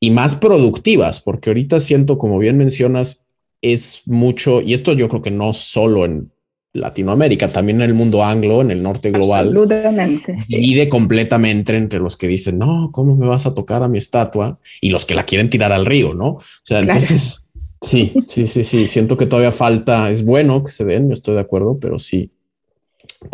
y 0.00 0.10
más 0.10 0.34
productivas, 0.34 1.20
porque 1.20 1.50
ahorita 1.50 1.78
siento, 1.78 2.18
como 2.18 2.38
bien 2.38 2.58
mencionas, 2.58 3.26
es 3.62 4.02
mucho, 4.06 4.60
y 4.62 4.74
esto 4.74 4.94
yo 4.94 5.08
creo 5.08 5.22
que 5.22 5.30
no 5.30 5.52
solo 5.52 6.04
en 6.04 6.32
Latinoamérica, 6.72 7.48
también 7.48 7.80
en 7.80 7.88
el 7.88 7.94
mundo 7.94 8.24
anglo, 8.24 8.60
en 8.60 8.70
el 8.70 8.82
norte 8.82 9.10
global, 9.10 9.48
Absolutamente, 9.48 10.36
divide 10.48 10.88
completamente 10.88 11.76
entre 11.76 11.98
los 11.98 12.16
que 12.16 12.28
dicen, 12.28 12.58
no, 12.58 12.90
¿cómo 12.92 13.16
me 13.16 13.26
vas 13.26 13.46
a 13.46 13.54
tocar 13.54 13.82
a 13.82 13.88
mi 13.88 13.98
estatua? 13.98 14.58
Y 14.80 14.90
los 14.90 15.04
que 15.04 15.16
la 15.16 15.24
quieren 15.24 15.50
tirar 15.50 15.72
al 15.72 15.84
río, 15.84 16.14
¿no? 16.14 16.28
O 16.28 16.42
sea, 16.62 16.78
entonces, 16.78 17.44
sí, 17.80 18.12
sí, 18.24 18.46
sí, 18.46 18.62
sí, 18.62 18.86
siento 18.86 19.16
que 19.16 19.26
todavía 19.26 19.50
falta, 19.50 20.10
es 20.10 20.24
bueno 20.24 20.62
que 20.62 20.70
se 20.70 20.84
den, 20.84 21.08
yo 21.08 21.14
estoy 21.14 21.34
de 21.34 21.40
acuerdo, 21.40 21.78
pero 21.80 21.98
sí. 21.98 22.30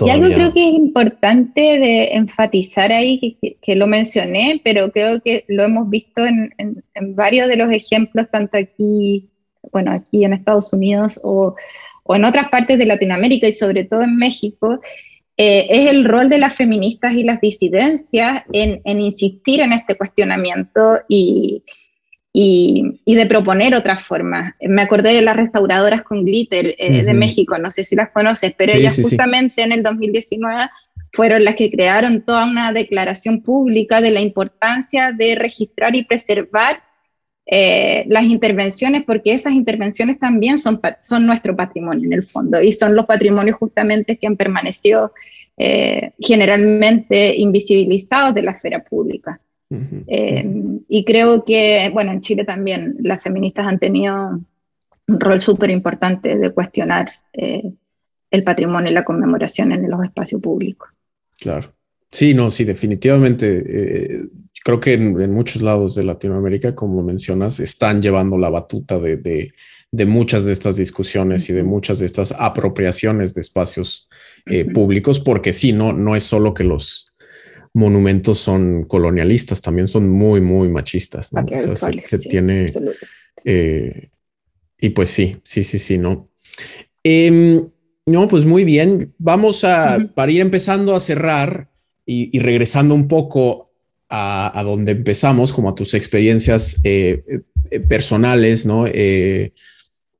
Y 0.04 0.10
algo 0.10 0.26
creo 0.26 0.52
que 0.52 0.68
es 0.68 0.74
importante 0.74 1.60
de 1.60 2.14
enfatizar 2.14 2.90
ahí, 2.90 3.38
que, 3.60 3.76
lo 3.76 3.86
mencioné, 3.86 4.60
pero 4.64 4.90
creo 4.90 5.20
que 5.20 5.44
lo 5.46 5.62
hemos 5.62 5.90
visto 5.90 6.24
en, 6.24 6.54
en 6.58 7.14
varios 7.14 7.48
de 7.48 7.56
los 7.56 7.70
ejemplos, 7.70 8.26
tanto 8.32 8.56
aquí, 8.56 9.28
bueno, 9.70 9.92
aquí 9.92 10.24
en 10.24 10.32
Estados 10.32 10.72
Unidos 10.72 11.20
o 11.22 11.54
o 12.06 12.16
en 12.16 12.24
otras 12.24 12.48
partes 12.48 12.78
de 12.78 12.86
Latinoamérica 12.86 13.46
y 13.48 13.52
sobre 13.52 13.84
todo 13.84 14.02
en 14.02 14.16
México, 14.16 14.80
eh, 15.38 15.66
es 15.68 15.90
el 15.92 16.04
rol 16.04 16.30
de 16.30 16.38
las 16.38 16.54
feministas 16.54 17.12
y 17.12 17.22
las 17.22 17.40
disidencias 17.40 18.42
en, 18.52 18.80
insistir 18.98 19.60
en 19.60 19.72
este 19.72 19.94
cuestionamiento 19.94 21.00
y, 21.08 21.62
y, 22.32 23.14
de 23.14 23.26
proponer 23.26 23.74
otras 23.74 24.02
formas. 24.02 24.54
Me 24.60 24.82
acordé 24.82 25.12
de 25.12 25.20
las 25.20 25.36
restauradoras 25.36 26.02
con 26.02 26.24
glitter 26.24 26.74
eh, 26.78 27.02
de 27.02 27.12
México, 27.12 27.58
no 27.58 27.70
sé 27.70 27.84
si 27.84 27.94
las 27.96 28.10
conoces, 28.10 28.54
pero 28.56 28.72
ellas 28.72 28.98
justamente 29.00 29.62
en 29.62 29.72
el 29.72 29.82
2019 29.82 30.70
fueron 31.12 31.44
las 31.44 31.54
que 31.54 31.70
crearon 31.70 32.22
toda 32.22 32.44
una 32.44 32.72
declaración 32.72 33.42
pública 33.42 34.00
de 34.00 34.12
la 34.12 34.20
importancia 34.22 35.12
de 35.12 35.34
registrar 35.34 35.94
y 35.96 36.04
preservar 36.04 36.82
eh, 37.48 38.04
las 38.08 38.24
intervenciones, 38.24 39.04
porque 39.04 39.32
esas 39.32 39.52
intervenciones 39.52 40.18
también 40.18 40.58
son, 40.58 40.80
son 40.98 41.26
nuestro 41.26 41.54
patrimonio 41.54 42.06
en 42.06 42.12
el 42.12 42.24
fondo 42.24 42.60
y 42.60 42.72
son 42.72 42.96
los 42.96 43.06
patrimonios 43.06 43.56
justamente 43.56 44.16
que 44.16 44.26
han 44.26 44.36
permanecido 44.36 45.12
eh, 45.56 46.10
generalmente 46.18 47.36
invisibilizados 47.36 48.34
de 48.34 48.42
la 48.42 48.50
esfera 48.50 48.82
pública. 48.82 49.40
Eh, 49.70 50.44
y 50.88 51.04
creo 51.04 51.44
que, 51.44 51.88
bueno, 51.92 52.12
en 52.12 52.20
Chile 52.20 52.44
también 52.44 52.96
las 53.00 53.22
feministas 53.22 53.66
han 53.66 53.78
tenido 53.78 54.40
un 55.08 55.20
rol 55.20 55.38
súper 55.40 55.70
importante 55.70 56.36
de 56.36 56.50
cuestionar 56.50 57.10
el 57.32 58.42
patrimonio 58.44 58.90
y 58.90 58.94
la 58.94 59.04
conmemoración 59.04 59.70
en 59.70 59.88
los 59.88 60.04
espacios 60.04 60.40
públicos. 60.40 60.88
Claro. 61.40 61.72
Sí, 62.10 62.34
no, 62.34 62.50
sí, 62.50 62.64
definitivamente 62.64 64.22
creo 64.66 64.80
que 64.80 64.94
en, 64.94 65.30
muchos 65.30 65.62
lados 65.62 65.94
de 65.94 66.02
Latinoamérica, 66.02 66.74
como 66.74 67.00
mencionas, 67.00 67.60
están 67.60 68.02
llevando 68.02 68.36
la 68.36 68.50
batuta 68.50 68.98
de, 68.98 69.52
muchas 70.08 70.44
de 70.44 70.52
estas 70.52 70.76
discusiones 70.76 71.48
y 71.48 71.52
de 71.52 71.62
muchas 71.62 72.00
de 72.00 72.06
estas 72.06 72.34
apropiaciones 72.36 73.32
de 73.32 73.42
espacios 73.42 74.08
eh, 74.46 74.64
públicos, 74.64 75.20
porque 75.20 75.52
sí, 75.52 75.72
no, 75.72 75.92
no 75.92 76.16
es 76.16 76.24
solo 76.24 76.52
que 76.52 76.64
los 76.64 77.14
monumentos 77.74 78.38
son 78.38 78.82
colonialistas, 78.82 79.62
también 79.62 79.86
son 79.86 80.08
muy, 80.08 80.40
muy 80.40 80.68
machistas. 80.68 81.32
¿no? 81.32 81.44
O 81.44 81.76
sea, 81.76 81.76
se, 82.02 82.18
tiene... 82.18 82.66
Eh, 83.44 84.08
y 84.80 84.88
pues 84.88 85.10
sí, 85.10 85.36
sí, 85.44 85.62
sí, 85.62 85.78
sí, 85.78 85.96
no. 85.96 86.28
Em, 87.04 87.64
no, 88.04 88.26
pues 88.26 88.44
muy 88.44 88.64
bien. 88.64 89.14
Vamos 89.18 89.62
a, 89.62 89.96
para 90.16 90.32
ir 90.32 90.40
empezando 90.40 90.96
a 90.96 90.98
cerrar 90.98 91.70
y, 92.04 92.38
regresando 92.40 92.94
un 92.94 93.08
poco 93.08 93.65
a, 94.08 94.62
donde 94.64 94.92
empezamos, 94.92 95.52
como 95.52 95.70
a 95.70 95.74
tus 95.74 95.94
experiencias 95.94 96.80
eh, 96.84 97.22
eh, 97.70 97.80
personales, 97.80 98.66
¿no? 98.66 98.84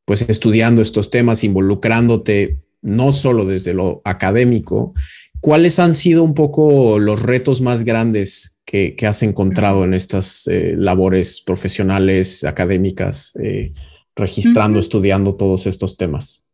pues 0.04 0.28
estudiando 0.28 0.82
estos 0.82 1.10
temas, 1.10 1.42
involucrándote 1.44 2.58
no 2.82 3.12
solo 3.12 3.44
desde 3.44 3.74
lo 3.74 4.00
académico, 4.04 4.94
¿cuáles 5.40 5.78
han 5.78 5.94
sido 5.94 6.22
un 6.22 6.34
poco 6.34 6.98
los 6.98 7.20
retos 7.20 7.60
más 7.60 7.84
grandes 7.84 8.58
que, 8.64 8.96
has 9.06 9.22
encontrado 9.22 9.84
en 9.84 9.94
estas 9.94 10.46
eh, 10.48 10.74
labores 10.76 11.40
profesionales, 11.40 12.44
académicas, 12.44 13.34
eh, 13.42 13.70
registrando, 14.14 14.78
estudiando 14.78 15.36
todos 15.36 15.66
estos 15.66 15.96
temas? 15.96 16.44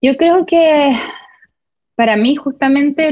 Yo 0.00 0.16
creo 0.16 0.46
que 0.46 0.92
para 1.94 2.16
mí 2.16 2.36
justamente 2.36 3.08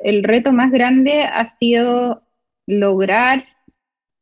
el 0.00 0.24
reto 0.24 0.52
más 0.52 0.70
grande 0.70 1.22
ha 1.22 1.48
sido 1.50 2.22
lograr, 2.66 3.44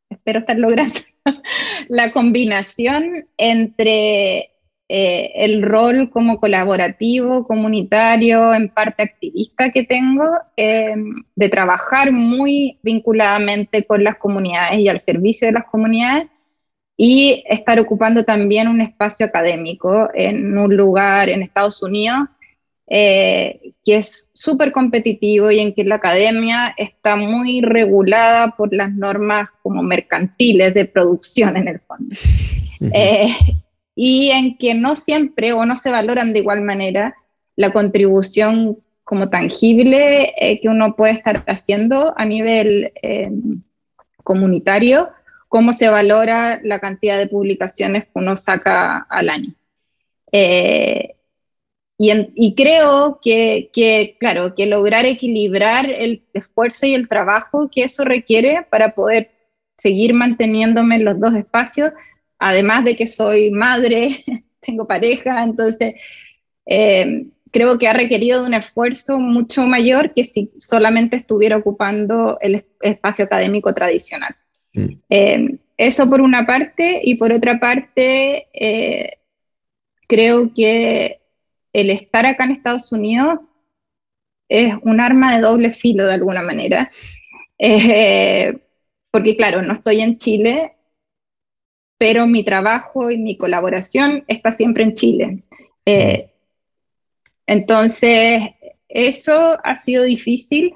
espero 0.09 0.39
estar 0.39 0.57
logrando, 0.57 0.99
la 1.87 2.11
combinación 2.11 3.27
entre 3.37 4.51
eh, 4.93 5.31
el 5.35 5.61
rol 5.61 6.09
como 6.09 6.39
colaborativo, 6.39 7.47
comunitario, 7.47 8.53
en 8.53 8.67
parte 8.67 9.03
activista 9.03 9.71
que 9.71 9.83
tengo, 9.83 10.25
eh, 10.57 10.93
de 11.33 11.49
trabajar 11.49 12.11
muy 12.11 12.77
vinculadamente 12.83 13.85
con 13.85 14.03
las 14.03 14.17
comunidades 14.17 14.79
y 14.79 14.89
al 14.89 14.99
servicio 14.99 15.47
de 15.47 15.53
las 15.53 15.63
comunidades, 15.63 16.27
y 16.97 17.43
estar 17.47 17.79
ocupando 17.79 18.25
también 18.25 18.67
un 18.67 18.81
espacio 18.81 19.25
académico 19.25 20.09
en 20.13 20.57
un 20.57 20.75
lugar 20.75 21.29
en 21.29 21.41
Estados 21.41 21.81
Unidos 21.81 22.27
eh, 22.93 23.73
que 23.85 23.95
es 23.95 24.29
súper 24.33 24.73
competitivo 24.73 25.49
y 25.49 25.59
en 25.59 25.73
que 25.73 25.85
la 25.85 25.95
academia 25.95 26.73
está 26.77 27.15
muy 27.15 27.61
regulada 27.61 28.55
por 28.57 28.73
las 28.73 28.91
normas 28.91 29.47
como 29.63 29.81
mercantiles 29.81 30.73
de 30.73 30.85
producción 30.85 31.55
en 31.55 31.67
el 31.69 31.79
fondo 31.79 32.15
y 33.95 34.31
en 34.31 34.57
que 34.57 34.73
no 34.73 34.95
siempre 34.95 35.53
o 35.53 35.65
no 35.65 35.75
se 35.75 35.91
valoran 35.91 36.33
de 36.33 36.39
igual 36.39 36.61
manera 36.61 37.15
la 37.55 37.71
contribución 37.71 38.79
como 39.03 39.29
tangible 39.29 40.33
eh, 40.37 40.59
que 40.61 40.69
uno 40.69 40.95
puede 40.95 41.13
estar 41.13 41.43
haciendo 41.47 42.13
a 42.17 42.25
nivel 42.25 42.91
em, 43.01 43.61
comunitario, 44.23 45.09
cómo 45.49 45.73
se 45.73 45.89
valora 45.89 46.59
la 46.63 46.79
cantidad 46.79 47.17
de 47.17 47.27
publicaciones 47.27 48.05
que 48.05 48.11
uno 48.15 48.37
saca 48.37 49.05
al 49.09 49.29
año. 49.29 49.53
Eh, 50.31 51.15
y, 52.01 52.55
creo 52.55 53.19
que, 53.21 53.69
que, 53.73 54.15
claro, 54.19 54.55
que 54.55 54.65
lograr 54.65 55.05
equilibrar 55.05 55.89
el 55.89 56.23
esfuerzo 56.33 56.87
y 56.87 56.95
el 56.95 57.07
trabajo 57.07 57.69
que 57.69 57.83
eso 57.83 58.03
requiere 58.03 58.65
para 58.69 58.95
poder 58.95 59.31
seguir 59.77 60.13
manteniéndome 60.13 60.95
en 60.95 61.05
los 61.05 61.19
dos 61.19 61.35
espacios 61.35 61.91
además 62.41 62.83
de 62.83 62.97
que 62.97 63.07
soy 63.07 63.51
madre, 63.51 64.25
tengo 64.59 64.85
pareja, 64.85 65.43
entonces 65.43 65.93
eh, 66.65 67.27
creo 67.51 67.77
que 67.77 67.87
ha 67.87 67.93
requerido 67.93 68.41
de 68.41 68.47
un 68.47 68.53
esfuerzo 68.55 69.19
mucho 69.19 69.65
mayor 69.65 70.13
que 70.13 70.23
si 70.23 70.51
solamente 70.57 71.17
estuviera 71.17 71.57
ocupando 71.57 72.37
el 72.41 72.65
espacio 72.81 73.25
académico 73.25 73.73
tradicional. 73.73 74.35
Mm. 74.73 74.85
Eh, 75.09 75.57
eso 75.77 76.09
por 76.09 76.21
una 76.21 76.45
parte, 76.45 76.99
y 77.03 77.15
por 77.15 77.31
otra 77.31 77.59
parte, 77.59 78.47
eh, 78.53 79.17
creo 80.07 80.51
que 80.53 81.20
el 81.73 81.89
estar 81.89 82.25
acá 82.25 82.43
en 82.45 82.51
Estados 82.51 82.91
Unidos 82.91 83.39
es 84.49 84.73
un 84.83 84.99
arma 85.01 85.35
de 85.35 85.41
doble 85.41 85.71
filo 85.71 86.05
de 86.05 86.13
alguna 86.13 86.41
manera. 86.41 86.89
porque 89.11 89.35
claro, 89.35 89.61
no 89.61 89.73
estoy 89.73 90.01
en 90.01 90.17
Chile, 90.17 90.73
pero 92.01 92.25
mi 92.25 92.43
trabajo 92.43 93.11
y 93.11 93.17
mi 93.19 93.37
colaboración 93.37 94.23
está 94.27 94.51
siempre 94.51 94.83
en 94.83 94.93
Chile. 94.95 95.43
Eh, 95.85 96.31
entonces, 97.45 98.41
eso 98.87 99.57
ha 99.63 99.77
sido 99.77 100.03
difícil, 100.03 100.73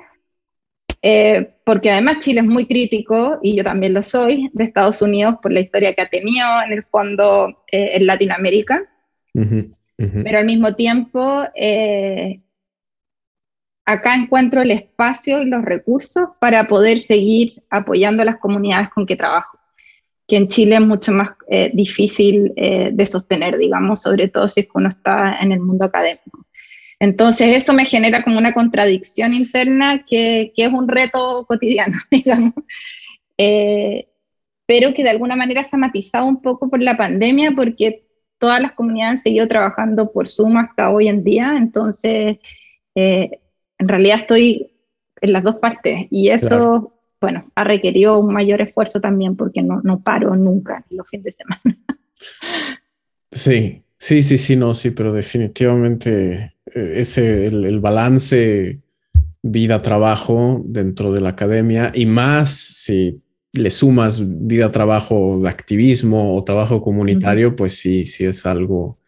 eh, 1.01 1.55
porque 1.63 1.89
además 1.89 2.19
Chile 2.19 2.41
es 2.41 2.45
muy 2.45 2.67
crítico, 2.67 3.39
y 3.41 3.55
yo 3.55 3.63
también 3.63 3.95
lo 3.95 4.03
soy, 4.03 4.51
de 4.53 4.65
Estados 4.65 5.01
Unidos 5.01 5.37
por 5.41 5.51
la 5.51 5.61
historia 5.61 5.95
que 5.95 6.03
ha 6.03 6.09
tenido 6.09 6.45
en 6.63 6.73
el 6.73 6.83
fondo 6.83 7.63
eh, 7.71 7.91
en 7.93 8.05
Latinoamérica, 8.05 8.83
pero 9.97 10.39
al 10.39 10.45
mismo 10.45 10.75
tiempo, 10.75 11.43
acá 13.85 14.15
encuentro 14.15 14.61
el 14.61 14.71
espacio 14.71 15.41
y 15.41 15.45
los 15.45 15.63
recursos 15.63 16.29
para 16.39 16.65
poder 16.67 16.99
seguir 16.99 17.63
apoyando 17.69 18.23
a 18.23 18.25
las 18.25 18.37
comunidades 18.37 18.89
con 18.89 19.05
que 19.05 19.15
trabajo 19.15 19.57
que 20.27 20.37
en 20.37 20.47
Chile 20.47 20.75
es 20.75 20.81
mucho 20.81 21.11
más 21.11 21.29
eh, 21.47 21.71
difícil 21.73 22.51
eh, 22.55 22.89
de 22.91 23.05
sostener, 23.05 23.57
digamos, 23.57 24.01
sobre 24.01 24.27
todo 24.27 24.47
si 24.47 24.67
uno 24.73 24.89
está 24.89 25.37
en 25.39 25.51
el 25.51 25.59
mundo 25.59 25.85
académico. 25.85 26.45
Entonces 26.99 27.55
eso 27.55 27.73
me 27.73 27.85
genera 27.85 28.23
como 28.23 28.37
una 28.37 28.53
contradicción 28.53 29.33
interna 29.33 30.05
que, 30.05 30.53
que 30.55 30.65
es 30.65 30.71
un 30.71 30.87
reto 30.87 31.45
cotidiano, 31.47 31.97
digamos, 32.11 32.53
eh, 33.37 34.07
pero 34.65 34.93
que 34.93 35.03
de 35.03 35.09
alguna 35.09 35.35
manera 35.35 35.63
se 35.63 35.75
ha 35.75 35.79
matizado 35.79 36.25
un 36.25 36.41
poco 36.41 36.69
por 36.69 36.81
la 36.81 36.97
pandemia 36.97 37.51
porque 37.51 38.04
todas 38.45 38.61
las 38.61 38.73
comunidades 38.73 39.11
han 39.11 39.17
seguido 39.17 39.47
trabajando 39.47 40.11
por 40.11 40.27
Zoom 40.27 40.57
hasta 40.57 40.91
hoy 40.91 41.07
en 41.07 41.23
día, 41.23 41.55
entonces 41.57 42.37
en 42.93 43.39
realidad 43.79 44.19
estoy 44.21 44.71
en 45.19 45.33
las 45.33 45.43
dos 45.43 45.55
partes 45.55 46.05
y 46.11 46.29
eso 46.29 46.93
bueno, 47.19 47.51
ha 47.55 47.63
requerido 47.63 48.19
un 48.19 48.31
mayor 48.31 48.61
esfuerzo 48.61 49.01
también 49.01 49.35
porque 49.35 49.63
no, 49.63 49.81
no 49.83 49.99
paro 50.03 50.35
nunca 50.35 50.85
los 50.91 51.07
fines 51.09 51.23
de 51.25 51.31
semana. 51.31 51.77
Sí, 53.31 53.83
sí, 53.97 54.23
sí, 54.23 54.37
sí, 54.37 54.55
no, 54.55 54.73
sí, 54.73 54.91
pero 54.91 55.11
definitivamente 55.11 56.53
eh, 56.73 56.93
ese, 57.01 57.47
el, 57.47 57.81
balance 57.81 58.79
vida-trabajo 59.41 60.61
dentro 60.63 61.11
de 61.11 61.19
la 61.19 61.29
academia 61.29 61.91
y 61.93 62.05
más 62.05 62.49
si 62.49 63.21
le 63.55 63.69
sumas 63.69 64.21
vida-trabajo 64.25 65.39
de 65.41 65.49
activismo 65.49 66.35
o 66.35 66.43
trabajo 66.43 66.81
comunitario, 66.81 67.55
pues 67.55 67.77
sí, 67.77 68.05
sí 68.05 68.25
es 68.25 68.45
algo 68.45 68.99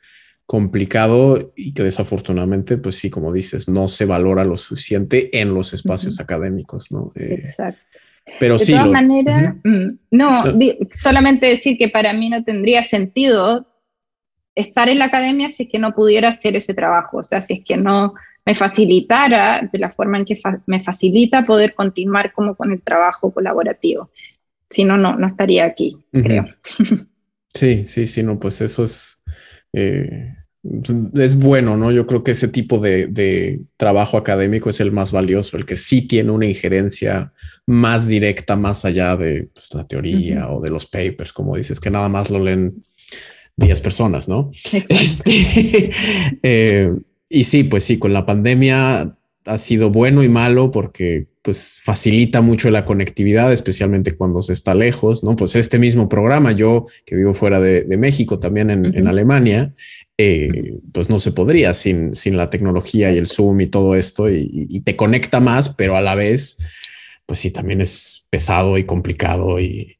complicado 0.45 1.53
y 1.55 1.73
que 1.73 1.83
desafortunadamente, 1.83 2.77
pues 2.77 2.95
sí, 2.95 3.09
como 3.09 3.33
dices, 3.33 3.67
no 3.67 3.87
se 3.87 4.05
valora 4.05 4.45
lo 4.45 4.55
suficiente 4.55 5.39
en 5.39 5.53
los 5.53 5.73
espacios 5.73 6.19
académicos, 6.19 6.91
¿no? 6.91 7.11
Eh, 7.15 7.49
Exacto. 7.49 7.81
Pero 8.39 8.57
de 8.57 8.65
todas 8.65 8.89
maneras, 8.89 9.55
mm, 9.63 9.87
no, 10.11 10.43
solamente 10.93 11.47
decir 11.47 11.77
que 11.77 11.89
para 11.89 12.13
mí 12.13 12.29
no 12.29 12.43
tendría 12.43 12.83
sentido 12.83 13.67
estar 14.53 14.89
en 14.89 14.99
la 14.99 15.05
academia 15.05 15.51
si 15.51 15.63
es 15.63 15.69
que 15.69 15.79
no 15.79 15.93
pudiera 15.93 16.29
hacer 16.29 16.55
ese 16.55 16.73
trabajo, 16.73 17.17
o 17.17 17.23
sea, 17.23 17.41
si 17.41 17.53
es 17.53 17.65
que 17.65 17.77
no 17.77 18.15
me 18.45 18.55
facilitara 18.55 19.69
de 19.71 19.79
la 19.79 19.91
forma 19.91 20.17
en 20.17 20.25
que 20.25 20.39
me 20.65 20.79
facilita 20.79 21.45
poder 21.45 21.75
continuar 21.75 22.31
como 22.33 22.55
con 22.55 22.71
el 22.71 22.81
trabajo 22.81 23.31
colaborativo. 23.31 24.09
Si 24.70 24.84
no, 24.84 24.97
no, 24.97 25.18
no 25.18 25.28
estaría 25.28 25.65
aquí, 25.65 25.97
creo. 26.11 26.45
Sí, 27.53 27.88
sí, 27.88 28.05
sí, 28.05 28.22
no, 28.22 28.39
pues 28.39 28.61
eso 28.61 28.84
es, 28.84 29.24
eh, 29.74 30.34
es 31.15 31.39
bueno, 31.39 31.78
¿no? 31.78 31.91
Yo 31.91 32.05
creo 32.05 32.24
que 32.24 32.32
ese 32.32 32.47
tipo 32.47 32.80
de, 32.80 33.61
trabajo 33.78 34.18
académico 34.18 34.70
es 34.70 34.80
el 34.80 34.91
más 34.91 35.11
valioso, 35.11 35.57
el 35.57 35.65
que 35.65 35.76
sí 35.76 36.01
tiene 36.07 36.32
una 36.32 36.45
injerencia 36.45 37.34
más 37.65 38.07
directa, 38.07 38.55
más 38.55 38.86
allá 38.86 39.15
de 39.15 39.49
pues, 39.53 39.74
la 39.74 39.88
teoría 39.88 40.49
o 40.49 40.61
de 40.61 40.70
los 40.70 40.86
papers, 40.86 41.34
como 41.34 41.55
dices, 41.55 41.80
que 41.80 41.89
nada 41.89 42.09
más 42.09 42.30
lo 42.30 42.43
leen 42.43 42.86
10 43.55 43.82
personas, 43.82 44.28
¿no? 44.28 44.51
Este, 44.89 45.89
eh, 46.43 46.91
y 47.30 47.43
sí, 47.43 47.63
pues 47.63 47.84
sí, 47.84 47.97
con 47.97 48.13
la 48.13 48.26
pandemia 48.26 49.18
ha 49.45 49.57
sido 49.57 49.89
bueno 49.89 50.24
y 50.24 50.30
malo 50.30 50.72
porque 50.72 51.28
pues 51.47 51.79
facilita 51.81 52.41
mucho 52.41 52.69
la 52.71 52.83
conectividad, 52.83 53.53
especialmente 53.53 54.17
cuando 54.17 54.41
se 54.41 54.51
está 54.51 54.75
lejos, 54.75 55.23
¿no? 55.23 55.37
Pues 55.37 55.55
este 55.55 55.79
mismo 55.79 56.09
programa, 56.09 56.51
yo 56.51 56.87
que 57.05 57.15
vivo 57.15 57.33
fuera 57.33 57.61
de, 57.61 57.85
México, 57.97 58.37
también 58.37 58.69
en, 58.69 59.07
Alemania, 59.07 59.73
eh, 60.17 60.73
pues 60.91 61.09
no 61.09 61.19
se 61.19 61.31
podría 61.31 61.73
sin, 61.73 62.17
sin 62.17 62.35
la 62.35 62.49
tecnología 62.49 63.13
y 63.13 63.17
el 63.17 63.27
Zoom 63.27 63.61
y 63.61 63.67
todo 63.67 63.95
esto, 63.95 64.29
y, 64.29 64.81
te 64.81 64.97
conecta 64.97 65.39
más, 65.39 65.69
pero 65.69 65.95
a 65.95 66.01
la 66.01 66.15
vez 66.15 66.57
pues 67.25 67.39
sí, 67.39 67.51
también 67.51 67.79
es 67.79 68.27
pesado 68.29 68.77
y 68.77 68.83
complicado 68.83 69.57
y 69.57 69.99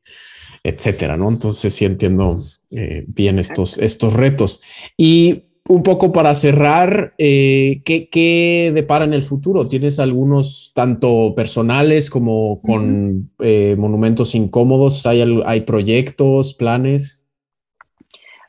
etcétera, 0.66 1.16
¿no? 1.16 1.30
Entonces 1.30 1.74
sí 1.74 1.86
entiendo 1.86 2.44
eh, 2.72 3.06
bien 3.08 3.40
estos, 3.40 3.78
estos 3.78 4.16
retos. 4.16 4.62
Y 4.98 5.44
un 5.70 5.84
poco 5.84 6.14
para 6.14 6.34
cerrar, 6.34 7.14
eh, 7.18 7.82
¿qué, 7.84 8.72
depara 8.74 9.06
en 9.06 9.14
el 9.14 9.24
futuro? 9.24 9.68
¿Tienes 9.68 10.00
algunos 10.00 10.72
tanto 10.74 11.34
personales 11.36 12.10
como 12.10 12.62
con 12.62 13.32
eh, 13.40 13.76
monumentos 13.78 14.36
incómodos? 14.36 15.06
¿Hay, 15.06 15.24
¿Hay 15.46 15.62
proyectos, 15.62 16.54
planes? 16.54 17.26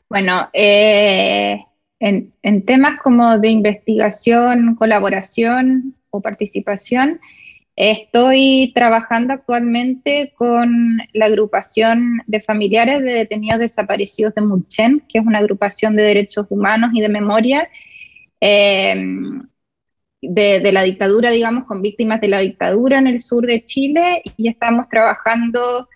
Bueno, 0.09 0.49
en, 0.53 2.33
en, 2.43 2.65
temas 2.65 3.01
como 3.03 3.39
de 3.39 3.49
investigación, 3.49 4.77
colaboración 4.77 5.95
o 6.11 6.21
participación, 6.21 7.21
Estoy 7.81 8.73
trabajando 8.75 9.35
actualmente 9.35 10.33
con 10.35 10.99
la 11.13 11.27
agrupación 11.27 12.23
de 12.27 12.41
familiares 12.41 13.05
de 13.05 13.13
detenidos 13.13 13.61
desaparecidos 13.61 14.35
de 14.35 14.41
Mulchen, 14.41 15.05
que 15.09 15.19
es 15.21 15.25
una 15.25 15.39
agrupación 15.39 15.95
de 15.95 16.03
derechos 16.03 16.49
humanos 16.51 16.91
y 16.93 17.01
de 17.01 17.09
memoria 17.09 17.71
em, 18.41 19.45
de, 20.21 20.73
la 20.73 20.83
dictadura, 20.83 21.31
digamos, 21.31 21.67
con 21.67 21.81
víctimas 21.81 22.21
de 22.21 22.27
la 22.27 22.41
dictadura 22.41 22.99
en 22.99 23.07
el 23.07 23.21
sur 23.21 23.47
de 23.47 23.65
Chile 23.65 24.23
y 24.37 24.49
estamos 24.49 24.89
trabajando 24.89 25.89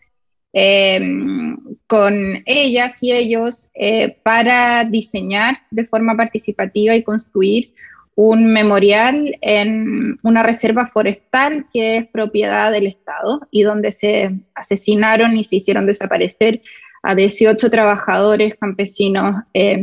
em, 0.52 1.56
con 1.88 2.44
ellas 2.46 3.02
y 3.02 3.10
ellos 3.10 3.70
eh, 3.74 4.18
para 4.22 4.84
diseñar 4.84 5.62
de 5.72 5.84
forma 5.84 6.16
participativa 6.16 6.94
y 6.94 7.02
construir 7.02 7.74
un 8.14 8.52
memorial 8.52 9.38
en 9.40 10.18
una 10.22 10.42
reserva 10.42 10.86
forestal 10.86 11.66
que 11.72 11.96
es 11.96 12.06
propiedad 12.06 12.70
del 12.70 12.86
Estado 12.86 13.40
y 13.50 13.62
donde 13.62 13.92
se 13.92 14.38
asesinaron 14.54 15.36
y 15.36 15.44
se 15.44 15.56
hicieron 15.56 15.86
desaparecer 15.86 16.62
a 17.02 17.14
18 17.14 17.70
trabajadores 17.70 18.54
campesinos 18.60 19.42
eh, 19.54 19.82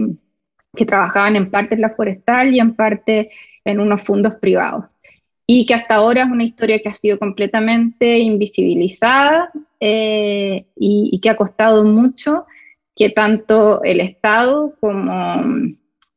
que 0.75 0.85
trabajaban 0.85 1.35
en 1.35 1.49
parte 1.49 1.75
en 1.75 1.81
la 1.81 1.89
forestal 1.89 2.53
y 2.53 2.59
en 2.59 2.75
parte 2.75 3.31
en 3.65 3.79
unos 3.79 4.01
fondos 4.01 4.35
privados. 4.35 4.85
Y 5.47 5.65
que 5.65 5.73
hasta 5.73 5.95
ahora 5.95 6.21
es 6.21 6.29
una 6.29 6.43
historia 6.43 6.79
que 6.79 6.89
ha 6.89 6.93
sido 6.93 7.17
completamente 7.17 8.19
invisibilizada 8.19 9.51
eh, 9.79 10.65
y, 10.75 11.09
y 11.11 11.19
que 11.19 11.29
ha 11.31 11.35
costado 11.35 11.83
mucho 11.83 12.45
que 12.95 13.09
tanto 13.09 13.81
el 13.83 13.99
Estado 13.99 14.75
como 14.79 15.41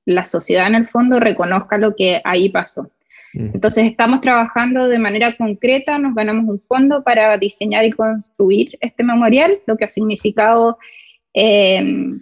la 0.04 0.24
sociedad 0.24 0.66
en 0.66 0.74
el 0.74 0.88
fondo 0.88 1.20
reconozca 1.20 1.78
lo 1.78 1.94
que 1.94 2.20
ahí 2.24 2.48
pasó. 2.48 2.90
Mm. 3.34 3.50
Entonces 3.54 3.84
estamos 3.86 4.20
trabajando 4.20 4.88
de 4.88 4.98
manera 4.98 5.32
concreta, 5.32 5.98
nos 5.98 6.14
ganamos 6.14 6.48
un 6.48 6.60
fondo 6.60 7.02
para 7.02 7.36
diseñar 7.38 7.84
y 7.84 7.92
construir 7.92 8.78
este 8.80 9.02
memorial, 9.02 9.58
lo 9.66 9.76
que 9.76 9.84
ha 9.84 9.88
significado 9.88 10.78
em, 11.32 12.12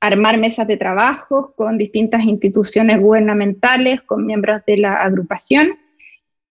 armar 0.00 0.38
mesas 0.38 0.66
de 0.66 0.76
trabajo 0.76 1.54
con 1.56 1.78
distintas 1.78 2.24
instituciones 2.24 3.00
gubernamentales, 3.00 4.02
con 4.02 4.26
miembros 4.26 4.62
de 4.66 4.78
la 4.78 5.02
agrupación, 5.02 5.78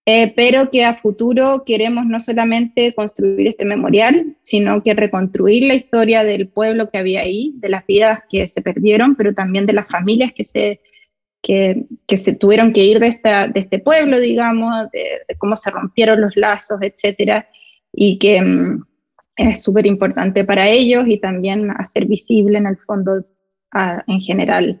eh, 0.06 0.34
pero 0.36 0.70
que 0.70 0.84
a 0.84 0.94
futuro 0.94 1.64
queremos 1.64 2.04
no 2.04 2.20
solamente 2.20 2.94
construir 2.94 3.48
este 3.48 3.64
memorial, 3.64 4.36
sino 4.42 4.82
que 4.82 4.92
reconstruir 4.92 5.62
la 5.62 5.74
historia 5.74 6.24
del 6.24 6.48
pueblo 6.48 6.90
que 6.90 6.98
había 6.98 7.22
ahí, 7.22 7.54
de 7.56 7.70
las 7.70 7.86
vidas 7.86 8.20
que 8.28 8.46
se 8.46 8.60
perdieron, 8.60 9.16
pero 9.16 9.34
también 9.34 9.64
de 9.64 9.72
las 9.72 9.88
familias 9.88 10.32
que 10.34 10.44
se, 10.44 10.82
que, 11.40 11.86
que 12.06 12.18
se 12.18 12.34
tuvieron 12.34 12.74
que 12.74 12.84
ir 12.84 13.00
de, 13.00 13.06
esta, 13.06 13.48
de 13.48 13.60
este 13.60 13.78
pueblo, 13.78 14.20
digamos, 14.20 14.90
de, 14.90 15.36
cómo 15.38 15.56
se 15.56 15.70
rompieron 15.70 16.20
los 16.20 16.36
lazos, 16.36 16.82
etcétera, 16.82 17.48
y 17.90 18.18
que 18.18 18.42
mm, 18.42 18.84
es 19.36 19.62
súper 19.62 19.86
importante 19.86 20.44
para 20.44 20.68
ellos 20.68 21.04
y 21.08 21.18
también 21.18 21.70
hacer 21.78 22.04
visible 22.04 22.58
en 22.58 22.66
el 22.66 22.76
fondo 22.76 23.24
en 24.06 24.20
general 24.20 24.80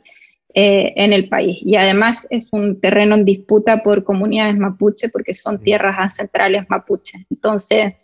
eh, 0.56 0.92
en 0.94 1.12
el 1.12 1.28
país. 1.28 1.58
Y 1.62 1.74
además 1.74 2.28
es 2.30 2.48
un 2.52 2.80
terreno 2.80 3.16
en 3.16 3.24
disputa 3.24 3.82
por 3.82 4.04
comunidades 4.04 4.56
mapuche 4.56 5.08
porque 5.08 5.34
son 5.34 5.60
tierras 5.60 5.96
ancestrales 5.98 6.64
mapuche. 6.68 7.26
Entonces, 7.28 7.94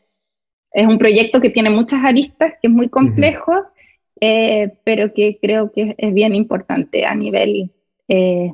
es 0.72 0.84
un 0.84 0.98
proyecto 0.98 1.40
que 1.40 1.50
tiene 1.50 1.70
muchas 1.70 2.04
aristas, 2.04 2.54
que 2.60 2.66
es 2.66 2.72
muy 2.72 2.88
complejo, 2.88 3.52
eh, 4.20 4.72
pero 4.82 5.14
que 5.14 5.38
creo 5.40 5.70
que 5.70 5.94
es 5.96 6.12
bien 6.12 6.34
importante 6.34 7.06
a 7.06 7.14
nivel 7.14 7.70
eh, 8.08 8.52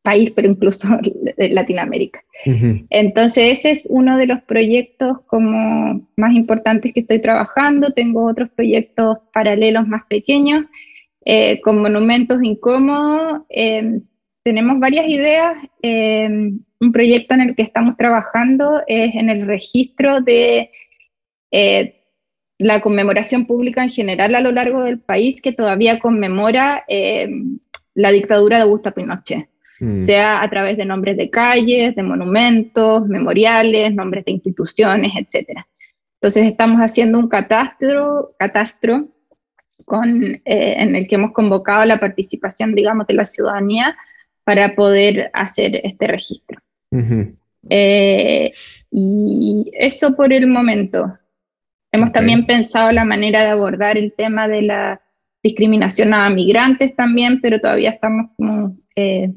país, 0.00 0.30
pero 0.30 0.48
incluso 0.48 0.88
Latinoamérica. 1.36 2.24
Entonces, 2.88 3.58
ese 3.58 3.72
es 3.72 3.86
uno 3.90 4.16
de 4.16 4.26
los 4.26 4.40
proyectos 4.44 5.18
como 5.26 6.08
más 6.16 6.32
importantes 6.32 6.94
que 6.94 7.00
estoy 7.00 7.18
trabajando. 7.18 7.90
Tengo 7.90 8.24
otros 8.24 8.48
proyectos 8.48 9.18
paralelos 9.34 9.86
más 9.86 10.06
pequeños 10.08 10.64
eh, 11.28 11.60
con 11.60 11.82
monumentos 11.82 12.38
incómodos. 12.40 13.42
Eh, 13.48 14.00
tenemos 14.44 14.78
varias 14.78 15.08
ideas. 15.08 15.56
Eh, 15.82 16.28
un 16.78 16.92
proyecto 16.92 17.34
en 17.34 17.40
el 17.40 17.56
que 17.56 17.62
estamos 17.62 17.96
trabajando 17.96 18.80
es 18.86 19.12
en 19.16 19.28
el 19.28 19.44
registro 19.44 20.20
de 20.20 20.70
la 22.58 22.80
conmemoración 22.80 23.46
pública 23.46 23.82
en 23.82 23.90
general 23.90 24.36
a 24.36 24.40
lo 24.40 24.52
largo 24.52 24.84
del 24.84 25.00
país 25.00 25.40
que 25.40 25.52
todavía 25.52 25.98
conmemora 25.98 26.84
la 27.94 28.12
dictadura 28.12 28.58
de 28.58 28.62
Augusto 28.64 28.92
Pinochet. 28.92 29.48
Mm. 29.78 30.00
sea 30.00 30.42
a 30.42 30.48
través 30.48 30.78
de 30.78 30.86
nombres 30.86 31.18
de 31.18 31.28
calles, 31.28 31.94
de 31.94 32.02
monumentos, 32.02 33.06
memoriales, 33.08 33.94
nombres 33.94 34.24
de 34.24 34.32
instituciones, 34.32 35.12
etc. 35.16 35.60
Entonces 36.14 36.46
estamos 36.46 36.80
haciendo 36.80 37.18
un 37.18 37.28
catastro, 37.28 38.34
catastro 38.38 39.08
con, 39.86 40.24
eh, 40.24 40.40
en 40.44 40.94
el 40.96 41.06
que 41.08 41.14
hemos 41.14 41.32
convocado 41.32 41.86
la 41.86 41.98
participación, 41.98 42.74
digamos, 42.74 43.06
de 43.06 43.14
la 43.14 43.24
ciudadanía 43.24 43.96
para 44.44 44.74
poder 44.74 45.30
hacer 45.32 45.80
este 45.82 46.08
registro. 46.08 46.60
Eh, 47.70 48.52
y 48.90 49.70
eso 49.72 50.14
por 50.14 50.32
el 50.32 50.46
momento. 50.48 51.16
Hemos 51.92 52.12
también 52.12 52.46
pensado 52.46 52.92
la 52.92 53.04
manera 53.04 53.42
de 53.42 53.50
abordar 53.50 53.96
el 53.96 54.12
tema 54.12 54.48
de 54.48 54.62
la 54.62 55.00
discriminación 55.42 56.12
a 56.12 56.28
migrantes 56.30 56.94
también, 56.94 57.40
pero 57.40 57.60
todavía 57.60 57.90
estamos 57.90 58.30
como 58.36 58.76
eh, 58.96 59.32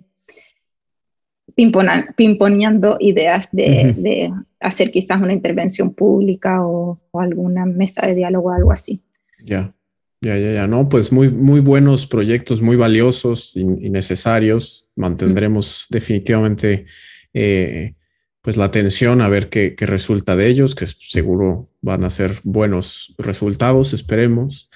pimponeando 1.56 2.98
ideas 3.00 3.50
de, 3.52 4.34
hacer 4.60 4.92
quizás 4.92 5.22
una 5.22 5.34
intervención 5.34 5.94
pública 5.94 6.66
o, 6.66 7.00
o, 7.12 7.20
alguna 7.22 7.66
mesa 7.66 8.06
de 8.08 8.16
diálogo 8.16 8.50
o 8.50 8.54
algo 8.54 8.72
así. 8.72 9.02
Ya. 9.44 9.74
Ya, 10.22 10.38
ya, 10.38 10.52
ya, 10.52 10.68
no, 10.68 10.90
pues 10.90 11.14
muy, 11.14 11.30
muy 11.30 11.62
buenos 11.62 12.06
proyectos, 12.06 12.62
muy 12.62 12.76
valiosos 12.76 13.56
y, 13.56 13.64
necesarios. 13.64 14.90
Mantendremos 14.96 15.88
definitivamente 15.90 16.86
eh, 17.34 17.94
pues 18.42 18.58
la 18.58 18.66
atención 18.66 19.22
a 19.22 19.30
ver 19.30 19.50
qué, 19.50 19.76
resulta 19.80 20.36
de 20.36 20.48
ellos, 20.48 20.76
que 20.76 20.88
seguro 20.88 21.70
van 21.82 22.04
a 22.04 22.10
ser 22.10 22.34
buenos 22.44 23.16
resultados, 23.18 23.94
esperemos. 23.94 24.70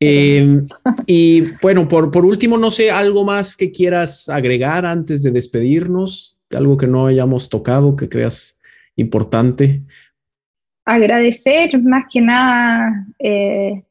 Em, 0.00 0.66
y 1.06 1.42
bueno, 1.60 1.88
por, 1.88 2.10
por 2.10 2.24
último, 2.24 2.56
no 2.56 2.70
sé, 2.70 2.90
algo 2.90 3.22
más 3.24 3.54
que 3.56 3.72
quieras 3.72 4.30
agregar 4.30 4.86
antes 4.86 5.22
de 5.22 5.30
despedirnos, 5.30 6.40
algo 6.54 6.78
que 6.78 6.86
no 6.86 7.06
hayamos 7.06 7.50
tocado, 7.50 7.96
que 7.96 8.08
creas 8.08 8.60
importante. 8.96 9.82
Agradecer 10.86 11.82
más 11.82 12.04
que 12.10 12.20
nada 12.20 13.06
eh, 13.18 13.82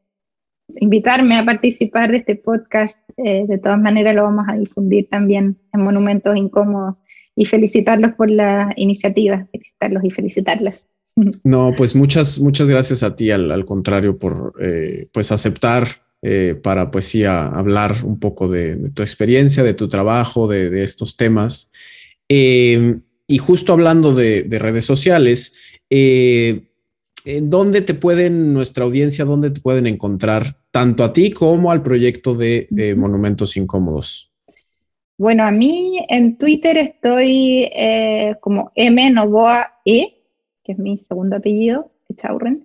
invitarme 0.79 1.37
a 1.37 1.45
participar 1.45 2.11
de 2.11 2.17
este 2.17 2.35
podcast. 2.35 2.99
Eh, 3.17 3.45
de 3.47 3.57
todas 3.57 3.79
maneras 3.79 4.15
lo 4.15 4.23
vamos 4.23 4.45
a 4.47 4.57
difundir 4.57 5.07
también 5.09 5.57
en 5.73 5.81
Monumentos 5.81 6.35
Incómodos 6.35 6.95
y 7.35 7.45
felicitarlos 7.45 8.13
por 8.15 8.29
la 8.29 8.73
iniciativa, 8.75 9.47
felicitarlos 9.51 10.03
y 10.03 10.11
felicitarlas. 10.11 10.87
No, 11.45 11.73
pues 11.77 11.95
muchas, 11.95 12.41
muchas 12.41 12.69
gracias 12.69 13.01
a 13.01 13.15
ti, 13.15 13.31
al, 13.31 13.63
contrario, 13.63 14.17
por 14.17 14.53
eh, 14.61 15.07
pues 15.13 15.31
aceptar 15.31 15.87
eh, 16.21 16.59
para 16.61 16.91
pues 16.91 17.05
sí 17.05 17.23
hablar 17.23 17.93
un 18.03 18.19
poco 18.19 18.49
de, 18.49 18.89
tu 18.89 19.01
experiencia, 19.01 19.63
de 19.63 19.73
tu 19.73 19.87
trabajo, 19.87 20.49
de, 20.49 20.83
estos 20.83 21.15
temas. 21.15 21.71
y 22.27 23.37
justo 23.37 23.71
hablando 23.71 24.13
de, 24.13 24.43
de 24.43 24.59
redes 24.59 24.83
sociales, 24.83 25.55
¿en 25.89 27.49
dónde 27.49 27.81
te 27.81 27.93
pueden, 27.93 28.53
nuestra 28.53 28.83
audiencia, 28.83 29.23
dónde 29.23 29.51
te 29.51 29.61
pueden 29.61 29.87
encontrar 29.87 30.64
tanto 30.75 31.05
a 31.05 31.13
ti 31.13 31.31
como 31.31 31.71
al 31.71 31.81
proyecto 31.81 32.35
de 32.35 32.95
Monumentos 32.97 33.55
Incómodos? 33.55 34.29
Bueno, 35.17 35.45
a 35.45 35.51
mí 35.51 36.05
en 36.09 36.37
Twitter 36.37 36.77
estoy 36.77 37.69
eh, 37.73 38.35
como 38.41 38.71
M 38.75 39.09
Novoa 39.11 39.79
E, 39.85 40.21
que 40.61 40.73
es 40.73 40.77
mi 40.77 40.97
segundo 40.97 41.37
apellido, 41.37 41.93
Chaurren. 42.17 42.61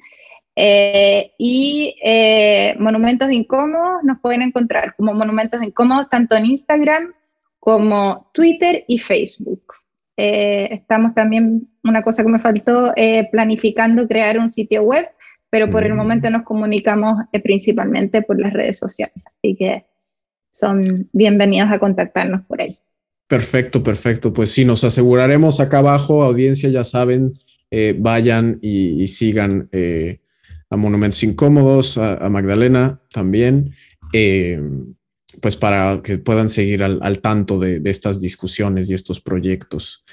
Eh, 0.56 1.30
y 1.38 1.94
eh, 2.04 2.74
Monumentos 2.80 3.30
Incómodos 3.30 4.02
nos 4.02 4.18
pueden 4.18 4.42
encontrar 4.42 4.96
como 4.96 5.14
Monumentos 5.14 5.62
Incómodos 5.62 6.08
tanto 6.08 6.34
en 6.34 6.46
Instagram 6.46 7.14
como 7.60 8.28
Twitter 8.34 8.84
y 8.88 8.98
Facebook. 8.98 9.62
eh, 10.16 10.68
estamos 10.72 11.14
también, 11.14 11.68
una 11.84 12.02
cosa 12.02 12.24
que 12.24 12.28
me 12.28 12.40
faltó, 12.40 12.92
eh, 12.96 13.28
planificando 13.30 14.08
crear 14.08 14.36
un 14.36 14.50
sitio 14.50 14.82
web, 14.82 15.06
pero 15.50 15.70
por 15.70 15.84
el 15.84 15.94
mm. 15.94 15.96
momento 15.96 16.30
nos 16.30 16.42
comunicamos 16.42 17.18
eh, 17.32 17.40
principalmente 17.40 18.22
por 18.22 18.40
las 18.40 18.52
redes 18.52 18.78
sociales, 18.78 19.22
así 19.26 19.56
que 19.56 19.84
son 20.52 21.08
bienvenidos 21.12 21.70
a 21.70 21.78
contactarnos 21.78 22.46
por 22.46 22.60
ahí. 22.60 22.78
Perfecto, 23.28 23.82
perfecto. 23.82 24.32
Pues 24.32 24.50
sí, 24.50 24.64
nos 24.64 24.82
aseguraremos 24.82 25.60
acá 25.60 25.78
abajo, 25.78 26.24
audiencia, 26.24 26.68
ya 26.68 26.82
saben, 26.82 27.32
vayan 27.98 28.58
y, 28.60 29.06
sigan 29.06 29.70
a 30.68 30.76
Monumentos 30.76 31.22
Incómodos, 31.22 31.96
a, 31.96 32.28
Magdalena 32.28 33.00
también 33.12 33.72
pues 35.40 35.56
para 35.56 36.02
que 36.02 36.18
puedan 36.18 36.48
seguir 36.48 36.82
al, 36.82 37.20
tanto 37.20 37.58
de, 37.58 37.80
estas 37.84 38.20
discusiones 38.20 38.90
y 38.90 38.94
estos 38.94 39.20
proyectos. 39.20 40.04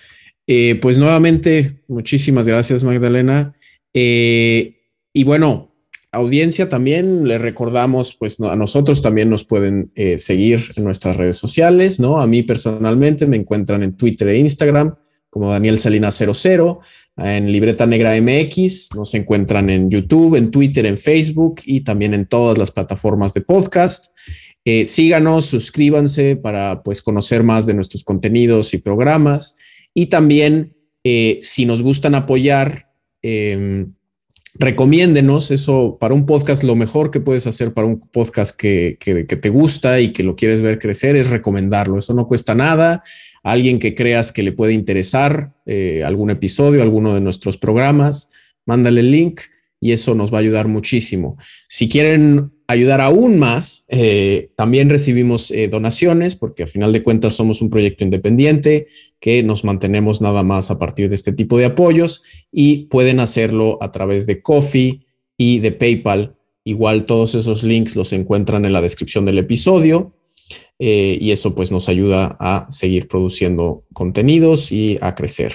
Eh, 0.46 0.76
pues 0.82 0.98
nuevamente, 0.98 1.82
muchísimas 1.88 2.48
gracias 2.48 2.84
Magdalena. 2.84 3.54
Eh, 3.94 4.77
y 5.18 5.24
bueno, 5.24 5.74
audiencia 6.12 6.70
también 6.70 7.28
le 7.28 7.40
recordamos, 7.40 8.14
pues 8.14 8.40
a 8.40 8.56
nosotros 8.56 9.02
también 9.02 9.32
nos 9.32 9.46
pueden 9.46 9.92
eh, 9.96 10.20
seguir 10.20 10.60
en 10.76 10.84
nuestras 10.84 11.18
redes 11.18 11.38
sociales, 11.38 12.00
¿no? 12.00 12.22
A 12.22 12.28
mí 12.28 12.44
personalmente 12.44 13.26
me 13.26 13.36
encuentran 13.36 13.82
en 13.82 13.98
Twitter 13.98 14.28
e 14.30 14.38
Instagram 14.38 14.94
como 15.32 15.50
Daniel 15.50 15.80
Salinas 15.80 16.16
00, 16.16 16.82
en 17.18 17.52
Libreta 17.52 17.88
Negra 17.88 18.14
MX, 18.22 18.96
nos 18.96 19.16
encuentran 19.16 19.72
en 19.72 19.90
YouTube, 19.90 20.36
en 20.36 20.52
Twitter, 20.52 20.86
en 20.86 21.00
Facebook 21.00 21.62
y 21.66 21.82
también 21.82 22.14
en 22.14 22.28
todas 22.28 22.60
las 22.60 22.70
plataformas 22.70 23.34
de 23.34 23.42
podcast. 23.42 24.16
Eh, 24.66 24.86
síganos, 24.86 25.46
suscríbanse 25.46 26.36
para 26.36 26.84
pues, 26.84 27.02
conocer 27.02 27.44
más 27.44 27.66
de 27.66 27.74
nuestros 27.74 28.04
contenidos 28.04 28.76
y 28.76 28.78
programas. 28.78 29.58
Y 29.96 30.08
también, 30.08 30.76
eh, 31.04 31.40
si 31.42 31.66
nos 31.66 31.82
gustan 31.82 32.14
apoyar, 32.14 32.92
em, 33.24 33.97
recomiéndenos. 34.60 35.52
Eso 35.52 35.98
para 36.00 36.14
un 36.14 36.26
podcast, 36.26 36.64
lo 36.64 36.76
mejor 36.76 37.12
que 37.12 37.20
puedes 37.20 37.48
hacer 37.48 37.74
para 37.74 37.88
un 37.88 38.00
podcast 38.00 38.56
que, 38.56 38.98
te 39.00 39.50
gusta 39.50 40.00
y 40.00 40.14
que 40.14 40.24
lo 40.24 40.36
quieres 40.36 40.62
ver 40.62 40.80
crecer 40.80 41.16
es 41.16 41.30
recomendarlo. 41.30 42.00
Eso 42.00 42.14
no 42.14 42.28
cuesta 42.28 42.56
nada. 42.56 43.04
alguien 43.44 43.80
que 43.80 43.96
creas 43.96 44.32
que 44.32 44.44
le 44.44 44.52
puede 44.52 44.74
interesar 44.74 45.54
eh, 45.66 46.04
algún 46.04 46.30
episodio, 46.30 46.82
alguno 46.82 47.14
de 47.14 47.22
nuestros 47.22 47.58
programas, 47.58 48.32
mándale 48.66 49.02
el 49.02 49.12
link 49.12 49.42
y 49.80 49.92
eso 49.92 50.16
nos 50.16 50.34
va 50.34 50.38
a 50.38 50.42
ayudar 50.42 50.68
muchísimo. 50.68 51.38
Si 51.68 51.88
quieren 51.88 52.52
ayudar 52.68 53.00
aún 53.00 53.40
más, 53.40 53.86
eh, 53.88 54.50
también 54.56 54.90
recibimos 54.90 55.52
eh, 55.52 55.68
donaciones 55.68 56.36
porque 56.36 56.64
a 56.64 56.68
final 56.68 56.92
de 56.92 57.04
cuentas 57.04 57.36
somos 57.36 57.62
un 57.62 57.70
proyecto 57.70 58.04
independiente 58.04 58.88
que 59.20 59.42
nos 59.44 59.64
mantenemos 59.64 60.22
nada 60.22 60.44
más 60.44 60.70
a 60.70 60.78
partir 60.78 61.10
de 61.10 61.16
este 61.16 61.32
tipo 61.32 61.58
de 61.58 61.66
apoyos 61.66 62.24
y 62.52 62.86
pueden 62.86 63.20
hacerlo 63.20 63.78
a 63.82 63.92
través 63.92 64.28
de 64.28 64.42
Coffee 64.42 65.06
y 65.38 65.60
de 65.60 65.72
PayPal. 65.72 66.36
Igual 66.66 67.06
todos 67.06 67.36
esos 67.36 67.64
links 67.64 67.96
los 67.96 68.12
encuentran 68.12 68.66
en 68.66 68.74
la 68.74 68.82
descripción 68.82 69.24
del 69.24 69.38
episodio 69.38 70.14
eh, 70.80 71.18
y 71.22 71.32
eso 71.32 71.56
pues 71.56 71.72
nos 71.72 71.88
ayuda 71.88 72.36
a 72.40 72.70
seguir 72.70 73.08
produciendo 73.08 73.86
contenidos 73.94 74.72
y 74.72 74.98
a 75.02 75.16
crecer. 75.16 75.54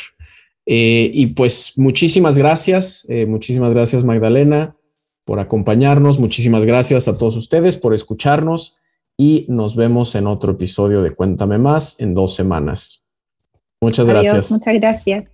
Y 0.65 1.27
pues 1.29 1.73
muchísimas 1.77 2.39
gracias, 2.39 3.07
muchísimas 3.27 3.71
gracias 3.71 4.05
Magdalena 4.05 4.73
por 5.25 5.41
acompañarnos. 5.41 6.19
Muchísimas 6.19 6.65
gracias 6.65 7.09
a 7.09 7.15
todos 7.15 7.37
ustedes 7.37 7.77
por 7.77 7.95
escucharnos 7.95 8.79
y 9.17 9.47
nos 9.49 9.77
vemos 9.77 10.15
en 10.15 10.27
otro 10.27 10.53
episodio 10.53 11.03
de 11.03 11.15
Cuéntame 11.15 11.59
más 11.59 12.01
en 12.01 12.15
dos 12.15 12.35
semanas. 12.35 13.05
Muchas 13.81 14.07
gracias. 14.07 14.51
Muchas 14.51 14.75
gracias. 14.75 15.31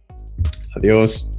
Adiós. 0.76 1.30